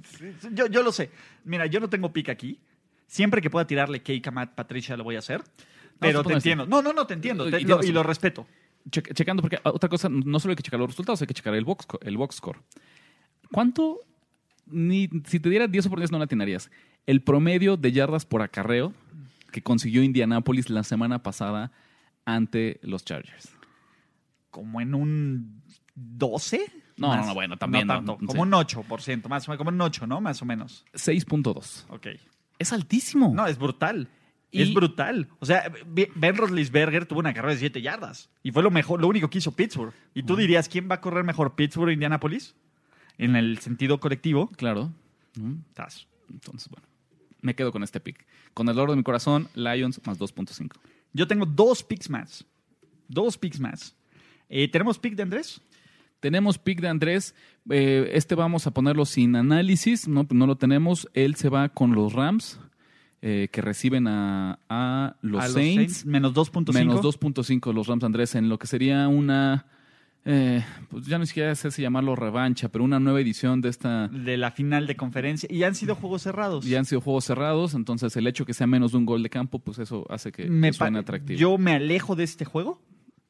Yo, 0.52 0.66
yo 0.66 0.82
lo 0.82 0.92
sé. 0.92 1.10
Mira, 1.44 1.66
yo 1.66 1.80
no 1.80 1.88
tengo 1.88 2.12
pick 2.12 2.28
aquí. 2.28 2.58
Siempre 3.06 3.40
que 3.42 3.50
pueda 3.50 3.66
tirarle 3.66 4.02
cake 4.02 4.26
a 4.26 4.30
Matt 4.30 4.54
Patricia 4.54 4.96
lo 4.96 5.04
voy 5.04 5.16
a 5.16 5.18
hacer. 5.20 5.42
Pero 5.98 6.18
supongo 6.20 6.28
te 6.28 6.34
entiendo. 6.34 6.66
No, 6.66 6.80
no, 6.82 6.92
no, 6.92 7.06
te 7.06 7.14
entiendo. 7.14 7.44
te- 7.50 7.60
Y 7.60 7.64
lo- 7.64 7.76
tienes- 7.78 7.90
y 7.90 7.92
lo 7.92 8.02
respeto. 8.02 8.46
Che- 8.90 9.02
checando, 9.14 9.42
porque 9.42 9.58
ah, 9.64 9.70
otra 9.70 9.88
cosa, 9.88 10.08
no 10.08 10.40
solo 10.40 10.52
hay 10.52 10.56
que 10.56 10.62
checar 10.62 10.80
los 10.80 10.88
resultados, 10.90 11.20
hay 11.20 11.26
que 11.28 11.34
checar 11.34 11.54
el 11.54 11.64
box, 11.64 11.86
el 12.02 12.16
box 12.16 12.36
score. 12.36 12.58
¿Cuánto, 13.52 14.00
ni, 14.66 15.08
si 15.26 15.38
te 15.40 15.50
diera 15.50 15.68
10 15.68 15.86
oportunidades 15.86 16.10
no 16.10 16.18
la 16.18 16.24
atinarías, 16.24 16.70
el 17.06 17.22
promedio 17.22 17.76
de 17.76 17.92
yardas 17.92 18.24
por 18.26 18.42
acarreo 18.42 18.92
que 19.52 19.62
consiguió 19.62 20.02
Indianapolis 20.02 20.70
la 20.70 20.82
semana 20.82 21.22
pasada 21.22 21.70
ante 22.24 22.80
los 22.82 23.04
Chargers? 23.04 23.50
Como 24.50 24.80
en 24.80 24.94
un 24.94 25.62
12. 25.94 26.60
No, 26.96 27.08
Más. 27.08 27.20
no, 27.20 27.26
no, 27.26 27.34
bueno, 27.34 27.56
también 27.58 27.86
No 27.86 27.94
no, 27.94 27.98
tanto. 28.00 28.18
sí. 28.20 28.26
Como 28.26 28.42
un 28.42 28.50
8%. 28.52 29.28
Más, 29.28 29.48
o 29.48 29.50
menos, 29.50 29.58
como 29.58 29.70
un 29.70 29.80
8, 29.80 30.06
¿no? 30.06 30.20
Más 30.20 30.42
o 30.42 30.44
menos. 30.44 30.84
6.2. 30.92 31.84
Ok. 31.88 32.08
Es 32.58 32.72
altísimo. 32.72 33.32
No, 33.34 33.46
es 33.46 33.58
brutal. 33.58 34.08
Y- 34.50 34.62
Es 34.62 34.74
brutal. 34.74 35.28
O 35.40 35.46
sea, 35.46 35.72
Be- 35.86 36.10
Ben 36.14 36.36
Roethlisberger 36.36 37.06
tuvo 37.06 37.20
una 37.20 37.32
carrera 37.32 37.54
de 37.54 37.60
7 37.60 37.80
yardas. 37.80 38.28
Y 38.42 38.52
fue 38.52 38.62
lo 38.62 38.70
mejor, 38.70 39.00
lo 39.00 39.08
único 39.08 39.30
que 39.30 39.38
hizo 39.38 39.52
Pittsburgh. 39.52 39.94
¿Y 40.14 40.22
tú 40.24 40.36
dirías 40.36 40.68
quién 40.68 40.88
va 40.90 40.96
a 40.96 41.00
correr 41.00 41.24
mejor, 41.24 41.54
Pittsburgh 41.54 41.88
o 41.88 41.92
Indianapolis? 41.92 42.54
En 43.18 43.34
el 43.36 43.58
sentido 43.58 43.98
colectivo. 44.00 44.48
Claro. 44.56 44.92
Mm, 45.36 45.54
Estás. 45.68 46.06
Entonces, 46.30 46.68
bueno, 46.68 46.86
me 47.40 47.54
quedo 47.54 47.72
con 47.72 47.82
este 47.82 48.00
pick. 48.00 48.26
Con 48.52 48.68
el 48.68 48.78
oro 48.78 48.92
de 48.92 48.96
mi 48.98 49.02
corazón, 49.02 49.48
Lions 49.54 50.00
más 50.06 50.18
2.5. 50.18 50.76
Yo 51.14 51.26
tengo 51.26 51.46
dos 51.46 51.82
picks 51.82 52.10
más. 52.10 52.44
Dos 53.08 53.38
picks 53.38 53.58
más. 53.60 53.96
Eh, 54.50 54.68
¿Tenemos 54.68 54.98
pick 54.98 55.14
de 55.14 55.22
Andrés? 55.22 55.62
Tenemos 56.22 56.56
pick 56.58 56.80
de 56.80 56.86
Andrés. 56.88 57.34
Eh, 57.68 58.12
este 58.14 58.36
vamos 58.36 58.68
a 58.68 58.70
ponerlo 58.70 59.04
sin 59.04 59.34
análisis. 59.34 60.06
No, 60.06 60.24
no 60.30 60.46
lo 60.46 60.56
tenemos. 60.56 61.08
Él 61.14 61.34
se 61.34 61.48
va 61.48 61.68
con 61.68 61.96
los 61.96 62.12
Rams, 62.12 62.60
eh, 63.22 63.48
que 63.50 63.60
reciben 63.60 64.06
a, 64.06 64.60
a 64.68 65.16
los, 65.20 65.42
A 65.42 65.48
Saints. 65.48 66.06
Menos 66.06 66.32
2.5. 66.32 66.72
Menos 66.72 67.00
2.5 67.02 67.74
los 67.74 67.88
Rams 67.88 68.04
Andrés, 68.04 68.36
en 68.36 68.48
lo 68.48 68.56
que 68.56 68.68
sería 68.68 69.08
una. 69.08 69.66
eh, 70.24 70.64
pues 70.88 71.06
ya 71.06 71.18
no 71.18 71.26
siquiera 71.26 71.52
sé 71.56 71.72
si 71.72 71.82
llamarlo 71.82 72.14
revancha, 72.14 72.68
pero 72.68 72.84
una 72.84 73.00
nueva 73.00 73.20
edición 73.20 73.60
de 73.60 73.70
esta. 73.70 74.06
De 74.06 74.36
la 74.36 74.52
final 74.52 74.86
de 74.86 74.94
conferencia. 74.94 75.48
Y 75.50 75.64
han 75.64 75.74
sido 75.74 75.96
juegos 75.96 76.22
cerrados. 76.22 76.64
Ya 76.64 76.78
han 76.78 76.84
sido 76.84 77.00
juegos 77.00 77.24
cerrados, 77.24 77.74
entonces 77.74 78.16
el 78.16 78.28
hecho 78.28 78.46
que 78.46 78.54
sea 78.54 78.68
menos 78.68 78.92
de 78.92 78.98
un 78.98 79.06
gol 79.06 79.24
de 79.24 79.28
campo, 79.30 79.58
pues 79.58 79.80
eso 79.80 80.06
hace 80.08 80.30
que, 80.30 80.46
Me 80.48 80.68
que 80.68 80.74
suene 80.74 81.00
atractivo. 81.00 81.36
Yo 81.36 81.58
me 81.58 81.72
alejo 81.72 82.14
de 82.14 82.22
este 82.22 82.44
juego, 82.44 82.80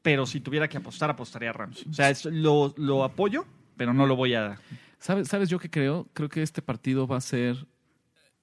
pero 0.03 0.27
si 0.27 0.41
tuviera 0.41 0.69
que 0.69 0.77
apostar, 0.77 1.11
apostaría 1.11 1.51
a 1.51 1.53
Rams. 1.53 1.87
O 1.89 1.93
sea, 1.93 2.11
es- 2.11 2.25
lo, 2.25 2.75
lo 2.77 3.05
apoyo, 3.05 3.47
pero 3.77 3.95
no 3.95 4.07
lo 4.07 4.17
voy 4.17 4.35
a... 4.35 4.59
¿Sabes, 4.99 5.29
¿Sabes 5.29 5.49
yo 5.49 5.59
qué 5.59 5.71
creo? 5.71 6.09
Creo 6.13 6.29
que 6.29 6.43
este 6.43 6.63
partido 6.63 7.07
va 7.07 7.17
a 7.17 7.21
ser 7.21 7.67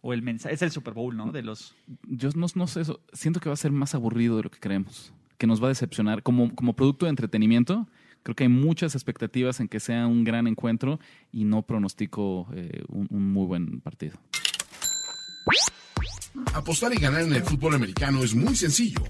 O 0.02 0.14
el 0.14 0.22
mensaje... 0.22 0.56
Es 0.56 0.62
el 0.62 0.72
Super 0.72 0.94
Bowl, 0.94 1.16
¿no? 1.16 1.32
De 1.32 1.42
los... 1.42 1.76
yo 2.04 2.30
no, 2.36 2.48
no 2.56 2.68
sé 2.68 2.82
eso, 2.82 3.02
siento 3.14 3.40
que 3.40 3.50
va 3.50 3.54
a 3.54 3.58
ser 3.58 3.72
más 3.72 3.94
aburrido 3.96 4.38
de 4.38 4.44
lo 4.44 4.52
que 4.52 4.60
creemos, 4.60 5.14
que 5.38 5.46
nos 5.48 5.62
va 5.62 5.68
a 5.68 5.70
decepcionar. 5.70 6.24
Como, 6.24 6.54
como 6.56 6.74
producto 6.74 7.06
de 7.06 7.10
entretenimiento, 7.12 7.88
creo 8.24 8.36
que 8.36 8.44
hay 8.46 8.50
muchas 8.50 8.96
expectativas 8.96 9.60
en 9.60 9.68
que 9.68 9.80
sea 9.82 10.08
un 10.08 10.24
gran 10.24 10.48
encuentro 10.48 11.00
y 11.32 11.44
no 11.44 11.62
pronostico 11.64 12.48
eh, 12.54 12.84
un, 12.88 13.08
un 13.10 13.32
muy 13.34 13.46
buen 13.48 13.82
partido. 13.82 14.18
Apostar 16.54 16.94
y 16.94 16.98
ganar 16.98 17.22
en 17.22 17.34
el 17.34 17.44
fútbol 17.44 17.76
americano 17.76 18.24
es 18.24 18.34
muy 18.34 18.56
sencillo. 18.56 19.04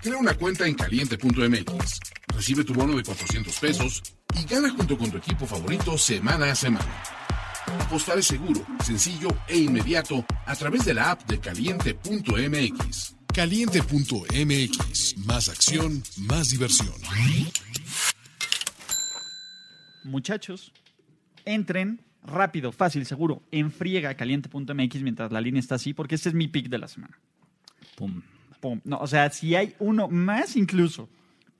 Crea 0.00 0.16
una 0.16 0.34
cuenta 0.34 0.66
en 0.66 0.74
caliente.mx, 0.74 2.00
recibe 2.28 2.64
tu 2.64 2.74
bono 2.74 2.96
de 2.96 3.02
400 3.02 3.58
pesos 3.58 4.02
y 4.40 4.44
gana 4.44 4.70
junto 4.70 4.96
con 4.96 5.10
tu 5.10 5.18
equipo 5.18 5.46
favorito 5.46 5.96
semana 5.98 6.50
a 6.50 6.54
semana. 6.54 7.02
Apostar 7.80 8.18
es 8.18 8.26
seguro, 8.26 8.66
sencillo 8.84 9.28
e 9.48 9.58
inmediato 9.58 10.24
a 10.46 10.54
través 10.56 10.84
de 10.84 10.94
la 10.94 11.12
app 11.12 11.28
de 11.28 11.38
caliente.mx. 11.38 13.16
Caliente.mx. 13.32 15.16
Más 15.18 15.48
acción, 15.48 16.02
más 16.18 16.50
diversión. 16.50 16.94
Muchachos, 20.04 20.72
entren 21.44 22.04
rápido, 22.22 22.72
fácil, 22.72 23.04
seguro, 23.06 23.42
en 23.50 23.70
friega 23.70 24.14
caliente.mx 24.14 25.02
mientras 25.02 25.32
la 25.32 25.40
línea 25.40 25.60
está 25.60 25.76
así, 25.76 25.94
porque 25.94 26.14
este 26.14 26.28
es 26.28 26.34
mi 26.34 26.48
pick 26.48 26.68
de 26.68 26.78
la 26.78 26.88
semana. 26.88 27.18
Pum. 27.96 28.22
Pum. 28.60 28.80
No, 28.84 28.98
o 28.98 29.06
sea, 29.06 29.28
si 29.30 29.54
hay 29.54 29.74
uno 29.78 30.08
más 30.08 30.56
incluso 30.56 31.08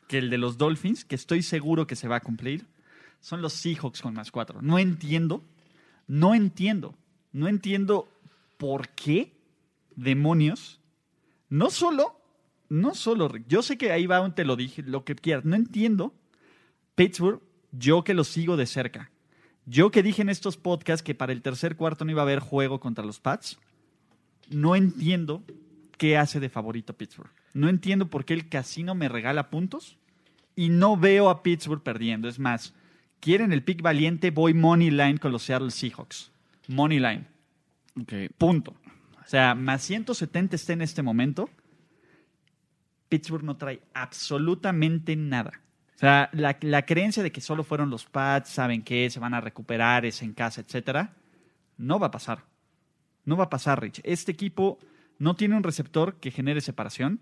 que 0.09 0.19
el 0.19 0.31
de 0.31 0.39
los 0.39 0.59
Dolphins, 0.59 1.05
que 1.05 1.15
estoy 1.15 1.43
seguro 1.43 1.87
que 1.87 1.97
se 1.97 2.09
va 2.09 2.17
a 2.17 2.21
cumplir, 2.21 2.67
son 3.21 3.41
los 3.41 3.53
Seahawks 3.55 4.03
con 4.03 4.15
más 4.15 4.31
cuatro. 4.31 4.61
No 4.63 4.79
entiendo, 4.79 5.45
no 6.07 6.35
entiendo, 6.35 6.95
no 7.33 7.49
entiendo 7.49 8.09
por 8.59 8.89
qué 8.91 9.33
demonios, 9.97 10.81
no 11.49 11.71
solo, 11.71 12.21
no 12.69 12.95
solo, 12.95 13.29
Rick, 13.29 13.47
yo 13.49 13.63
sé 13.63 13.79
que 13.79 13.93
ahí 13.93 14.07
va 14.07 14.21
un 14.21 14.35
te 14.35 14.45
lo 14.45 14.57
dije, 14.57 14.83
lo 14.83 15.05
que 15.05 15.15
quieras, 15.15 15.45
no 15.45 15.57
entiendo, 15.57 16.15
Pittsburgh, 16.95 17.41
yo 17.73 18.05
que 18.05 18.15
lo 18.15 18.25
sigo 18.25 18.57
de 18.57 18.67
cerca, 18.67 19.12
yo 19.67 19.91
que 19.91 20.03
dije 20.03 20.23
en 20.23 20.29
estos 20.29 20.57
podcasts 20.57 21.03
que 21.03 21.15
para 21.15 21.33
el 21.33 21.43
tercer 21.43 21.77
cuarto 21.77 22.05
no 22.05 22.11
iba 22.11 22.23
a 22.23 22.25
haber 22.25 22.41
juego 22.41 22.81
contra 22.81 23.05
los 23.05 23.21
Pats, 23.21 23.59
no 24.51 24.77
entiendo 24.77 25.43
qué 25.99 26.19
hace 26.19 26.41
de 26.41 26.49
favorito 26.49 26.95
Pittsburgh. 26.95 27.31
No 27.55 27.69
entiendo 27.69 28.09
por 28.09 28.25
qué 28.25 28.35
el 28.35 28.49
casino 28.49 28.95
me 28.95 29.09
regala 29.09 29.51
puntos 29.51 29.99
y 30.57 30.69
no 30.69 30.97
veo 30.97 31.31
a 31.31 31.43
Pittsburgh 31.43 31.83
perdiendo. 31.83 32.29
Es 32.29 32.39
más, 32.39 32.75
quieren 33.21 33.53
el 33.53 33.63
pick 33.63 33.83
valiente, 33.83 34.31
voy 34.31 34.55
money 34.55 34.91
line 34.91 35.19
con 35.19 35.33
los 35.33 35.45
Seattle 35.45 35.71
Seahawks. 35.71 36.31
Money 36.69 36.99
line. 36.99 37.27
Ok. 38.01 38.13
Punto. 38.37 38.75
O 39.25 39.29
sea, 39.29 39.55
más 39.55 39.83
170 39.83 40.57
está 40.57 40.73
en 40.73 40.83
este 40.83 41.03
momento. 41.03 41.49
Pittsburgh 43.09 43.45
no 43.45 43.57
trae 43.57 43.81
absolutamente 43.95 45.15
nada. 45.17 45.62
Sea, 46.03 46.29
la, 46.33 46.57
la 46.63 46.85
creencia 46.85 47.23
de 47.23 47.31
que 47.31 47.41
solo 47.41 47.63
fueron 47.63 47.89
los 47.89 48.07
Pats, 48.07 48.51
saben 48.51 48.83
que 48.83 49.09
se 49.09 49.21
van 49.21 49.35
a 49.35 49.41
recuperar, 49.41 50.05
es 50.05 50.21
en 50.23 50.33
casa, 50.33 50.61
etcétera, 50.61 51.13
no 51.79 52.01
va 52.01 52.09
a 52.09 52.11
pasar. 52.11 52.45
No 53.25 53.37
va 53.37 53.45
a 53.45 53.51
pasar, 53.51 53.81
Rich. 53.81 54.01
Este 54.03 54.33
equipo 54.33 54.81
no 55.21 55.37
tiene 55.37 55.57
un 55.57 55.63
receptor 55.63 56.17
que 56.17 56.33
genere 56.33 56.61
separación. 56.61 57.21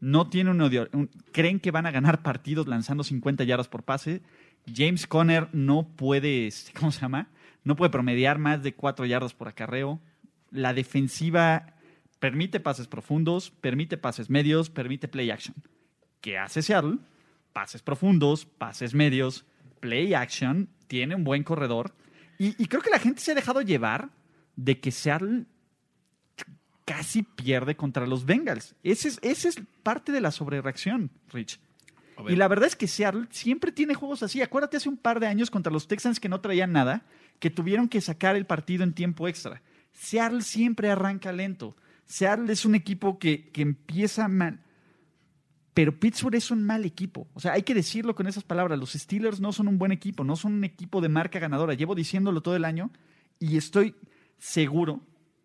No 0.00 0.28
tiene 0.28 0.50
un, 0.50 0.60
odio- 0.60 0.88
creen 1.32 1.60
que 1.60 1.70
van 1.70 1.86
a 1.86 1.90
ganar 1.90 2.22
partidos 2.22 2.68
lanzando 2.68 3.04
50 3.04 3.44
yardas 3.44 3.68
por 3.68 3.82
pase. 3.84 4.20
James 4.70 5.06
Conner 5.06 5.48
no 5.54 5.88
puede, 5.88 6.46
este, 6.46 6.72
¿cómo 6.78 6.92
se 6.92 7.00
llama? 7.00 7.28
No 7.64 7.74
puede 7.74 7.88
promediar 7.90 8.38
más 8.38 8.62
de 8.62 8.74
4 8.74 9.06
yardas 9.06 9.32
por 9.32 9.48
acarreo. 9.48 9.98
La 10.50 10.74
defensiva 10.74 11.74
permite 12.18 12.60
pases 12.60 12.86
profundos, 12.86 13.50
permite 13.50 13.96
pases 13.96 14.28
medios, 14.28 14.68
permite 14.68 15.08
play 15.08 15.30
action. 15.30 15.54
¿Qué 16.20 16.36
hace 16.36 16.60
Seattle? 16.60 16.98
Pases 17.58 17.82
profundos, 17.82 18.44
pases 18.44 18.94
medios, 18.94 19.44
play 19.80 20.14
action, 20.14 20.68
tiene 20.86 21.16
un 21.16 21.24
buen 21.24 21.42
corredor. 21.42 21.92
Y, 22.38 22.54
y 22.62 22.66
creo 22.66 22.82
que 22.82 22.88
la 22.88 23.00
gente 23.00 23.20
se 23.20 23.32
ha 23.32 23.34
dejado 23.34 23.62
llevar 23.62 24.10
de 24.54 24.78
que 24.78 24.92
Seattle 24.92 25.44
casi 26.84 27.24
pierde 27.24 27.74
contra 27.74 28.06
los 28.06 28.24
Bengals. 28.24 28.76
Ese 28.84 29.08
es, 29.08 29.18
ese 29.22 29.48
es 29.48 29.60
parte 29.82 30.12
de 30.12 30.20
la 30.20 30.30
sobrereacción, 30.30 31.10
Rich. 31.32 31.58
Y 32.28 32.36
la 32.36 32.46
verdad 32.46 32.68
es 32.68 32.76
que 32.76 32.86
Seattle 32.86 33.26
siempre 33.30 33.72
tiene 33.72 33.94
juegos 33.94 34.22
así. 34.22 34.40
Acuérdate 34.40 34.76
hace 34.76 34.88
un 34.88 34.96
par 34.96 35.18
de 35.18 35.26
años 35.26 35.50
contra 35.50 35.72
los 35.72 35.88
Texans 35.88 36.20
que 36.20 36.28
no 36.28 36.40
traían 36.40 36.70
nada, 36.70 37.06
que 37.40 37.50
tuvieron 37.50 37.88
que 37.88 38.00
sacar 38.00 38.36
el 38.36 38.46
partido 38.46 38.84
en 38.84 38.92
tiempo 38.92 39.26
extra. 39.26 39.62
Seattle 39.94 40.42
siempre 40.42 40.92
arranca 40.92 41.32
lento. 41.32 41.74
Seattle 42.06 42.52
es 42.52 42.64
un 42.64 42.76
equipo 42.76 43.18
que, 43.18 43.48
que 43.50 43.62
empieza 43.62 44.28
mal. 44.28 44.60
Pero 45.78 45.96
Pittsburgh 45.96 46.34
es 46.34 46.50
un 46.50 46.64
mal 46.64 46.84
equipo. 46.84 47.28
O 47.34 47.38
sea, 47.38 47.52
hay 47.52 47.62
que 47.62 47.72
decirlo 47.72 48.16
con 48.16 48.26
esas 48.26 48.42
palabras. 48.42 48.80
Los 48.80 48.94
Steelers 48.94 49.38
no 49.38 49.52
son 49.52 49.68
un 49.68 49.78
buen 49.78 49.92
equipo, 49.92 50.24
no 50.24 50.34
son 50.34 50.54
un 50.54 50.64
equipo 50.64 51.00
de 51.00 51.08
marca 51.08 51.38
ganadora. 51.38 51.74
Llevo 51.74 51.94
diciéndolo 51.94 52.40
todo 52.40 52.56
el 52.56 52.64
año 52.64 52.90
y 53.38 53.56
estoy 53.56 53.94
seguro 54.38 55.00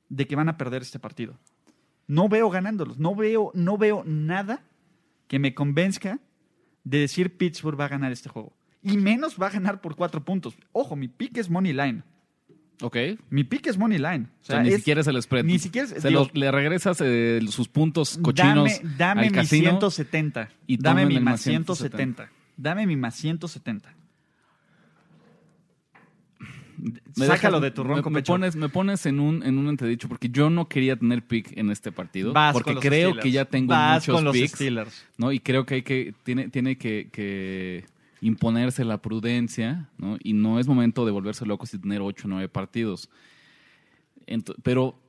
de 0.10 0.26
que 0.26 0.36
van 0.36 0.50
a 0.50 0.58
perder 0.58 0.82
este 0.82 0.98
partido. 0.98 1.38
No 2.08 2.30
veo 2.30 2.50
ganándolos. 2.50 2.98
No 2.98 3.13
veo, 3.13 3.52
no 3.54 3.78
veo 3.78 4.04
nada 4.08 4.63
que 5.28 5.38
me 5.38 5.54
convenzca 5.54 6.19
de 6.84 6.98
decir 6.98 7.38
Pittsburgh 7.38 7.80
va 7.80 7.86
a 7.86 7.89
ganar 7.89 8.12
este 8.12 8.30
juego. 8.30 8.54
Y 8.82 8.98
menos 8.98 9.39
va 9.39 9.46
a 9.46 9.52
ganar 9.52 9.82
por 9.82 9.96
cuatro 9.96 10.26
puntos. 10.26 10.58
Ojo, 10.72 10.96
mi 10.96 11.10
pick 11.10 11.38
es 11.38 11.48
money 11.48 11.74
line. 11.74 12.02
Ok. 12.82 12.98
Mi 13.30 13.44
pick 13.44 13.68
es 13.68 13.78
money 13.78 13.98
line. 13.98 14.28
O 14.42 14.46
sea, 14.46 14.62
ni 14.64 14.72
siquiera 14.72 15.02
es 15.02 15.08
el 15.08 15.22
spread. 15.22 15.46
Ni 15.46 15.60
siquiera 15.60 15.88
es- 15.88 16.02
Se 16.02 16.08
digo, 16.10 16.22
los- 16.22 16.34
le 16.36 16.52
regresas 16.52 16.98
eh, 17.02 17.40
sus 17.50 17.68
puntos 17.70 18.20
cochinos 18.22 18.70
Dame, 18.82 18.96
dame 18.98 19.22
al 19.22 19.28
mi 19.28 19.34
casino. 19.34 19.70
170. 19.70 20.50
y 20.68 20.78
dame 20.78 21.06
mi 21.06 21.16
más 21.16 21.24
más 21.24 21.42
170. 21.42 22.30
Dame 22.58 22.86
mi 22.88 22.96
más 22.98 23.16
170. 23.16 23.94
Me 27.16 27.28
Sácalo 27.28 27.60
dejas- 27.60 27.62
de 27.62 27.72
tu 27.72 27.84
me- 27.84 27.90
ronco 27.94 28.10
me, 28.10 28.20
pecho. 28.20 28.34
pones, 28.34 28.56
me 28.56 28.68
pones 28.68 29.06
en 29.06 29.20
un, 29.20 29.44
en 29.44 29.58
un 29.58 29.70
entredicho 29.70 30.10
porque 30.10 30.30
yo 30.30 30.50
no 30.50 30.68
quería 30.68 30.96
tener 30.98 31.22
pick 31.26 31.56
en 31.58 31.70
este 31.70 31.92
partido. 31.92 32.34
Vas 32.34 32.52
porque 32.54 32.76
creo 32.76 33.10
Steelers. 33.12 33.24
que 33.24 33.32
ya 33.32 33.46
tengo 33.46 33.70
Vas 33.70 34.02
muchos 34.02 34.16
con 34.16 34.26
los 34.26 34.34
picks. 34.34 34.52
Steelers. 34.56 35.06
¿no? 35.18 35.32
Y 35.32 35.40
creo 35.40 35.66
que 35.66 35.76
hay 35.76 35.82
que, 35.84 36.14
tiene, 36.24 36.50
tiene 36.50 36.78
que, 36.78 37.10
que 37.12 37.86
imponerse 38.26 38.86
la 38.86 39.02
prudencia, 39.02 39.90
¿no? 39.98 40.18
Y 40.24 40.34
no 40.34 40.60
es 40.60 40.68
momento 40.68 41.06
de 41.06 41.12
volverse 41.12 41.46
locos 41.46 41.74
y 41.74 41.80
tener 41.80 42.02
ocho 42.02 42.28
o 42.28 42.30
nueve 42.30 42.48
partidos. 42.50 43.10
Ento- 44.28 44.56
pero 44.64 45.00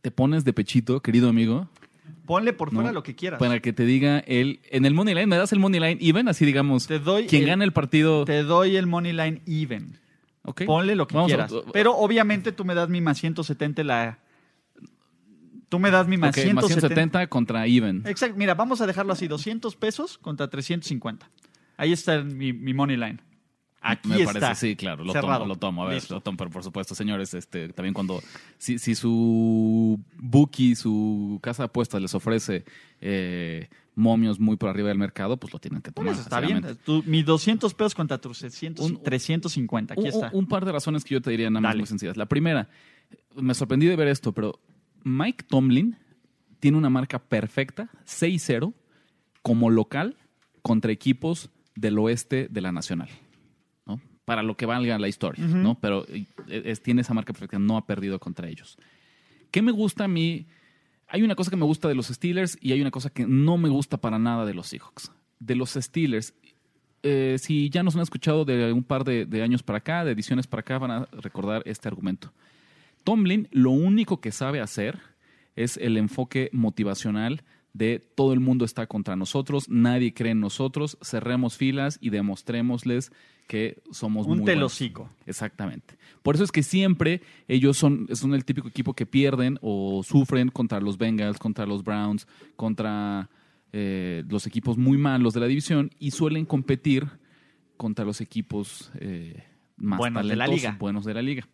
te 0.00 0.10
pones 0.10 0.44
de 0.44 0.52
pechito, 0.52 1.00
querido 1.00 1.28
amigo, 1.28 1.68
Ponle 2.26 2.52
por 2.52 2.70
fuera 2.72 2.88
¿no? 2.90 2.94
lo 2.94 3.02
que 3.02 3.14
quieras. 3.14 3.38
para 3.38 3.60
que 3.60 3.72
te 3.72 3.84
diga 3.84 4.20
él, 4.20 4.60
en 4.70 4.84
el 4.86 4.94
money 4.94 5.14
line, 5.14 5.26
me 5.26 5.36
das 5.36 5.52
el 5.52 5.58
money 5.58 5.80
line 5.80 5.98
even, 6.00 6.28
así 6.28 6.46
digamos, 6.46 6.86
Te 6.86 6.98
doy 6.98 7.26
quien 7.26 7.42
el- 7.42 7.48
gane 7.48 7.64
el 7.64 7.72
partido, 7.72 8.24
Te 8.24 8.42
doy 8.42 8.76
el 8.76 8.86
money 8.86 9.12
line 9.12 9.42
even. 9.46 9.98
ok. 10.44 10.62
Ponle 10.64 10.94
lo 10.96 11.06
que 11.06 11.14
Vamos 11.16 11.30
a- 11.32 11.46
quieras. 11.46 11.52
Pero 11.72 11.96
obviamente 11.96 12.52
tú 12.52 12.64
me 12.64 12.74
das 12.74 12.88
mi 12.88 13.00
más 13.00 13.18
170 13.18 13.84
la... 13.84 14.18
Tú 15.68 15.78
me 15.78 15.90
das 15.92 16.08
mi 16.08 16.16
más, 16.16 16.30
Ok, 16.30 16.36
más 16.38 16.64
170. 16.66 16.80
170 16.80 17.26
contra 17.28 17.66
even. 17.66 18.02
Exacto. 18.06 18.36
Mira, 18.36 18.54
vamos 18.54 18.80
a 18.80 18.86
dejarlo 18.88 19.12
así. 19.12 19.28
200 19.28 19.76
pesos 19.76 20.18
contra 20.18 20.48
350. 20.50 21.30
Ahí 21.80 21.92
está 21.92 22.22
mi, 22.22 22.52
mi 22.52 22.74
money 22.74 22.96
line. 22.96 23.18
Aquí 23.82 24.10
me 24.10 24.20
está. 24.20 24.38
parece, 24.40 24.54
sí, 24.68 24.76
claro, 24.76 25.02
lo 25.04 25.12
Cerrado. 25.14 25.38
tomo, 25.38 25.46
lo 25.46 25.56
tomo, 25.56 25.82
a 25.84 25.86
ver, 25.86 25.94
Listo. 25.94 26.14
lo 26.14 26.20
tomo, 26.20 26.36
pero 26.36 26.50
por 26.50 26.62
supuesto, 26.62 26.94
señores, 26.94 27.32
este, 27.32 27.70
también 27.70 27.94
cuando, 27.94 28.20
si, 28.58 28.78
si 28.78 28.94
su 28.94 29.98
bookie, 30.18 30.74
su 30.76 31.38
casa 31.42 31.62
de 31.62 31.68
apuestas 31.68 32.02
les 32.02 32.14
ofrece 32.14 32.66
eh, 33.00 33.68
momios 33.94 34.38
muy 34.38 34.56
por 34.58 34.68
arriba 34.68 34.88
del 34.88 34.98
mercado, 34.98 35.38
pues 35.38 35.54
lo 35.54 35.58
tienen 35.58 35.80
que 35.80 35.92
tomar. 35.92 36.12
eso 36.12 36.20
está 36.20 36.40
bien. 36.40 36.62
mi 37.06 37.22
200 37.22 37.72
pesos 37.72 37.94
contra 37.94 38.18
tus 38.18 38.40
300, 38.40 38.84
Un- 38.84 39.02
350. 39.02 39.94
Aquí 39.94 40.02
Un, 40.02 40.08
está. 40.08 40.30
un 40.34 40.46
par 40.46 40.66
de 40.66 40.72
razones 40.72 41.02
que 41.02 41.14
yo 41.14 41.22
te 41.22 41.30
diría 41.30 41.48
nada 41.48 41.62
más 41.62 41.70
Dale. 41.70 41.78
muy 41.80 41.86
sencillas. 41.86 42.18
La 42.18 42.26
primera, 42.26 42.68
me 43.34 43.54
sorprendí 43.54 43.86
de 43.86 43.96
ver 43.96 44.08
esto, 44.08 44.32
pero 44.32 44.60
Mike 45.04 45.46
Tomlin 45.48 45.96
tiene 46.58 46.76
una 46.76 46.90
marca 46.90 47.18
perfecta, 47.18 47.88
6-0, 48.06 48.74
como 49.40 49.70
local 49.70 50.16
contra 50.60 50.92
equipos 50.92 51.48
del 51.80 51.98
oeste 51.98 52.48
de 52.50 52.60
la 52.60 52.72
Nacional. 52.72 53.08
¿no? 53.86 54.00
Para 54.24 54.42
lo 54.42 54.56
que 54.56 54.66
valga 54.66 54.98
la 54.98 55.08
historia, 55.08 55.44
¿no? 55.46 55.78
Pero 55.80 56.06
eh, 56.08 56.26
es- 56.48 56.82
tiene 56.82 57.00
esa 57.02 57.14
marca 57.14 57.32
perfecta, 57.32 57.58
no 57.58 57.76
ha 57.76 57.86
perdido 57.86 58.18
contra 58.18 58.48
ellos. 58.48 58.76
¿Qué 59.50 59.62
me 59.62 59.72
gusta 59.72 60.04
a 60.04 60.08
mí? 60.08 60.46
Hay 61.08 61.22
una 61.22 61.34
cosa 61.34 61.50
que 61.50 61.56
me 61.56 61.64
gusta 61.64 61.88
de 61.88 61.94
los 61.96 62.06
Steelers 62.06 62.56
y 62.60 62.72
hay 62.72 62.80
una 62.80 62.90
cosa 62.92 63.10
que 63.10 63.26
no 63.26 63.58
me 63.58 63.68
gusta 63.68 63.96
para 63.96 64.18
nada 64.18 64.46
de 64.46 64.54
los 64.54 64.68
Seahawks. 64.68 65.10
De 65.40 65.56
los 65.56 65.70
Steelers, 65.72 66.34
eh, 67.02 67.36
si 67.40 67.68
ya 67.70 67.82
nos 67.82 67.96
han 67.96 68.02
escuchado 68.02 68.44
de 68.44 68.72
un 68.72 68.84
par 68.84 69.02
de, 69.04 69.26
de 69.26 69.42
años 69.42 69.62
para 69.64 69.78
acá, 69.78 70.04
de 70.04 70.12
ediciones 70.12 70.46
para 70.46 70.60
acá, 70.60 70.78
van 70.78 70.90
a 70.92 71.08
recordar 71.12 71.62
este 71.64 71.88
argumento. 71.88 72.32
Tomlin 73.02 73.48
lo 73.50 73.70
único 73.70 74.20
que 74.20 74.30
sabe 74.30 74.60
hacer 74.60 75.00
es 75.56 75.76
el 75.78 75.96
enfoque 75.96 76.50
motivacional 76.52 77.42
de 77.72 78.00
todo 78.14 78.32
el 78.32 78.40
mundo 78.40 78.64
está 78.64 78.86
contra 78.86 79.16
nosotros, 79.16 79.68
nadie 79.68 80.12
cree 80.12 80.32
en 80.32 80.40
nosotros, 80.40 80.98
cerremos 81.02 81.56
filas 81.56 81.98
y 82.00 82.10
demostrémosles 82.10 83.12
que 83.46 83.82
somos 83.90 84.26
un 84.26 84.38
muy 84.38 84.38
buenos. 84.40 84.54
telocico. 84.54 85.10
Exactamente. 85.26 85.96
Por 86.22 86.34
eso 86.34 86.44
es 86.44 86.52
que 86.52 86.62
siempre 86.62 87.20
ellos 87.48 87.76
son, 87.76 88.06
son 88.12 88.34
el 88.34 88.44
típico 88.44 88.68
equipo 88.68 88.94
que 88.94 89.06
pierden 89.06 89.58
o 89.60 90.02
sufren 90.04 90.50
contra 90.50 90.80
los 90.80 90.98
Bengals, 90.98 91.38
contra 91.38 91.66
los 91.66 91.82
Browns, 91.82 92.28
contra 92.56 93.28
eh, 93.72 94.24
los 94.28 94.46
equipos 94.46 94.78
muy 94.78 94.98
malos 94.98 95.34
de 95.34 95.40
la 95.40 95.46
división 95.46 95.90
y 95.98 96.12
suelen 96.12 96.44
competir 96.44 97.08
contra 97.76 98.04
los 98.04 98.20
equipos 98.20 98.90
eh, 99.00 99.42
más 99.76 99.98
Buenos 99.98 100.28
de 100.28 100.36
la 100.36 100.46
liga. 100.46 100.76
buenos 100.78 101.04
de 101.04 101.14
la 101.14 101.22
liga. 101.22 101.48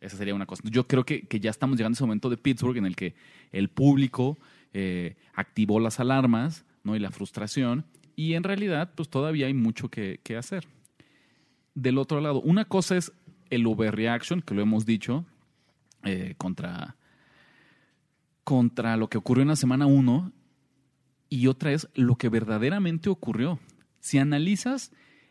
Esa 0.00 0.16
sería 0.16 0.34
una 0.34 0.46
cosa. 0.46 0.62
Yo 0.64 0.86
creo 0.86 1.04
que, 1.04 1.22
que 1.22 1.40
ya 1.40 1.50
estamos 1.50 1.76
llegando 1.76 1.94
a 1.94 1.98
ese 1.98 2.04
momento 2.04 2.30
de 2.30 2.36
Pittsburgh 2.36 2.76
en 2.76 2.86
el 2.86 2.94
que 2.94 3.14
el 3.52 3.68
público 3.68 4.38
eh, 4.72 5.16
activó 5.34 5.80
las 5.80 6.00
alarmas 6.00 6.64
¿no? 6.84 6.96
y 6.96 6.98
la 6.98 7.10
frustración 7.10 7.86
y 8.18 8.34
en 8.34 8.42
realidad 8.42 8.92
pues 8.96 9.08
todavía 9.08 9.46
hay 9.46 9.54
mucho 9.54 9.88
que, 9.88 10.20
hacer. 10.36 10.66
del 11.74 11.98
otro 11.98 12.20
lado. 12.20 12.40
Una 12.40 12.64
cosa 12.64 12.96
es 12.96 13.12
el 13.48 13.64
overreaction, 13.64 14.42
que 14.42 14.54
lo 14.54 14.62
hemos 14.62 14.84
dicho, 14.84 15.24
eh, 16.02 16.34
contra, 16.36 16.96
contra 18.42 18.96
lo 18.96 19.08
que 19.08 19.18
ocurrió 19.18 19.42
en 19.42 19.48
la 19.48 19.56
semana 19.56 19.86
1, 19.86 20.32
y 21.28 21.46
otra 21.46 21.72
es 21.72 21.88
lo 21.94 22.16
que 22.16 22.28
verdaderamente 22.28 23.08
ocurrió. 23.08 23.60
Si 24.00 24.18
analizas 24.18 24.90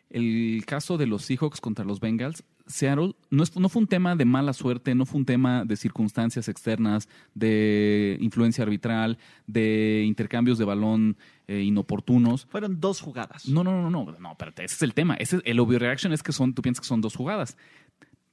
el 0.09 0.63
caso 0.65 0.97
de 0.97 1.07
los 1.07 1.23
Seahawks 1.23 1.59
contra 1.59 1.83
los 1.83 1.99
Bengals, 1.99 2.45
Seattle 2.67 3.15
no, 3.29 3.43
es- 3.43 3.55
no 3.57 3.69
fue 3.69 3.81
un 3.81 3.87
tema 3.87 4.15
de 4.15 4.25
mala 4.25 4.53
suerte, 4.53 4.93
no 4.93 5.05
fue 5.05 5.19
un 5.19 5.25
tema 5.25 5.63
de 5.65 5.75
circunstancias 5.77 6.47
externas, 6.49 7.07
de 7.33 8.17
influencia 8.21 8.63
arbitral, 8.63 9.17
de 9.47 10.03
intercambios 10.05 10.57
de 10.57 10.65
balón 10.65 11.17
eh, 11.47 11.61
inoportunos. 11.61 12.45
Fueron 12.49 12.79
dos 12.79 12.99
jugadas. 13.01 13.47
No, 13.47 13.63
no, 13.63 13.71
no, 13.81 13.89
no, 13.89 14.15
no, 14.19 14.31
espérate, 14.31 14.65
ese 14.65 14.75
es 14.75 14.81
el 14.81 14.93
tema. 14.93 15.15
Ese, 15.15 15.39
el 15.45 15.59
overreaction 15.59 16.11
es 16.13 16.21
que 16.23 16.31
son, 16.33 16.53
tú 16.53 16.61
piensas 16.61 16.81
que 16.81 16.87
son 16.87 17.01
dos 17.01 17.15
jugadas. 17.15 17.57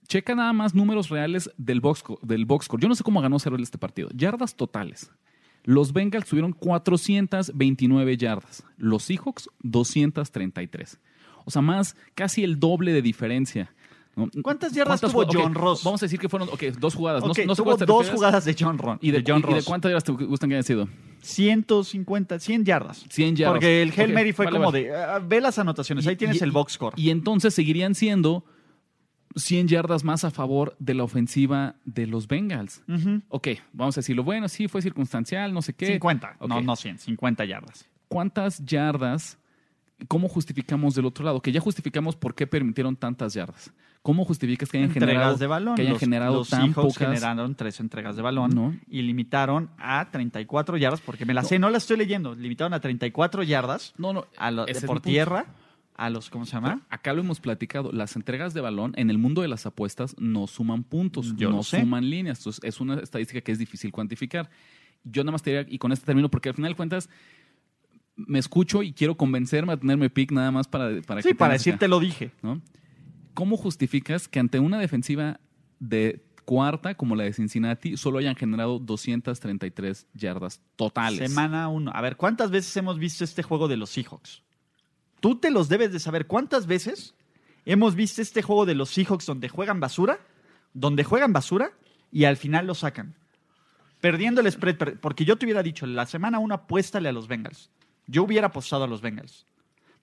Checa 0.09 0.35
nada 0.35 0.53
más 0.53 0.75
números 0.75 1.09
reales 1.09 1.51
del 1.57 1.81
box, 1.81 2.03
del 2.23 2.45
box 2.45 2.67
score. 2.67 2.81
Yo 2.83 2.89
no 2.89 2.95
sé 2.95 3.03
cómo 3.05 3.23
ganó 3.23 3.39
Seattle 3.39 3.63
este 3.63 3.79
partido. 3.79 4.09
Yardas 4.15 4.55
totales. 4.57 5.11
Los 5.63 5.95
Bengals 5.95 6.27
tuvieron 6.27 6.53
429 6.53 8.17
yardas. 8.17 8.65
Los 8.77 9.05
Seahawks, 9.05 9.49
233. 9.63 10.99
O 11.47 11.51
sea, 11.51 11.63
más, 11.63 11.97
casi 12.15 12.45
el 12.45 12.59
doble 12.59 12.93
de 12.93 13.03
diferencia. 13.03 13.73
¿No? 14.17 14.29
¿Cuántas 14.43 14.73
yardas 14.73 15.01
¿Cuántas 15.01 15.13
tuvo 15.13 15.27
John 15.43 15.55
Ross? 15.55 15.83
Vamos 15.85 16.03
a 16.03 16.07
decir 16.07 16.19
que 16.21 16.29
fueron, 16.29 16.49
ok, 16.51 16.63
dos 16.79 16.95
jugadas. 16.95 17.23
No- 17.25 17.31
Ok, 17.31 17.39
no, 17.47 17.55
sé 17.55 17.63
tuvo 17.63 17.77
dos 17.77 18.11
jugadas 18.11 18.45
de 18.45 18.57
John 18.59 18.79
Ron. 18.79 18.99
¿Y 19.01 19.11
de, 19.11 19.25
John 19.27 19.41
y 19.41 19.43
de 19.49 19.55
Ross. 19.57 19.65
cuántas 19.65 19.91
yardas 19.91 20.05
te 20.05 20.13
gustan 20.13 20.49
que 20.51 20.55
hayan 20.57 20.65
sido? 20.65 20.89
150, 21.23 22.39
100 22.39 22.65
yardas. 22.65 23.05
100 23.09 23.37
yardas. 23.37 23.55
Porque 23.55 23.83
el 23.83 23.93
Hail 23.97 24.13
Mary 24.13 24.33
fue 24.33 24.45
vale, 24.47 24.57
como 24.59 24.71
vale. 24.73 24.85
de, 24.85 24.95
ah, 24.97 25.19
ve 25.19 25.41
las 25.41 25.59
anotaciones, 25.59 26.07
ahí 26.07 26.17
tienes 26.17 26.43
el 26.43 26.53
box 26.53 26.75
score. 26.75 26.95
Y 26.97 27.11
entonces 27.11 27.55
seguirían 27.55 27.95
siendo 27.95 28.45
100 29.37 29.69
yardas 29.69 30.05
más 30.05 30.25
a 30.25 30.31
favor 30.31 30.77
de 30.79 30.95
la 30.95 31.03
ofensiva 31.05 31.77
de 31.85 32.07
los 32.07 32.29
Bengals. 32.29 32.83
Ujú. 32.89 33.23
Ok, 33.29 33.49
vamos 33.73 33.97
a 33.97 34.01
decirlo. 34.01 34.23
Bueno, 34.23 34.49
sí, 34.49 34.69
fue 34.69 34.83
circunstancial, 34.83 35.53
no 35.53 35.63
sé 35.63 35.73
qué. 35.73 35.87
50, 35.87 36.37
no, 36.47 36.61
no 36.61 36.77
100, 36.77 36.99
50 36.99 37.45
yardas. 37.45 37.89
¿Cuántas 38.09 38.65
yardas? 38.65 39.39
¿Cómo 40.09 40.29
justificamos 40.29 40.95
del 40.95 41.07
otro 41.07 41.25
lado? 41.25 41.41
Que 41.41 41.53
ya 41.53 41.61
justificamos 41.61 42.17
por 42.17 42.35
qué 42.35 42.47
permitieron 42.47 42.97
tantas 42.97 43.35
yardas. 43.35 43.73
¿Cómo 44.05 44.27
justificas 44.27 44.69
que 44.69 44.77
hayan 44.77 44.91
entregas 44.91 45.09
generado, 45.11 45.37
de 45.39 45.47
balón. 45.47 45.75
que 45.77 45.81
hayan 45.83 45.95
los, 45.95 46.01
generado 46.01 46.35
los 46.35 46.51
tan 46.51 46.75
pocas? 46.75 46.99
generaron 46.99 47.55
tres 47.55 47.81
entregas 47.81 48.15
de 48.17 48.21
balón 48.23 48.51
No. 48.55 48.77
y 48.87 49.01
limitaron 49.01 49.71
a 49.79 50.07
34 50.11 50.77
yardas, 50.77 51.01
porque 51.01 51.25
me 51.25 51.33
la 51.33 51.43
sé, 51.43 51.59
no 51.59 51.71
la 51.71 51.79
estoy 51.79 51.97
leyendo. 51.97 52.35
Limitaron 52.35 52.75
a 52.75 52.81
34 52.81 53.43
yardas 53.45 53.95
No, 53.97 54.13
no. 54.13 54.27
a 54.37 54.51
lo- 54.51 54.67
por 54.87 55.01
tierra 55.01 55.47
a 55.97 56.11
los, 56.11 56.29
¿cómo 56.29 56.45
se 56.45 56.53
llama? 56.53 56.83
Acá 56.91 57.15
lo 57.15 57.21
hemos 57.23 57.41
platicado. 57.41 57.93
Las 57.93 58.15
entregas 58.15 58.53
de 58.53 58.61
balón 58.61 58.93
en 58.97 59.09
el 59.09 59.17
mundo 59.17 59.41
de 59.41 59.49
las 59.49 59.65
apuestas 59.65 60.15
no 60.19 60.47
suman 60.49 60.83
puntos, 60.85 61.35
Yo 61.37 61.49
no 61.51 61.63
suman 61.63 62.11
líneas. 62.11 62.41
Entonces, 62.41 62.63
es 62.63 62.81
una 62.83 62.97
estadística 62.97 63.41
que 63.41 63.53
es 63.53 63.59
difícil 63.59 63.91
cuantificar. 63.91 64.51
Yo 65.05 65.25
nada 65.25 65.33
más 65.33 65.43
te 65.43 65.51
diría, 65.51 65.67
y 65.73 65.79
con 65.79 65.93
este 65.93 66.05
término, 66.05 66.29
porque 66.29 66.51
al 66.51 66.55
final 66.57 66.73
de 66.73 66.77
cuentas 66.77 67.09
me 68.17 68.39
escucho 68.39 68.83
y 68.83 68.93
quiero 68.93 69.17
convencerme 69.17 69.73
a 69.73 69.77
tenerme 69.79 70.11
pick 70.11 70.31
nada 70.31 70.51
más 70.51 70.69
para, 70.69 71.01
para 71.03 71.23
Sí, 71.23 71.29
que 71.31 71.35
para 71.35 71.55
decirte 71.55 71.89
lo 71.89 72.01
dije. 72.01 72.33
¿no? 72.43 72.61
¿Cómo 73.35 73.57
justificas 73.57 74.29
que 74.29 74.39
ante 74.39 74.61
una 74.61 74.79
defensiva 74.79 75.41
de 75.81 76.25
cuarta 76.45 76.95
como 76.95 77.17
la 77.17 77.25
de 77.25 77.33
Cincinnati 77.33 77.97
solo 77.97 78.19
hayan 78.19 78.37
generado 78.37 78.79
233 78.79 80.07
yardas 80.15 80.61
totales? 80.77 81.31
Semana 81.31 81.69
1. 81.69 81.91
A 81.93 82.01
ver, 82.01 82.17
¿cuántas 82.17 82.51
veces 82.51 82.77
hemos 82.77 82.99
visto 82.99 83.25
este 83.25 83.43
juego 83.43 83.67
de 83.67 83.77
los 83.77 83.91
Seahawks? 83.91 84.43
Tú 85.21 85.37
te 85.37 85.51
los 85.51 85.69
debes 85.69 85.93
de 85.93 85.99
saber. 85.99 86.27
¿Cuántas 86.27 86.67
veces 86.67 87.15
hemos 87.65 87.95
visto 87.95 88.23
este 88.23 88.43
juego 88.43 88.67
de 88.67 88.75
los 88.75 88.91
Seahawks 88.91 89.27
donde 89.27 89.49
juegan 89.49 89.81
basura? 89.81 90.21
Donde 90.73 91.03
juegan 91.03 91.33
basura 91.33 91.73
y 92.13 92.25
al 92.25 92.37
final 92.37 92.67
lo 92.67 92.75
sacan. 92.75 93.17
Perdiendo 94.01 94.41
el 94.43 94.53
spread. 94.53 94.99
Porque 95.01 95.25
yo 95.25 95.37
te 95.37 95.47
hubiera 95.47 95.63
dicho, 95.63 95.87
la 95.87 96.07
semana 96.07 96.39
1 96.39 96.55
apuéstale 96.55 97.09
a 97.09 97.13
los 97.13 97.27
Bengals. 97.27 97.71
Yo 98.07 98.23
hubiera 98.23 98.49
apostado 98.49 98.85
a 98.85 98.87
los 98.87 99.01
Bengals. 99.01 99.47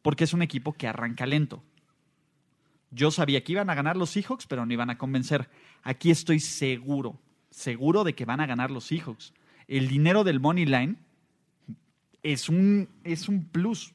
Porque 0.02 0.24
es 0.24 0.34
un 0.34 0.42
equipo 0.42 0.74
que 0.74 0.88
arranca 0.88 1.26
lento. 1.26 1.64
Yo 2.92 3.10
sabía 3.12 3.44
que 3.44 3.54
iban 3.54 3.70
a 3.70 3.76
ganar 3.76 3.96
los 3.98 4.10
Seahawks, 4.12 4.46
pero 4.48 4.66
no 4.66 4.74
iban 4.74 4.90
a 4.90 4.98
convencer. 4.98 5.50
Aquí 5.82 6.12
estoy 6.12 6.40
seguro, 6.40 7.20
seguro 7.50 8.04
de 8.04 8.14
que 8.14 8.26
van 8.26 8.42
a 8.42 8.46
ganar 8.46 8.70
los 8.72 8.84
Seahawks. 8.86 9.34
El 9.68 9.88
dinero 9.88 10.24
del 10.24 10.40
Money 10.40 10.66
Line 10.66 10.96
es 12.24 12.50
un, 12.50 12.90
es 13.04 13.30
un 13.30 13.46
plus. 13.46 13.94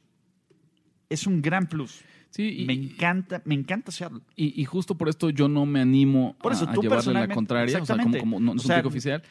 Es 1.09 1.27
un 1.27 1.41
gran 1.41 1.67
plus. 1.67 2.01
Sí, 2.31 2.61
y, 2.63 2.65
me 2.65 2.73
encanta, 2.73 3.41
me 3.45 3.55
encanta 3.55 3.91
Seattle. 3.91 4.19
y- 4.35 4.59
y 4.61 4.65
justo 4.65 4.95
por 4.95 5.07
esto 5.09 5.29
yo 5.29 5.47
no 5.47 5.65
me 5.65 5.79
animo 5.79 6.35
Por 6.41 6.51
eso, 6.51 6.65
a, 6.67 6.71
a 6.71 6.75
llevarle 6.75 7.13
la 7.13 7.27
contraria. 7.29 7.81
O 7.81 7.85
sea, 7.85 7.97
como, 7.97 8.39
no, 8.39 8.53
no 8.53 8.59
es 8.59 8.65
O 8.65 8.67
sea, 8.67 8.77
un 8.77 8.81
pick 8.81 8.87
oficial. 8.87 9.23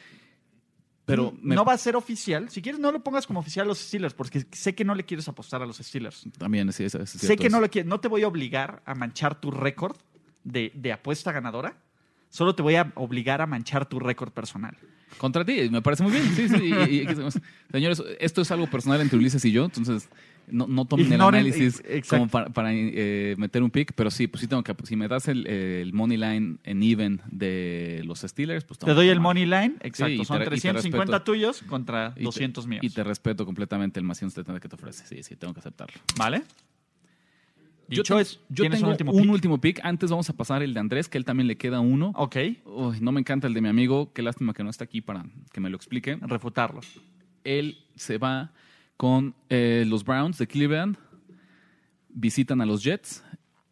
Pero 1.07 1.33
me- 1.41 1.55
no 1.55 1.63
va 1.65 1.73
a 1.73 1.77
ser 1.77 1.95
oficial. 1.95 2.49
Si 2.49 2.61
quieres, 2.61 2.79
no 2.81 2.91
lo 2.91 3.01
pongas 3.01 3.25
como 3.25 3.39
oficial 3.39 3.65
a 3.65 3.69
los 3.69 3.79
Steelers, 3.79 4.13
porque 4.13 4.45
sé 4.51 4.75
que 4.75 4.83
no 4.83 4.93
le 4.93 5.05
quieres 5.05 5.27
apostar 5.27 5.61
a 5.61 5.65
los 5.65 5.77
Steelers. 5.77 6.25
también 6.37 6.71
sí, 6.73 6.83
es, 6.83 6.91
sé 7.09 7.37
que 7.37 7.49
no 7.49 7.59
lo 7.61 7.69
quieres. 7.69 7.87
No 7.89 7.99
te 7.99 8.07
voy 8.09 8.23
a 8.23 8.27
obligar 8.27 8.83
a 8.85 8.93
manchar 8.93 9.39
tu 9.39 9.49
récord 9.49 9.95
de, 10.43 10.71
de 10.75 10.91
apuesta 10.91 11.31
ganadora. 11.31 11.77
Solo 12.29 12.53
te 12.55 12.61
voy 12.61 12.75
a 12.75 12.91
obligar 12.95 13.41
a 13.41 13.47
manchar 13.47 13.85
tu 13.87 13.99
récord 13.99 14.31
personal. 14.33 14.77
Contra 15.17 15.43
ti, 15.45 15.69
me 15.71 15.81
parece 15.81 16.03
muy 16.03 16.11
bien. 16.11 16.23
Sí, 16.35 16.47
sí. 16.49 16.55
y- 16.63 16.95
y- 16.95 17.01
y- 17.01 17.07
señores, 17.71 18.03
esto 18.19 18.41
es 18.41 18.51
algo 18.51 18.67
personal 18.67 19.01
entre 19.01 19.17
Ulises 19.17 19.43
y 19.45 19.51
yo, 19.51 19.65
entonces 19.65 20.09
no, 20.49 20.65
no 20.67 20.85
tomen 20.85 21.07
Ignoren- 21.07 21.13
el 21.15 21.21
análisis 21.21 21.79
ex- 21.79 21.89
exacto. 21.89 22.17
como 22.17 22.27
para, 22.31 22.49
para, 22.49 22.69
eh, 22.73 23.35
meter 23.37 23.63
un 23.63 23.69
pick, 23.71 23.91
pero 23.93 24.09
sí, 24.11 24.27
pues 24.27 24.41
sí 24.41 24.47
tengo 24.47 24.63
que. 24.63 24.73
Si 24.83 24.95
me 24.95 25.07
das 25.07 25.27
el, 25.27 25.45
el 25.47 25.91
money 25.93 26.17
line 26.17 26.57
en 26.63 26.83
even 26.83 27.21
de 27.31 28.01
los 28.05 28.19
Steelers, 28.21 28.63
pues 28.63 28.77
Te 28.79 28.85
tengo 28.85 28.95
doy 28.95 29.07
que 29.07 29.11
el 29.11 29.17
tomar. 29.17 29.29
money 29.35 29.45
line. 29.45 29.75
Exacto. 29.81 30.13
y 30.13 30.25
Son 30.25 30.37
y 30.37 30.39
te 30.39 30.45
350 30.45 31.11
respeto. 31.13 31.23
tuyos 31.31 31.63
contra 31.63 32.11
Y 32.15 32.19
te- 32.19 32.23
200 32.23 32.67
míos. 32.67 32.83
Y 32.83 32.89
te 32.89 33.03
respeto 33.03 33.45
completamente 33.45 33.99
el 33.99 34.05
más 34.05 34.19
170 34.19 34.59
que 34.61 34.69
te 34.69 34.75
ofrece. 34.75 35.05
Sí, 35.07 35.23
sí, 35.23 35.35
tengo 35.35 35.53
que 35.53 35.59
aceptarlo. 35.61 35.99
¿Vale? 36.17 36.43
Yo, 37.89 38.03
te- 38.03 38.19
es, 38.21 38.39
yo 38.49 38.63
¿tienes 38.63 38.79
tengo 38.79 38.87
un 38.87 38.91
último 38.91 39.11
pick? 39.13 39.31
último 39.31 39.57
pick. 39.61 39.79
Antes 39.83 40.09
vamos 40.09 40.29
a 40.29 40.33
pasar 40.33 40.61
el 40.63 40.73
de 40.73 40.79
Andrés, 40.79 41.07
que 41.09 41.17
él 41.17 41.25
también 41.25 41.47
le 41.47 41.57
queda 41.57 41.79
uno. 41.79 42.11
Ok. 42.15 42.35
Uy, 42.65 42.97
no 43.01 43.11
me 43.11 43.19
encanta 43.19 43.47
el 43.47 43.53
de 43.53 43.61
mi 43.61 43.69
amigo. 43.69 44.11
Qué 44.13 44.21
lástima 44.21 44.53
que 44.53 44.63
no 44.63 44.69
está 44.69 44.83
aquí 44.83 45.01
para 45.01 45.25
que 45.53 45.59
me 45.61 45.69
lo 45.69 45.77
explique. 45.77 46.17
Refutarlo. 46.21 46.81
él 47.43 47.77
se 47.95 48.17
va 48.17 48.51
con 48.97 49.35
eh, 49.49 49.85
los 49.87 50.03
Browns 50.03 50.37
de 50.37 50.47
Cleveland, 50.47 50.97
visitan 52.09 52.61
a 52.61 52.65
los 52.65 52.83
Jets 52.83 53.23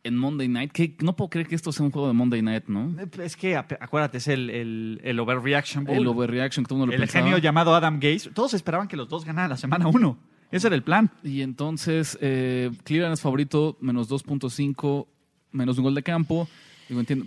en 0.04 0.16
Monday 0.18 0.48
Night. 0.48 0.72
Que 0.72 0.96
no 1.02 1.16
puedo 1.16 1.30
creer 1.30 1.48
que 1.48 1.56
esto 1.56 1.72
sea 1.72 1.86
un 1.86 1.92
juego 1.92 2.08
de 2.08 2.14
Monday 2.14 2.42
Night, 2.42 2.66
¿no? 2.68 2.96
Es 3.22 3.36
que 3.36 3.56
acuérdate, 3.58 4.20
es 4.20 4.28
el, 4.28 4.50
el, 4.50 5.02
el 5.04 5.20
overreaction 5.20 5.84
bowl. 5.86 5.98
El 5.98 6.08
overreaction 6.08 6.64
que 6.64 6.70
todo 6.70 6.78
el 6.78 6.80
mundo 6.82 6.92
lo 6.92 6.96
El 6.96 7.02
pensaba. 7.08 7.24
genio 7.26 7.38
llamado 7.40 7.74
Adam 7.76 8.00
Gaze. 8.00 8.30
Todos 8.32 8.54
esperaban 8.54 8.88
que 8.88 8.98
los 8.98 9.10
dos 9.10 9.26
ganaran 9.26 9.50
la 9.50 9.58
semana 9.58 9.88
1. 9.88 10.18
Ese 10.52 10.68
era 10.68 10.76
el 10.76 10.84
plan. 10.84 11.10
Y 11.24 11.42
entonces 11.42 12.18
eh, 12.22 12.72
Cleveland 12.84 13.14
es 13.14 13.22
favorito, 13.22 13.78
menos 13.82 14.10
2.5, 14.10 15.08
menos 15.52 15.78
un 15.78 15.84
gol 15.84 15.96
de 15.96 16.04
campo. 16.04 16.48
Digo, 16.88 17.00
entiendo, 17.00 17.26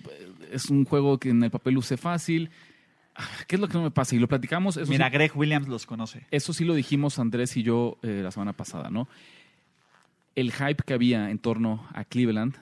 es 0.53 0.66
un 0.71 0.85
juego 0.85 1.19
que 1.19 1.31
en 1.31 1.43
el 1.43 1.51
papel 1.51 1.75
luce 1.75 1.97
fácil. 1.97 2.51
Ah, 3.16 3.27
¿Qué 3.49 3.57
es 3.57 3.61
lo 3.61 3.66
que 3.69 3.75
no 3.75 3.83
me 3.83 3.91
pasa? 3.91 4.14
Y 4.14 4.19
lo 4.21 4.29
platicamos. 4.29 4.77
Eso 4.77 4.91
Mira, 4.91 5.07
sí- 5.09 5.12
Greg 5.12 5.33
Williams 5.37 5.66
los 5.69 5.85
conoce. 5.87 6.27
Eso 6.31 6.53
sí 6.53 6.64
lo 6.64 6.75
dijimos 6.75 7.19
Andrés 7.19 7.57
y 7.57 7.62
yo 7.64 7.99
eh, 8.03 8.21
la 8.23 8.31
semana 8.31 8.53
pasada, 8.53 8.91
¿no? 8.91 9.09
El 10.37 10.53
hype 10.53 10.85
que 10.87 10.95
había 10.95 11.31
en 11.31 11.39
torno 11.39 11.87
a 11.93 12.05
Cleveland 12.05 12.55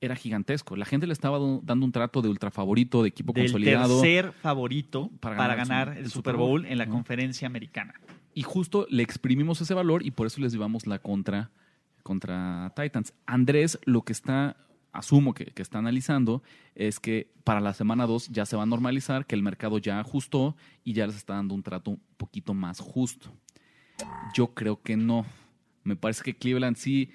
era 0.00 0.14
gigantesco. 0.14 0.76
La 0.76 0.84
gente 0.84 1.06
le 1.08 1.12
estaba 1.12 1.38
do- 1.38 1.60
dando 1.64 1.84
un 1.86 1.90
trato 1.90 2.22
de 2.22 2.28
ultra 2.28 2.50
favorito, 2.52 3.02
de 3.02 3.08
equipo 3.08 3.32
Del 3.32 3.44
consolidado. 3.46 4.00
tercer 4.00 4.32
favorito 4.40 5.10
Para 5.18 5.36
para, 5.36 5.54
ganar 5.56 5.88
el 5.88 6.04
el 6.04 6.04
Super 6.04 6.12
Super 6.12 6.36
Bowl, 6.36 6.60
Bowl 6.62 6.66
en 6.66 6.78
la 6.78 6.86
¿no? 6.86 6.92
conferencia 6.92 7.46
americana. 7.46 7.94
Y 8.34 8.42
justo 8.42 8.86
le 8.90 9.02
exprimimos 9.02 9.60
ese 9.60 9.74
valor 9.74 10.04
y 10.04 10.10
por 10.10 10.26
eso 10.26 10.40
les 10.40 10.52
llevamos 10.52 10.86
la 10.86 10.98
contra, 10.98 11.50
contra 12.02 12.72
Titans. 12.74 13.14
Andrés 13.26 13.78
lo 13.84 14.02
que 14.02 14.12
está, 14.12 14.56
asumo 14.92 15.34
que, 15.34 15.46
que 15.46 15.62
está 15.62 15.78
analizando, 15.78 16.42
es 16.74 16.98
que 16.98 17.30
para 17.44 17.60
la 17.60 17.74
semana 17.74 18.06
2 18.06 18.30
ya 18.30 18.44
se 18.44 18.56
va 18.56 18.64
a 18.64 18.66
normalizar, 18.66 19.26
que 19.26 19.36
el 19.36 19.42
mercado 19.42 19.78
ya 19.78 20.00
ajustó 20.00 20.56
y 20.82 20.94
ya 20.94 21.06
les 21.06 21.16
está 21.16 21.34
dando 21.34 21.54
un 21.54 21.62
trato 21.62 21.92
un 21.92 22.00
poquito 22.16 22.54
más 22.54 22.80
justo. 22.80 23.32
Yo 24.34 24.48
creo 24.48 24.82
que 24.82 24.96
no. 24.96 25.24
Me 25.84 25.94
parece 25.94 26.24
que 26.24 26.36
Cleveland 26.36 26.76
sí, 26.76 27.10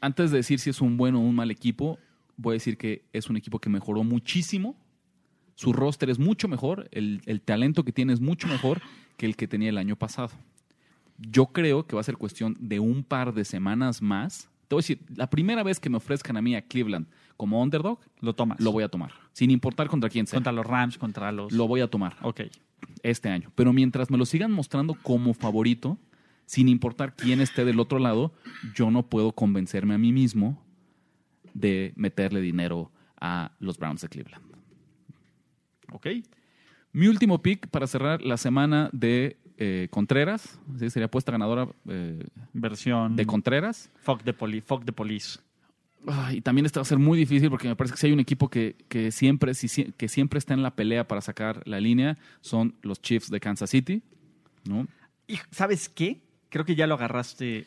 antes 0.00 0.30
de 0.30 0.38
decir 0.38 0.60
si 0.60 0.70
es 0.70 0.80
un 0.80 0.96
buen 0.96 1.14
o 1.14 1.20
un 1.20 1.34
mal 1.34 1.50
equipo, 1.50 1.98
voy 2.38 2.52
a 2.52 2.54
decir 2.54 2.78
que 2.78 3.04
es 3.12 3.28
un 3.28 3.36
equipo 3.36 3.58
que 3.58 3.68
mejoró 3.68 4.02
muchísimo. 4.02 4.76
Su 5.56 5.74
roster 5.74 6.08
es 6.08 6.18
mucho 6.18 6.48
mejor, 6.48 6.88
el, 6.92 7.20
el 7.26 7.42
talento 7.42 7.84
que 7.84 7.92
tiene 7.92 8.14
es 8.14 8.20
mucho 8.20 8.48
mejor 8.48 8.80
que 9.22 9.26
el 9.26 9.36
que 9.36 9.46
tenía 9.46 9.68
el 9.68 9.78
año 9.78 9.94
pasado. 9.94 10.30
Yo 11.16 11.46
creo 11.46 11.86
que 11.86 11.94
va 11.94 12.00
a 12.00 12.04
ser 12.04 12.16
cuestión 12.16 12.56
de 12.58 12.80
un 12.80 13.04
par 13.04 13.32
de 13.32 13.44
semanas 13.44 14.02
más. 14.02 14.48
Te 14.66 14.74
voy 14.74 14.80
a 14.80 14.82
decir, 14.82 14.98
la 15.14 15.30
primera 15.30 15.62
vez 15.62 15.78
que 15.78 15.88
me 15.88 15.98
ofrezcan 15.98 16.36
a 16.36 16.42
mí 16.42 16.56
a 16.56 16.62
Cleveland 16.66 17.06
como 17.36 17.62
underdog, 17.62 18.00
Lo 18.20 18.34
tomas. 18.34 18.58
lo 18.58 18.72
voy 18.72 18.82
a 18.82 18.88
tomar. 18.88 19.12
Sin 19.32 19.52
importar 19.52 19.86
contra 19.86 20.10
quién 20.10 20.26
sea. 20.26 20.38
Contra 20.38 20.50
los 20.50 20.66
Rams, 20.66 20.98
contra 20.98 21.30
los... 21.30 21.52
Lo 21.52 21.68
voy 21.68 21.82
a 21.82 21.86
tomar 21.86 22.16
Ok. 22.22 22.40
este 23.04 23.28
año. 23.28 23.52
Pero 23.54 23.72
mientras 23.72 24.10
me 24.10 24.18
lo 24.18 24.26
sigan 24.26 24.50
mostrando 24.50 24.94
como 24.94 25.34
favorito, 25.34 25.98
sin 26.44 26.68
importar 26.68 27.14
quién 27.14 27.40
esté 27.40 27.64
del 27.64 27.78
otro 27.78 28.00
lado, 28.00 28.32
yo 28.74 28.90
no 28.90 29.04
puedo 29.08 29.30
convencerme 29.30 29.94
a 29.94 29.98
mí 29.98 30.10
mismo 30.12 30.60
de 31.54 31.92
meterle 31.94 32.40
dinero 32.40 32.90
a 33.20 33.52
los 33.60 33.78
Browns 33.78 34.00
de 34.00 34.08
Cleveland. 34.08 34.42
Ok. 35.92 36.08
Mi 36.92 37.06
último 37.08 37.40
pick 37.42 37.68
para 37.68 37.86
cerrar 37.86 38.22
la 38.22 38.36
semana 38.36 38.90
de 38.92 39.36
eh, 39.58 39.88
Contreras, 39.90 40.58
¿sí? 40.78 40.90
sería 40.90 41.06
apuesta 41.06 41.32
ganadora 41.32 41.68
eh, 41.88 42.24
Versión 42.52 43.16
de 43.16 43.24
Contreras. 43.26 43.90
Fuck 44.02 44.22
the, 44.24 44.32
poli 44.32 44.60
fuck 44.60 44.84
the 44.84 44.92
police. 44.92 45.38
Ay, 46.06 46.38
y 46.38 46.40
también 46.40 46.66
esto 46.66 46.80
va 46.80 46.82
a 46.82 46.84
ser 46.84 46.98
muy 46.98 47.16
difícil 47.16 47.48
porque 47.48 47.68
me 47.68 47.76
parece 47.76 47.94
que 47.94 48.00
si 48.00 48.06
hay 48.08 48.12
un 48.12 48.18
equipo 48.20 48.48
que, 48.50 48.74
que 48.88 49.12
siempre, 49.12 49.54
si- 49.54 49.68
si- 49.68 49.92
que 49.96 50.08
siempre 50.08 50.38
está 50.38 50.52
en 50.52 50.62
la 50.62 50.74
pelea 50.74 51.06
para 51.06 51.20
sacar 51.20 51.62
la 51.66 51.80
línea, 51.80 52.18
son 52.40 52.74
los 52.82 53.00
Chiefs 53.00 53.30
de 53.30 53.38
Kansas 53.38 53.70
City, 53.70 54.02
¿no? 54.64 54.86
Y 55.28 55.38
¿sabes 55.52 55.88
qué? 55.88 56.20
Creo 56.48 56.64
que 56.64 56.74
ya 56.74 56.86
lo 56.88 56.94
agarraste. 56.94 57.66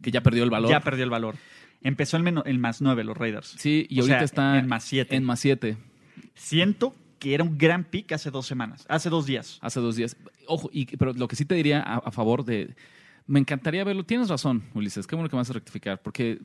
que 0.00 0.10
ya 0.12 0.22
perdió 0.22 0.44
el 0.44 0.50
valor. 0.50 0.70
Ya 0.70 0.80
perdió 0.80 1.02
el 1.04 1.10
valor. 1.10 1.34
Empezó 1.82 2.16
el, 2.16 2.40
el 2.46 2.58
más 2.60 2.80
9, 2.80 3.02
los 3.04 3.16
Raiders. 3.16 3.48
sí, 3.58 3.86
y 3.90 3.98
O 3.98 4.02
ahorita 4.02 4.18
sea, 4.18 4.24
está 4.24 4.58
en 4.60 4.68
más 4.68 4.84
siete. 4.84 5.16
En 5.16 5.24
más 5.24 5.40
7, 5.40 5.76
Siento 6.34 6.94
que 7.22 7.34
era 7.34 7.44
un 7.44 7.56
gran 7.56 7.84
pick 7.84 8.10
hace 8.10 8.32
dos 8.32 8.46
semanas, 8.46 8.84
hace 8.88 9.08
dos 9.08 9.26
días. 9.26 9.60
hace 9.60 9.78
dos 9.78 9.94
días. 9.94 10.16
Ojo, 10.48 10.68
y, 10.72 10.86
pero 10.96 11.12
lo 11.12 11.28
que 11.28 11.36
sí 11.36 11.44
te 11.44 11.54
diría 11.54 11.80
a, 11.80 12.10
favor 12.10 12.44
de... 12.44 12.74
Me 13.28 13.38
encantaría 13.38 13.84
verlo. 13.84 14.02
Tienes 14.02 14.28
razón, 14.28 14.64
Ulises. 14.74 15.06
Qué 15.06 15.14
bueno 15.14 15.28
que 15.28 15.36
me 15.36 15.40
vas 15.40 15.50
a 15.50 15.52
rectificar. 15.52 16.02
Porque 16.02 16.40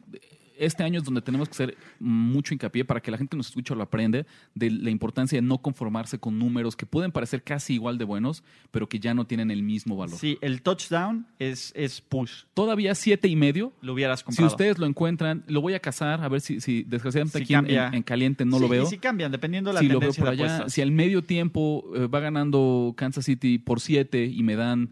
este 0.59 0.83
año 0.83 0.99
es 0.99 1.03
donde 1.05 1.21
tenemos 1.21 1.47
que 1.49 1.53
hacer 1.53 1.77
mucho 1.99 2.53
hincapié 2.53 2.85
para 2.85 2.99
que 3.01 3.11
la 3.11 3.17
gente 3.17 3.31
que 3.31 3.37
nos 3.37 3.47
escucha 3.47 3.75
lo 3.75 3.83
aprende 3.83 4.25
de 4.55 4.71
la 4.71 4.89
importancia 4.89 5.37
de 5.37 5.41
no 5.41 5.59
conformarse 5.59 6.19
con 6.19 6.37
números 6.39 6.75
que 6.75 6.85
pueden 6.85 7.11
parecer 7.11 7.43
casi 7.43 7.73
igual 7.75 7.97
de 7.97 8.05
buenos, 8.05 8.43
pero 8.71 8.87
que 8.89 8.99
ya 8.99 9.13
no 9.13 9.25
tienen 9.27 9.51
el 9.51 9.63
mismo 9.63 9.95
valor. 9.95 10.17
Sí, 10.17 10.37
el 10.41 10.61
touchdown 10.61 11.27
es, 11.39 11.71
es 11.75 12.01
push. 12.01 12.43
Todavía 12.53 12.95
siete 12.95 13.27
y 13.27 13.35
medio. 13.35 13.73
Lo 13.81 13.93
hubieras 13.93 14.19
Si 14.19 14.25
comprado. 14.25 14.47
ustedes 14.49 14.77
lo 14.77 14.85
encuentran, 14.85 15.43
lo 15.47 15.61
voy 15.61 15.73
a 15.73 15.79
cazar, 15.79 16.23
a 16.23 16.29
ver 16.29 16.41
si, 16.41 16.59
si 16.61 16.83
desgraciadamente 16.83 17.37
Si 17.39 17.43
aquí 17.43 17.53
en- 17.53 17.59
cambia. 17.59 17.87
en, 17.87 17.93
en 17.95 18.03
caliente 18.03 18.45
no 18.45 18.57
Sí, 18.57 18.61
lo 18.63 18.69
veo. 18.69 18.83
Y 18.83 18.87
si 18.87 18.97
cambian, 18.97 19.31
dependiendo 19.31 19.69
de 19.69 19.73
la 19.75 19.79
si 19.81 19.87
lo 19.87 19.99
veo 19.99 20.11
por 20.13 20.25
de 20.25 20.43
allá, 20.43 20.69
si 20.69 20.81
al 20.81 20.91
medio 20.91 21.23
tiempo 21.23 21.83
eh, 21.95 22.07
va 22.07 22.19
ganando 22.19 22.93
Kansas 22.97 23.25
City 23.25 23.57
por 23.59 23.79
siete 23.79 24.25
y 24.25 24.43
me 24.43 24.55
dan 24.55 24.89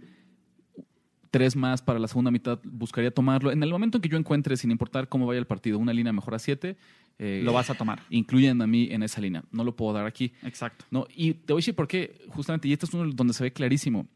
tres 1.35 1.57
más 1.57 1.81
para 1.81 1.99
la 1.99 2.07
segunda 2.07 2.31
mitad, 2.31 2.59
buscaría 2.63 3.11
tomarlo. 3.11 3.51
En 3.51 3.61
el 3.61 3.69
momento 3.69 3.97
en 3.97 4.01
que 4.01 4.07
yo 4.07 4.17
encuentre, 4.17 4.55
sin 4.55 4.71
importar 4.71 5.09
cómo 5.09 5.25
vaya 5.25 5.37
el 5.37 5.45
partido, 5.45 5.77
una 5.77 5.91
línea 5.91 6.13
mejor 6.13 6.33
a 6.33 6.39
siete, 6.39 6.77
eh, 7.19 7.41
Lo 7.43 7.51
vas 7.51 7.69
a 7.69 7.73
tomar. 7.73 8.03
incluyen 8.09 8.61
a 8.61 8.67
mí 8.67 8.87
en 8.89 9.03
esa 9.03 9.19
línea. 9.19 9.43
No 9.51 9.65
lo 9.65 9.75
puedo 9.75 9.91
dar 9.91 10.05
aquí. 10.05 10.31
Exacto. 10.43 10.85
No, 10.91 11.07
y 11.13 11.33
te 11.33 11.51
voy 11.51 11.59
a 11.59 11.61
decir 11.61 11.75
por 11.75 11.89
qué, 11.89 12.21
justamente, 12.29 12.69
y 12.69 12.73
este 12.73 12.85
es 12.85 12.93
uno 12.93 13.11
donde 13.11 13.33
se 13.33 13.43
ve 13.43 13.51
clarísimo. 13.51 14.07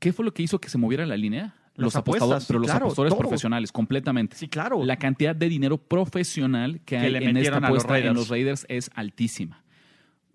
¿Qué 0.00 0.12
fue 0.12 0.24
lo 0.24 0.34
que 0.34 0.42
hizo 0.42 0.60
que 0.60 0.68
se 0.68 0.78
moviera 0.78 1.06
la 1.06 1.16
línea? 1.16 1.54
Las 1.76 1.84
los 1.84 1.96
apostadores, 1.96 2.22
apuestas, 2.22 2.48
pero 2.48 2.58
los 2.58 2.66
claro, 2.66 2.86
apostadores 2.86 3.12
todo. 3.12 3.20
profesionales, 3.20 3.70
completamente. 3.70 4.36
Sí, 4.36 4.48
claro. 4.48 4.82
La 4.84 4.96
cantidad 4.96 5.36
de 5.36 5.48
dinero 5.48 5.78
profesional 5.78 6.80
que, 6.84 6.98
hay 6.98 7.14
en 7.14 7.22
esta 7.22 7.32
metieron 7.34 7.64
a 7.64 7.70
los 7.70 7.84
apuesta 7.84 8.08
en 8.08 8.14
los 8.14 8.28
Raiders 8.28 8.66
es 8.68 8.90
altísima. 8.96 9.62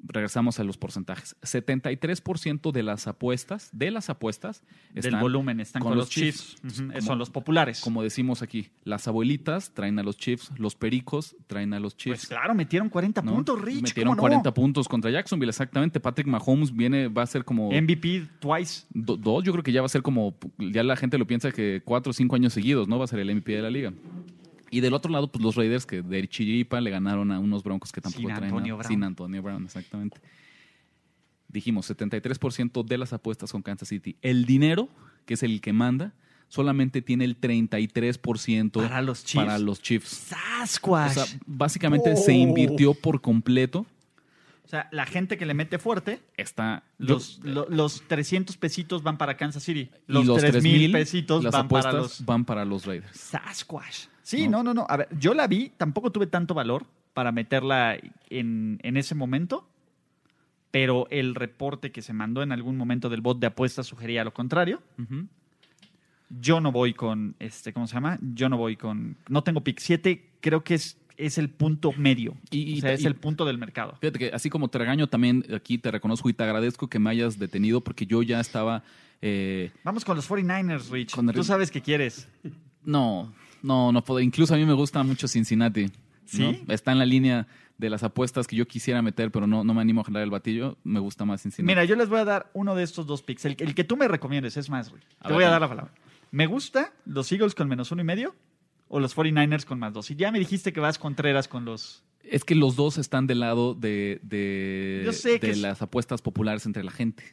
Regresamos 0.03 0.59
a 0.59 0.63
los 0.63 0.77
porcentajes. 0.77 1.35
73% 1.41 2.71
de 2.71 2.83
las 2.83 3.07
apuestas, 3.07 3.69
de 3.71 3.91
las 3.91 4.09
apuestas, 4.09 4.63
Del 4.93 5.05
están 5.05 5.21
volumen 5.21 5.59
están 5.59 5.81
con, 5.81 5.95
los 5.97 6.09
Chiefs. 6.09 6.55
Como- 6.61 7.01
Son 7.01 7.19
los 7.19 7.29
populares. 7.29 7.81
Como 7.81 8.03
decimos 8.03 8.41
aquí, 8.41 8.69
las 8.83 9.07
abuelitas 9.07 9.73
traen 9.73 9.99
a 9.99 10.03
los 10.03 10.17
Chiefs, 10.17 10.51
los 10.57 10.75
pericos 10.75 11.35
traen 11.47 11.73
a 11.73 11.79
los 11.79 11.95
Chiefs. 11.97 12.21
pues 12.21 12.27
claro, 12.29 12.53
metieron 12.55 12.89
40 12.89 13.21
¿no? 13.21 13.33
puntos, 13.35 13.61
Rich. 13.61 13.81
Metieron 13.83 14.11
¿cómo 14.11 14.15
no? 14.17 14.21
40 14.21 14.53
puntos 14.53 14.87
contra 14.87 15.11
Jacksonville, 15.11 15.49
exactamente. 15.49 15.99
Patrick 15.99 16.27
Mahomes 16.27 16.73
viene, 16.75 17.07
va 17.07 17.23
a 17.23 17.27
ser 17.27 17.45
como 17.45 17.69
MVP 17.71 18.27
twice. 18.39 18.85
do- 18.89 19.17
dos, 19.17 19.43
yo 19.43 19.51
creo 19.51 19.63
que 19.63 19.71
ya 19.71 19.81
va 19.81 19.85
a 19.85 19.89
ser 19.89 20.01
como, 20.01 20.35
ya 20.57 20.83
la 20.83 20.95
gente 20.95 21.17
lo 21.17 21.27
piensa 21.27 21.51
que 21.51 21.81
cuatro 21.85 22.09
o 22.11 22.13
cinco 22.13 22.35
años 22.35 22.53
seguidos, 22.53 22.87
¿no? 22.87 22.97
Va 22.97 23.05
a 23.05 23.07
ser 23.07 23.19
el 23.19 23.29
MVP 23.35 23.51
de 23.55 23.61
la 23.61 23.69
liga. 23.69 23.93
Y 24.71 24.79
del 24.79 24.93
otro 24.93 25.11
lado, 25.11 25.29
pues 25.31 25.43
los 25.43 25.55
Raiders 25.55 25.85
que 25.85 26.01
de 26.01 26.27
chiripa 26.27 26.79
le 26.81 26.89
ganaron 26.89 27.31
a 27.31 27.39
unos 27.39 27.61
Broncos 27.63 27.91
que 27.91 28.01
tampoco 28.01 28.21
Sin 28.21 28.29
traen 28.29 28.45
Antonio 28.45 28.73
nada. 28.75 28.83
Brown. 28.87 28.87
Sin 28.89 29.03
Antonio 29.03 29.41
Brown, 29.43 29.65
exactamente. 29.65 30.19
Dijimos, 31.49 31.89
73% 31.91 32.83
de 32.85 32.97
las 32.97 33.11
apuestas 33.13 33.51
con 33.51 33.61
Kansas 33.61 33.89
City. 33.89 34.15
El 34.21 34.45
dinero, 34.45 34.87
que 35.25 35.33
es 35.33 35.43
el 35.43 35.59
que 35.59 35.73
manda, 35.73 36.13
solamente 36.47 37.01
tiene 37.01 37.25
el 37.25 37.37
33% 37.39 38.71
Para 38.81 39.01
los 39.01 39.25
Chiefs. 39.25 39.45
para 39.45 39.59
los 39.59 39.81
Chiefs. 39.81 40.31
O 40.31 40.35
Sasquatch. 40.35 41.13
sea, 41.13 41.25
básicamente 41.45 42.13
Oh. 42.13 42.17
se 42.17 42.33
invirtió 42.33 42.93
por 42.93 43.19
completo. 43.21 43.85
O 44.63 44.67
sea, 44.71 44.87
la 44.93 45.05
gente 45.05 45.37
que 45.37 45.45
le 45.45 45.53
mete 45.53 45.77
fuerte, 45.79 46.21
Está 46.37 46.83
yo- 46.97 47.15
los, 47.15 47.39
lo- 47.43 47.67
los 47.69 48.03
300 48.07 48.55
pesitos 48.55 49.03
van 49.03 49.17
para 49.17 49.35
Kansas 49.35 49.63
City. 49.63 49.89
y 50.07 50.11
Los, 50.13 50.25
los 50.25 50.37
3000 50.39 50.61
3000 50.61 50.91
pesitos 50.93 51.43
las 51.43 51.51
van 51.51 51.67
para 51.67 51.89
apuestas 51.89 52.19
los 52.19 52.25
van 52.25 52.45
para 52.45 52.63
los 52.63 52.85
Raiders. 52.85 53.19
Sasquatch. 53.19 54.05
Sí, 54.23 54.47
no, 54.47 54.63
no, 54.63 54.73
no. 54.73 54.85
A 54.89 54.97
ver, 54.97 55.07
yo 55.19 55.33
la 55.33 55.47
vi, 55.47 55.71
tampoco 55.77 56.11
tuve 56.11 56.27
tanto 56.27 56.53
valor 56.53 56.85
para 57.13 57.31
meterla 57.31 57.97
en, 58.29 58.79
en 58.83 58.97
ese 58.97 59.15
momento, 59.15 59.67
pero 60.71 61.07
el 61.09 61.35
reporte 61.35 61.91
que 61.91 62.01
se 62.01 62.13
mandó 62.13 62.43
en 62.43 62.51
algún 62.51 62.77
momento 62.77 63.09
del 63.09 63.21
bot 63.21 63.39
de 63.39 63.47
apuestas 63.47 63.87
sugería 63.87 64.23
lo 64.23 64.33
contrario. 64.33 64.81
Yo 66.39 66.61
no 66.61 66.71
voy 66.71 66.93
con, 66.93 67.35
este, 67.39 67.73
¿cómo 67.73 67.87
se 67.87 67.95
llama? 67.95 68.17
Yo 68.21 68.47
no 68.47 68.57
voy 68.57 68.77
con, 68.77 69.17
no 69.27 69.43
tengo 69.43 69.61
pick 69.63 69.79
7, 69.79 70.23
creo 70.39 70.63
que 70.63 70.75
es, 70.75 70.97
es 71.17 71.37
el 71.37 71.49
punto 71.49 71.91
medio. 71.97 72.37
Y- 72.51 72.77
o 72.77 72.81
sea, 72.81 72.93
es 72.93 73.01
y- 73.03 73.07
el 73.07 73.15
punto 73.15 73.43
del 73.43 73.57
mercado. 73.57 73.97
Fíjate 73.99 74.17
que 74.17 74.27
así 74.33 74.49
como 74.49 74.69
te 74.69 74.77
regaño, 74.77 75.07
también 75.07 75.43
aquí 75.53 75.77
te 75.77 75.91
reconozco 75.91 76.29
y 76.29 76.33
te 76.33 76.43
agradezco 76.43 76.87
que 76.87 76.99
me 76.99 77.09
hayas 77.09 77.37
detenido 77.37 77.81
porque 77.81 78.05
yo 78.05 78.23
ya 78.23 78.39
estaba... 78.39 78.83
eh, 79.21 79.71
Vamos 79.83 80.05
con 80.05 80.15
los 80.15 80.29
49ers, 80.29 80.89
Rich. 80.89 81.17
El- 81.17 81.33
Tú 81.33 81.43
sabes 81.43 81.69
que 81.69 81.81
quieres. 81.81 82.29
no, 82.85 83.33
no, 83.61 83.91
no 83.91 84.03
puedo. 84.03 84.19
Incluso 84.19 84.53
a 84.53 84.57
mí 84.57 84.65
me 84.65 84.73
gusta 84.73 85.01
mucho 85.03 85.27
Cincinnati. 85.27 85.87
¿Sí? 86.25 86.41
¿no? 86.65 86.73
Está 86.73 86.91
en 86.93 86.99
la 86.99 87.05
línea 87.05 87.47
de 87.77 87.89
las 87.89 88.03
apuestas 88.03 88.47
que 88.47 88.55
yo 88.55 88.65
quisiera 88.67 89.01
meter, 89.01 89.31
pero 89.31 89.47
no, 89.47 89.63
no 89.63 89.73
me 89.73 89.81
animo 89.81 90.01
a 90.01 90.03
jalar 90.05 90.23
el 90.23 90.29
batillo. 90.29 90.77
Me 90.83 90.99
gusta 90.99 91.25
más 91.25 91.41
Cincinnati. 91.41 91.67
Mira, 91.71 91.83
yo 91.83 91.95
les 91.95 92.07
voy 92.09 92.19
a 92.19 92.25
dar 92.25 92.49
uno 92.53 92.75
de 92.75 92.83
estos 92.83 93.05
dos 93.07 93.21
picks. 93.21 93.43
El, 93.45 93.55
el 93.59 93.75
que 93.75 93.83
tú 93.83 93.97
me 93.97 94.07
recomiendes, 94.07 94.55
es 94.55 94.69
más. 94.69 94.87
A 94.87 94.91
Te 94.91 94.97
ver, 95.29 95.33
voy 95.33 95.43
a 95.43 95.49
dar 95.49 95.61
la 95.61 95.67
palabra. 95.69 95.93
¿Me 96.29 96.45
gusta 96.45 96.93
los 97.05 97.29
Eagles 97.31 97.55
con 97.55 97.67
menos 97.67 97.91
uno 97.91 98.01
y 98.01 98.05
medio 98.05 98.35
o 98.87 98.99
los 98.99 99.15
49ers 99.17 99.65
con 99.65 99.79
más 99.79 99.91
dos? 99.93 100.09
Y 100.11 100.15
ya 100.15 100.31
me 100.31 100.39
dijiste 100.39 100.71
que 100.71 100.79
vas 100.79 100.97
Contreras 100.99 101.47
con 101.49 101.65
los... 101.65 102.03
Es 102.23 102.45
que 102.45 102.55
los 102.55 102.75
dos 102.75 102.97
están 102.99 103.25
del 103.27 103.39
lado 103.41 103.73
de, 103.73 104.19
de, 104.21 105.01
Yo 105.03 105.11
sé 105.11 105.39
que 105.39 105.47
de 105.47 105.53
es- 105.53 105.59
las 105.59 105.81
apuestas 105.81 106.21
populares 106.21 106.65
entre 106.67 106.83
la 106.83 106.91
gente. 106.91 107.23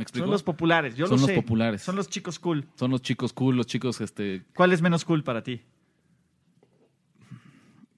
¿Me 0.00 0.04
explico? 0.04 0.24
Son 0.24 0.30
los 0.32 0.42
populares, 0.42 0.96
yo 0.96 1.06
Son 1.06 1.16
lo 1.16 1.20
los 1.20 1.26
sé. 1.30 1.34
populares. 1.36 1.82
Son 1.82 1.94
los 1.94 2.08
chicos 2.08 2.38
cool. 2.38 2.66
Son 2.74 2.90
los 2.90 3.02
chicos 3.02 3.32
cool, 3.34 3.56
los 3.56 3.66
chicos, 3.66 4.00
este, 4.00 4.42
¿Cuál 4.54 4.72
es 4.72 4.80
menos 4.82 5.04
cool 5.04 5.22
para 5.22 5.42
ti? 5.42 5.60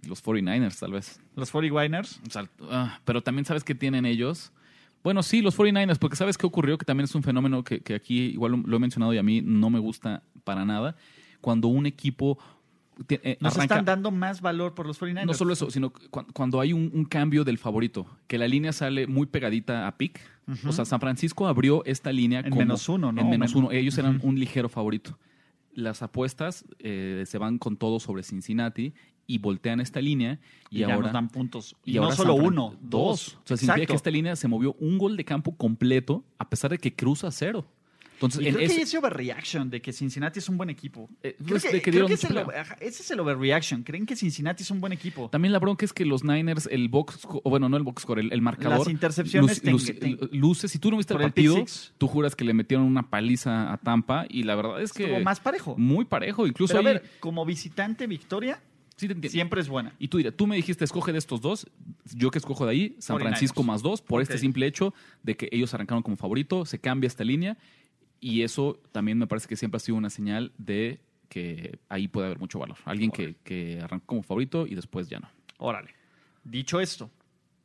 los 0.06 0.22
49ers, 0.24 0.78
tal 0.80 0.92
vez. 0.92 1.20
¿Los 1.36 1.52
49ers? 1.52 2.18
O 2.26 2.30
sea, 2.30 2.48
ah, 2.70 3.00
pero 3.04 3.22
también 3.22 3.44
sabes 3.44 3.62
qué 3.62 3.74
tienen 3.74 4.04
ellos. 4.04 4.52
Bueno, 5.04 5.22
sí, 5.22 5.42
los 5.42 5.56
49ers, 5.56 5.98
porque 5.98 6.16
sabes 6.16 6.36
qué 6.36 6.46
ocurrió, 6.46 6.76
que 6.76 6.84
también 6.84 7.04
es 7.04 7.14
un 7.14 7.22
fenómeno 7.22 7.62
que, 7.64 7.80
que 7.80 7.94
aquí 7.94 8.18
igual 8.26 8.52
lo, 8.52 8.58
lo 8.58 8.76
he 8.76 8.80
mencionado 8.80 9.14
y 9.14 9.18
a 9.18 9.22
mí 9.22 9.40
no 9.42 9.70
me 9.70 9.78
gusta 9.78 10.22
para 10.44 10.64
nada. 10.64 10.96
Cuando 11.40 11.68
un 11.68 11.86
equipo 11.86 12.38
eh, 13.08 13.36
Nos 13.40 13.54
arranca- 13.56 13.74
están 13.76 13.84
dando 13.84 14.10
más 14.10 14.40
valor 14.40 14.74
por 14.74 14.86
los 14.86 15.00
49ers. 15.00 15.24
no 15.26 15.34
solo 15.34 15.52
eso, 15.52 15.70
sino 15.70 15.90
cu- 15.92 16.26
cuando 16.32 16.60
hay 16.60 16.72
un, 16.72 16.90
un 16.92 17.04
cambio 17.04 17.44
del 17.44 17.58
favorito, 17.58 18.06
que 18.26 18.38
la 18.38 18.48
línea 18.48 18.72
sale 18.72 19.06
muy 19.06 19.26
pegadita 19.26 19.86
a 19.86 19.96
pick. 19.96 20.20
O 20.66 20.72
sea, 20.72 20.84
San 20.84 21.00
Francisco 21.00 21.46
abrió 21.46 21.84
esta 21.84 22.12
línea 22.12 22.40
En 22.40 22.50
como- 22.50 22.56
menos 22.60 22.88
uno, 22.88 23.12
¿no? 23.12 23.20
En 23.20 23.30
menos 23.30 23.54
Men- 23.54 23.64
uno. 23.64 23.72
Ellos 23.72 23.96
eran 23.98 24.20
un 24.22 24.38
ligero 24.38 24.68
favorito. 24.68 25.18
Las 25.74 26.02
apuestas 26.02 26.64
eh, 26.80 27.24
se 27.26 27.38
van 27.38 27.58
con 27.58 27.76
todo 27.76 27.98
sobre 28.00 28.22
Cincinnati 28.22 28.92
y 29.26 29.38
voltean 29.38 29.80
esta 29.80 30.00
línea 30.00 30.38
y, 30.68 30.78
Y, 30.78 30.80
ya 30.80 30.92
ahora 30.94 31.06
nos 31.06 31.12
dan 31.14 31.28
puntos. 31.28 31.76
Y, 31.84 31.92
y 31.92 31.94
no 31.94 32.04
ahora 32.04 32.16
solo 32.16 32.34
uno, 32.34 32.74
dos. 32.82 33.36
O 33.36 33.40
sea, 33.46 33.56
significa 33.56 33.86
que 33.86 33.94
esta 33.94 34.10
línea 34.10 34.36
se 34.36 34.48
movió 34.48 34.74
un 34.80 34.98
gol 34.98 35.16
de 35.16 35.24
campo 35.24 35.56
completo 35.56 36.24
a 36.38 36.50
pesar 36.50 36.70
de 36.72 36.78
que 36.78 36.94
cruza 36.94 37.30
cero. 37.30 37.64
Entonces, 38.26 38.40
Y 38.40 38.52
creo 38.52 38.64
ese- 38.66 38.76
que 38.76 38.82
ese 38.82 38.98
overreaction 38.98 39.68
de 39.70 39.82
que 39.82 39.92
Cincinnati 39.92 40.38
es 40.38 40.48
un 40.48 40.56
buen 40.56 40.70
equipo. 40.70 41.10
Eh, 41.22 41.34
Creo 41.38 41.48
pues, 41.48 41.62
que, 41.62 41.68
de 41.68 41.74
que 41.74 41.82
creo 41.82 41.92
dieron 41.92 42.08
que 42.08 42.14
es 42.14 42.24
el 42.24 42.30
mucho 42.34 42.46
over- 42.46 42.58
ajá, 42.58 42.76
ese 42.80 43.02
es 43.02 43.10
el 43.10 43.20
overreaction. 43.20 43.82
Creen 43.82 44.06
que 44.06 44.14
Cincinnati 44.16 44.62
es 44.62 44.70
un 44.70 44.80
buen 44.80 44.92
equipo. 44.92 45.28
También 45.30 45.52
la 45.52 45.58
bronca 45.58 45.84
es 45.84 45.92
que 45.92 46.04
los 46.04 46.22
Niners, 46.24 46.68
el 46.70 46.88
box, 46.88 47.20
o 47.24 47.50
bueno, 47.50 47.68
no 47.68 47.76
el 47.76 47.82
box 47.82 48.02
score, 48.02 48.20
el, 48.20 48.32
el 48.32 48.40
marcador. 48.42 48.78
Las 48.78 48.88
intercepciones 48.88 49.62
luce- 49.64 49.94
ten- 49.94 50.12
luce- 50.18 50.28
luce. 50.36 50.68
Si 50.68 50.78
tú 50.78 50.90
no 50.90 50.96
viste 50.96 51.12
el 51.14 51.18
Por 51.18 51.26
el 51.26 51.32
pick 51.32 51.46
partido, 51.52 51.66
tú 51.98 52.06
juras 52.08 52.36
que 52.36 52.44
le 52.44 52.54
metieron 52.54 52.86
una 52.86 53.10
paliza 53.10 53.72
a 53.72 53.76
Tampa 53.78 54.26
y 54.28 54.44
la 54.44 54.54
verdad 54.54 54.80
es 54.82 54.92
que. 54.92 55.04
Estuvo 55.04 55.20
más 55.20 55.40
parejo. 55.40 55.74
Muy 55.76 56.04
parejo. 56.04 56.46
Incluso 56.46 56.74
Pero 56.74 56.86
a 56.86 56.90
ahí- 56.90 56.98
ver, 56.98 57.10
como 57.20 57.44
visitante, 57.44 58.06
victoria 58.06 58.60
sí 58.96 59.08
te 59.08 59.14
entiendo. 59.14 59.32
siempre 59.32 59.60
es 59.60 59.68
buena. 59.68 59.92
Y 59.98 60.08
tú 60.08 60.18
dirás, 60.18 60.34
tú 60.36 60.46
me 60.46 60.54
dijiste, 60.54 60.84
escoge 60.84 61.12
de 61.12 61.18
estos 61.18 61.40
dos. 61.40 61.66
Yo 62.14 62.30
que 62.30 62.38
escojo 62.38 62.64
de 62.66 62.72
ahí, 62.72 62.96
San 62.98 63.16
49ers. 63.16 63.20
Francisco 63.22 63.62
más 63.62 63.82
dos, 63.82 64.00
por 64.02 64.22
este 64.22 64.38
simple 64.38 64.66
hecho 64.66 64.94
de 65.22 65.36
que 65.36 65.48
ellos 65.50 65.72
arrancaron 65.74 66.02
como 66.02 66.16
favorito, 66.16 66.64
se 66.66 66.78
cambia 66.78 67.06
esta 67.08 67.24
línea. 67.24 67.56
Y 68.22 68.42
eso 68.42 68.80
también 68.92 69.18
me 69.18 69.26
parece 69.26 69.48
que 69.48 69.56
siempre 69.56 69.76
ha 69.76 69.80
sido 69.80 69.98
una 69.98 70.08
señal 70.08 70.52
de 70.56 71.00
que 71.28 71.78
ahí 71.88 72.06
puede 72.08 72.26
haber 72.28 72.38
mucho 72.38 72.58
valor. 72.60 72.76
Alguien 72.84 73.10
que, 73.10 73.34
que 73.42 73.80
arrancó 73.82 74.06
como 74.06 74.22
favorito 74.22 74.66
y 74.66 74.74
después 74.76 75.08
ya 75.08 75.18
no. 75.18 75.28
Órale. 75.58 75.90
Dicho 76.44 76.80
esto, 76.80 77.10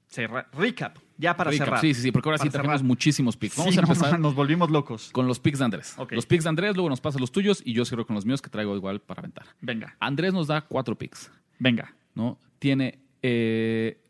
cerra- 0.10 0.48
recap, 0.54 0.98
ya 1.18 1.38
para 1.38 1.52
Recap. 1.52 1.66
cerrar. 1.68 1.82
Sí, 1.82 1.94
sí, 1.94 2.02
sí, 2.02 2.12
porque 2.12 2.30
ahora 2.30 2.38
sí 2.42 2.50
tenemos 2.50 2.82
muchísimos 2.82 3.38
picks. 3.38 3.56
Vamos 3.58 3.74
Sí, 3.76 3.80
a 3.80 3.82
no, 3.86 3.88
empezar 3.88 4.20
nos 4.20 4.34
volvimos 4.34 4.72
locos. 4.72 5.12
con 5.12 5.28
los 5.28 5.40
picks 5.40 5.60
de 5.60 5.66
Andrés. 5.66 5.96
Los 6.10 6.26
picks 6.26 6.44
de 6.46 6.50
Andrés, 6.50 6.74
luego 6.76 6.90
nos 6.90 7.02
pasa 7.02 7.20
los 7.20 7.32
tuyos 7.32 7.62
y 7.64 7.74
yo 7.74 7.86
cierro 7.86 8.08
con 8.08 8.16
los 8.16 8.26
míos 8.26 8.42
que 8.42 8.50
traigo 8.50 8.76
igual 8.76 9.00
para 9.00 9.20
aventar. 9.20 9.46
Venga, 9.62 9.96
Andrés 10.00 10.34
nos 10.34 10.48
da 10.48 10.62
cuatro 10.62 10.98
picks, 10.98 11.30
venga. 11.60 11.94
¿no? 12.16 12.40
Tiene 12.58 12.98
eh, 13.22 14.02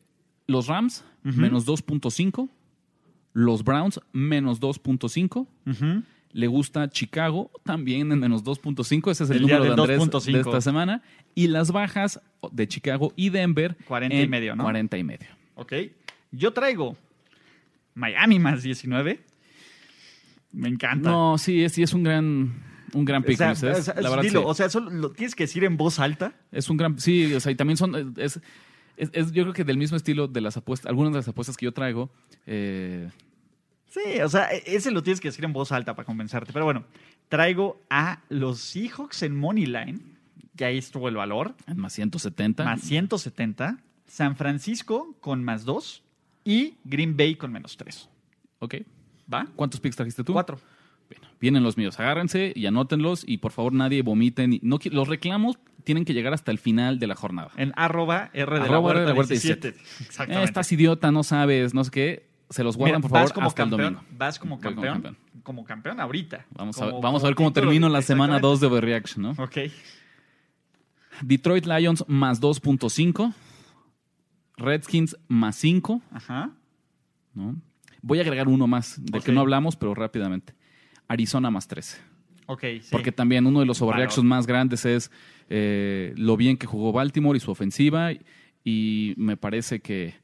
los 0.48 0.68
Rams, 0.68 1.04
menos 1.24 1.66
2.5. 1.68 2.50
Los 3.34 3.64
Browns, 3.64 4.00
menos 4.14 4.62
2.5. 4.62 5.46
Le 6.34 6.48
gusta 6.48 6.90
Chicago, 6.90 7.52
también 7.64 8.12
en 8.12 8.20
menos 8.20 8.44
2.5. 8.44 9.12
Ese 9.12 9.24
es 9.24 9.30
el, 9.30 9.42
número 9.42 9.64
de 9.64 9.70
Andrés 9.72 10.00
2.5. 10.02 10.32
de 10.34 10.40
esta 10.42 10.62
semana. 10.62 11.02
Y 11.34 11.48
las 11.48 11.72
bajas 11.72 12.20
de 12.52 12.68
Chicago 12.68 13.14
y 13.16 13.30
Denver. 13.30 13.76
40 13.88 14.16
y 14.16 14.28
medio, 14.28 14.56
¿no? 14.56 14.64
40 14.64 14.98
y 14.98 15.04
medio. 15.04 15.28
Ok. 15.56 15.74
Yo 16.32 16.54
traigo 16.54 16.96
Miami 17.96 18.40
más 18.40 18.62
19. 18.64 19.20
Me 20.52 20.70
encanta. 20.70 21.10
No, 21.10 21.38
sí, 21.38 21.64
es, 21.64 21.74
sí, 21.74 21.84
es 21.84 21.94
un 21.94 22.04
gran, 22.04 22.64
un 22.94 23.06
gran 23.06 23.24
pick. 23.24 23.36
o 23.42 23.56
sea, 23.56 23.72
o 23.74 23.82
sea, 23.82 23.96
la 24.00 24.10
verdad, 24.10 24.24
dilo, 24.24 24.42
sí. 24.42 24.46
o 24.48 24.54
sea, 24.54 24.70
solo 24.70 24.90
lo 24.90 25.12
tienes 25.12 25.36
que 25.36 25.44
decir 25.44 25.64
en 25.64 25.78
voz 25.78 26.00
alta. 26.00 26.34
Es 26.52 26.70
un 26.70 26.78
gran. 26.78 27.00
Sí, 27.00 27.34
o 27.34 27.40
sea, 27.40 27.52
y 27.52 27.56
también 27.56 27.78
son. 27.78 28.14
Es, 28.18 28.40
es- 28.98 29.10
es- 29.14 29.32
yo 29.32 29.44
creo 29.44 29.54
que 29.54 29.64
del 29.64 29.78
mismo 29.78 29.98
estilo 29.98 30.28
de 30.28 30.42
las 30.42 30.58
apuestas, 30.58 30.90
algunas 30.90 31.14
de 31.14 31.20
las 31.20 31.28
apuestas 31.28 31.58
que 31.58 31.66
yo 31.66 31.74
traigo. 31.74 32.10
eh, 32.46 33.10
Sí, 33.90 34.22
o 34.22 34.30
sea, 34.30 34.52
e- 34.54 34.64
ese 34.66 34.92
lo 34.92 35.02
tienes 35.04 35.20
que 35.20 35.30
decir 35.30 35.46
en 35.46 35.54
voz 35.54 35.72
alta 35.72 35.96
para 35.96 36.06
convencerte. 36.06 36.54
Pero 36.54 36.66
bueno, 36.66 36.86
traigo 37.30 37.82
a 37.90 38.22
los 38.30 38.60
Seahawks 38.60 39.24
en 39.24 39.36
Moneyline, 39.36 40.18
que 40.56 40.66
ahí 40.66 40.78
estuvo 40.78 41.08
el 41.10 41.16
valor, 41.16 41.56
en 41.68 41.78
más 41.78 41.94
170. 41.94 42.64
más 42.64 42.82
170. 42.82 43.78
San 44.08 44.36
Francisco 44.36 45.16
con 45.20 45.44
más 45.44 45.66
2 45.66 46.04
y 46.46 46.76
Green 46.84 47.18
Bay 47.18 47.36
con 47.36 47.52
menos 47.52 47.78
3. 47.78 48.10
Ok. 48.60 48.76
¿Va? 49.32 49.48
¿Cuántos 49.56 49.80
picks 49.80 49.96
trajiste 49.98 50.24
tú? 50.24 50.34
4. 50.34 50.58
Bueno, 51.10 51.28
vienen 51.40 51.64
los 51.64 51.78
míos. 51.78 52.00
Agárrense 52.00 52.54
y 52.56 52.66
anótenlos. 52.66 53.24
Y 53.28 53.38
por 53.38 53.52
favor, 53.52 53.74
nadie 53.74 54.02
vomiten. 54.02 54.60
No, 54.62 54.80
los 54.92 55.08
reclamos 55.08 55.58
tienen 55.84 56.04
que 56.04 56.14
llegar 56.14 56.34
hasta 56.34 56.52
el 56.52 56.60
final 56.60 57.00
de 57.00 57.08
la 57.08 57.16
jornada. 57.16 57.52
En 57.56 57.72
arroba 57.78 58.30
R 58.34 58.54
de 58.56 58.60
la 58.60 58.66
Arroba 58.66 58.92
R 58.92 59.00
de 59.00 59.06
Huerta 59.06 59.14
la 59.14 59.18
Huerta 59.18 59.34
17. 59.34 59.74
Exactamente. 60.02 60.44
estás 60.44 60.72
idiota, 60.72 61.12
no 61.12 61.24
sabes, 61.24 61.74
no 61.74 61.84
sé 61.86 61.92
qué. 61.92 62.27
Se 62.50 62.64
los 62.64 62.78
guardan, 62.78 63.00
Mira, 63.00 63.10
por 63.10 63.18
favor, 63.18 63.34
como 63.34 63.48
hasta 63.48 63.64
el 63.64 63.70
campeón, 63.70 63.94
domingo. 63.96 64.16
Vas 64.18 64.40
como 64.40 64.60
campeón. 64.60 65.18
Como 65.44 65.64
campeón 65.66 66.00
ahorita. 66.00 66.46
Vamos, 66.52 66.82
a, 66.82 66.86
ver, 66.86 66.96
vamos 67.02 67.24
a 67.24 67.28
ver 67.28 67.36
cómo 67.36 67.52
termino 67.52 67.90
la 67.90 68.02
semana 68.02 68.38
exactamente. 68.38 68.48
2 68.48 68.60
de 68.62 68.68
Overreaction, 68.68 69.24
¿no? 69.24 69.44
Ok. 69.44 69.58
Detroit 71.22 71.66
Lions 71.66 72.06
más 72.08 72.42
2.5. 72.42 73.34
Redskins 74.58 75.18
más 75.28 75.56
5. 75.58 76.02
Ajá. 76.12 76.52
¿no? 77.34 77.56
Voy 78.02 78.20
a 78.20 78.22
agregar 78.22 78.48
uno 78.48 78.68
más, 78.68 78.96
del 79.04 79.22
que 79.24 79.32
Ok. 79.32 79.36
no 79.36 79.42
hablamos, 79.42 79.76
pero 79.76 79.94
rápidamente. 79.94 80.54
Arizona 81.08 81.50
más 81.52 81.68
13. 81.68 81.98
Ok, 82.48 82.62
sí. 82.82 82.88
Porque 82.92 83.12
también 83.12 83.46
uno 83.46 83.60
de 83.60 83.66
los 83.66 83.82
overreactions 83.82 84.26
más 84.26 84.48
grandes 84.48 84.86
es 84.86 85.12
eh, 85.50 86.14
lo 86.18 86.38
bien 86.38 86.58
que 86.58 86.66
jugó 86.66 86.92
Baltimore 86.92 87.38
y 87.38 87.42
su 87.42 87.52
ofensiva. 87.52 88.12
Y 88.64 89.14
me 89.18 89.38
parece 89.38 89.80
que, 89.80 90.16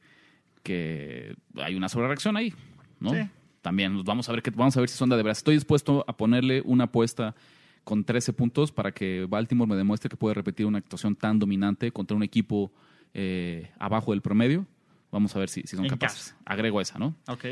que 0.63 1.35
hay 1.55 1.75
una 1.75 1.89
sobrereacción 1.89 2.35
ahí. 2.37 2.53
¿no? 2.99 3.11
Sí. 3.11 3.29
También 3.61 4.03
vamos 4.03 4.27
a 4.29 4.31
ver 4.31 4.41
que, 4.41 4.49
vamos 4.51 4.75
a 4.75 4.79
ver 4.79 4.89
si 4.89 4.97
son 4.97 5.09
de 5.09 5.15
veras. 5.17 5.37
Estoy 5.37 5.55
dispuesto 5.55 6.03
a 6.07 6.17
ponerle 6.17 6.61
una 6.65 6.85
apuesta 6.85 7.35
con 7.83 8.03
13 8.03 8.33
puntos 8.33 8.71
para 8.71 8.91
que 8.93 9.25
Baltimore 9.29 9.69
me 9.69 9.75
demuestre 9.75 10.09
que 10.09 10.17
puede 10.17 10.33
repetir 10.33 10.65
una 10.65 10.77
actuación 10.79 11.15
tan 11.15 11.37
dominante 11.37 11.91
contra 11.91 12.15
un 12.15 12.23
equipo 12.23 12.71
eh, 13.13 13.71
abajo 13.77 14.11
del 14.11 14.21
promedio. 14.21 14.65
Vamos 15.11 15.35
a 15.35 15.39
ver 15.39 15.49
si, 15.49 15.61
si 15.63 15.75
son 15.75 15.85
En 15.85 15.89
capaces. 15.89 16.35
Agrego 16.45 16.81
esa, 16.81 16.97
¿no? 16.97 17.15
Ok. 17.27 17.45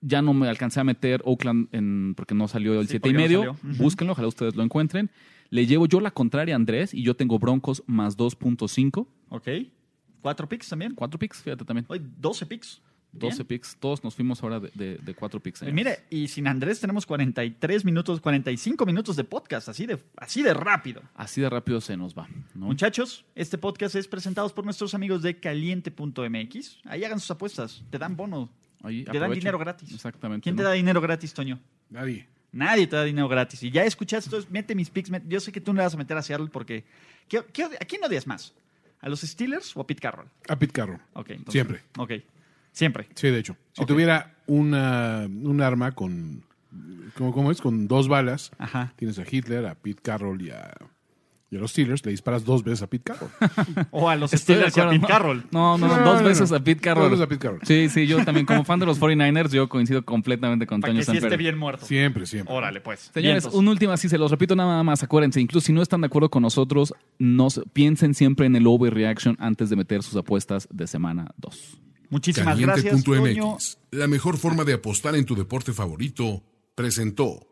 Ya 0.00 0.20
no 0.20 0.34
me 0.34 0.48
alcancé 0.48 0.80
a 0.80 0.84
meter 0.84 1.22
Oakland 1.24 1.68
en, 1.72 2.14
porque 2.14 2.34
no 2.34 2.46
salió 2.46 2.78
el 2.78 2.86
Sí, 2.86 2.92
7 2.92 3.08
y 3.08 3.12
no 3.12 3.18
medio. 3.18 3.50
Ujú. 3.52 3.58
Búsquenlo, 3.78 4.12
ojalá 4.12 4.28
ustedes 4.28 4.54
lo 4.54 4.62
encuentren. 4.62 5.10
Le 5.50 5.66
llevo 5.66 5.86
yo 5.86 6.00
la 6.00 6.10
contraria 6.10 6.54
a 6.54 6.56
Andrés 6.56 6.92
y 6.92 7.02
yo 7.02 7.14
tengo 7.16 7.38
Broncos 7.38 7.82
más 7.86 8.18
2.5. 8.18 9.06
Ok. 9.30 9.48
¿Cuatro 10.24 10.48
picks 10.48 10.70
también? 10.70 10.94
Cuatro 10.94 11.18
picks, 11.18 11.42
fíjate 11.42 11.66
también. 11.66 11.84
Hoy 11.86 12.00
12 12.02 12.46
picks. 12.46 12.80
12 13.12 13.36
Bien. 13.36 13.46
picks. 13.46 13.76
Todos 13.78 14.02
nos 14.02 14.14
fuimos 14.14 14.42
ahora 14.42 14.58
de, 14.58 14.70
de, 14.74 14.96
de 14.96 15.14
cuatro 15.14 15.38
picks. 15.38 15.60
Y 15.60 15.70
mire, 15.70 16.04
y 16.08 16.28
sin 16.28 16.46
Andrés 16.46 16.80
tenemos 16.80 17.04
43 17.04 17.84
minutos, 17.84 18.22
45 18.22 18.86
minutos 18.86 19.16
de 19.16 19.24
podcast, 19.24 19.68
así 19.68 19.84
de, 19.84 20.02
así 20.16 20.42
de 20.42 20.54
rápido. 20.54 21.02
Así 21.14 21.42
de 21.42 21.50
rápido 21.50 21.82
se 21.82 21.94
nos 21.98 22.14
va. 22.16 22.26
¿no? 22.54 22.64
Muchachos, 22.64 23.26
este 23.34 23.58
podcast 23.58 23.96
es 23.96 24.08
presentado 24.08 24.48
por 24.48 24.64
nuestros 24.64 24.94
amigos 24.94 25.20
de 25.20 25.38
caliente.mx. 25.38 26.78
Ahí 26.86 27.04
hagan 27.04 27.20
sus 27.20 27.30
apuestas, 27.30 27.82
te 27.90 27.98
dan 27.98 28.16
bono, 28.16 28.48
Ahí, 28.82 29.04
te 29.04 29.18
dan 29.18 29.30
dinero 29.30 29.58
gratis. 29.58 29.92
Exactamente. 29.92 30.42
¿Quién 30.42 30.56
te 30.56 30.62
da 30.62 30.72
dinero 30.72 31.00
gratis, 31.02 31.34
Toño? 31.34 31.60
Nadie. 31.90 32.26
Nadie 32.50 32.86
te 32.86 32.96
da 32.96 33.04
dinero 33.04 33.28
gratis. 33.28 33.62
Y 33.62 33.70
ya 33.70 33.84
escuchaste, 33.84 34.28
entonces 34.28 34.50
mete 34.50 34.74
mis 34.74 34.88
picks. 34.90 35.10
Yo 35.28 35.38
sé 35.40 35.52
que 35.52 35.60
tú 35.60 35.72
no 35.72 35.78
le 35.78 35.84
vas 35.84 35.94
a 35.94 35.98
meter 35.98 36.16
a 36.16 36.22
Seattle 36.22 36.48
porque... 36.52 36.84
¿qué- 37.28 37.44
qué 37.52 37.64
odi- 37.66 37.76
¿A 37.80 37.84
quién 37.84 38.02
odias 38.04 38.26
más? 38.26 38.54
¿A 39.04 39.08
los 39.10 39.20
Steelers 39.20 39.76
o 39.76 39.82
a 39.82 39.86
Pete 39.86 40.00
Carroll? 40.00 40.26
A 40.48 40.58
Pete 40.58 40.72
Carroll. 40.72 40.98
Ok, 41.12 41.28
entonces- 41.30 41.52
Siempre. 41.52 41.82
Ok, 41.98 42.12
siempre. 42.72 43.06
Sí, 43.14 43.28
de 43.28 43.38
hecho. 43.38 43.54
Si 43.72 43.84
tuviera 43.84 44.34
una, 44.46 45.26
un 45.28 45.60
arma 45.60 45.92
con. 45.92 46.42
¿cómo, 47.14 47.30
cómo 47.34 47.50
es? 47.50 47.60
Con 47.60 47.86
dos 47.86 48.08
balas. 48.08 48.50
Ajá. 48.56 48.94
Tienes 48.96 49.18
a 49.18 49.24
Hitler, 49.30 49.66
a 49.66 49.74
Pete 49.74 50.00
Carroll 50.00 50.40
y 50.40 50.50
a, 50.50 50.74
y 51.54 51.56
a 51.56 51.60
los 51.60 51.70
Steelers. 51.70 52.04
Le 52.04 52.10
disparas 52.10 52.44
dos 52.44 52.62
veces 52.62 52.82
a 52.82 52.86
Pete 52.88 53.04
Carroll. 53.04 53.30
O 53.90 54.08
a 54.08 54.16
los 54.16 54.32
Estoy 54.32 54.56
Steelers 54.56 54.76
y 54.76 54.80
a. 54.80 54.90
Pete 54.90 55.06
Carroll. 55.06 55.44
No, 55.50 55.78
no, 55.78 55.86
no, 55.86 55.96
No, 55.98 56.04
dos 56.04 56.22
no, 56.22 56.28
veces 56.28 56.50
no. 56.50 56.56
a 56.56 56.60
Pete 56.60 56.80
Carroll. 56.80 57.04
Dos 57.04 57.12
veces 57.12 57.24
a 57.24 57.28
Pete 57.28 57.40
Carroll. 57.40 57.60
Sí, 57.64 57.88
sí, 57.88 58.06
yo 58.06 58.24
también, 58.24 58.46
como 58.46 58.64
fan 58.64 58.80
de 58.80 58.86
los 58.86 59.00
49ers, 59.00 59.50
yo 59.50 59.68
coincido 59.68 60.04
completamente 60.04 60.66
con 60.66 60.80
Para 60.80 60.92
Toño 60.92 61.04
que 61.04 61.10
sí 61.10 61.16
esté 61.18 61.36
bien 61.36 61.56
muerto. 61.56 61.86
Siempre, 61.86 62.26
siempre. 62.26 62.54
Órale, 62.54 62.80
pues. 62.80 63.10
Señores, 63.14 63.44
Vientos. 63.44 63.54
un 63.54 63.68
último 63.68 63.92
así, 63.92 64.08
se 64.08 64.18
los 64.18 64.30
repito 64.30 64.56
nada 64.56 64.82
más, 64.82 65.02
acuérdense, 65.02 65.40
incluso 65.40 65.66
si 65.66 65.72
no 65.72 65.82
están 65.82 66.00
de 66.00 66.06
acuerdo 66.06 66.30
con 66.30 66.42
nosotros, 66.42 66.94
nos, 67.18 67.60
piensen 67.72 68.14
siempre 68.14 68.46
en 68.46 68.56
el 68.56 68.66
overreaction 68.66 69.36
antes 69.38 69.70
de 69.70 69.76
meter 69.76 70.02
sus 70.02 70.16
apuestas 70.16 70.68
de 70.70 70.86
semana 70.86 71.30
2. 71.38 71.78
Muchísimas 72.10 72.58
gracias, 72.58 73.02
Toño. 73.02 73.56
La 73.90 74.06
mejor 74.06 74.36
forma 74.38 74.64
de 74.64 74.74
apostar 74.74 75.16
en 75.16 75.24
tu 75.24 75.34
deporte 75.34 75.72
favorito, 75.72 76.42
presentó. 76.74 77.46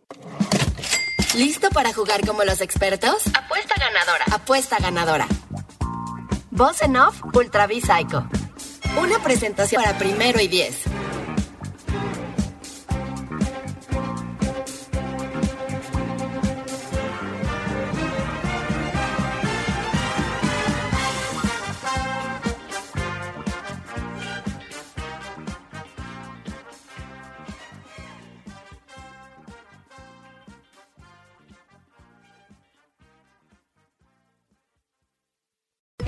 ¿Listo 1.34 1.70
para 1.70 1.94
jugar 1.94 2.26
como 2.26 2.44
los 2.44 2.60
expertos? 2.60 3.22
Apuesta 3.34 3.74
ganadora. 3.78 4.24
Apuesta 4.32 4.76
ganadora. 4.78 5.26
Voz 6.50 6.82
en 6.82 6.96
off, 6.96 7.22
Ultra 7.32 7.66
Psycho. 7.66 8.26
Una 9.00 9.18
presentación 9.18 9.82
para 9.82 9.96
primero 9.96 10.40
y 10.40 10.48
diez. 10.48 10.82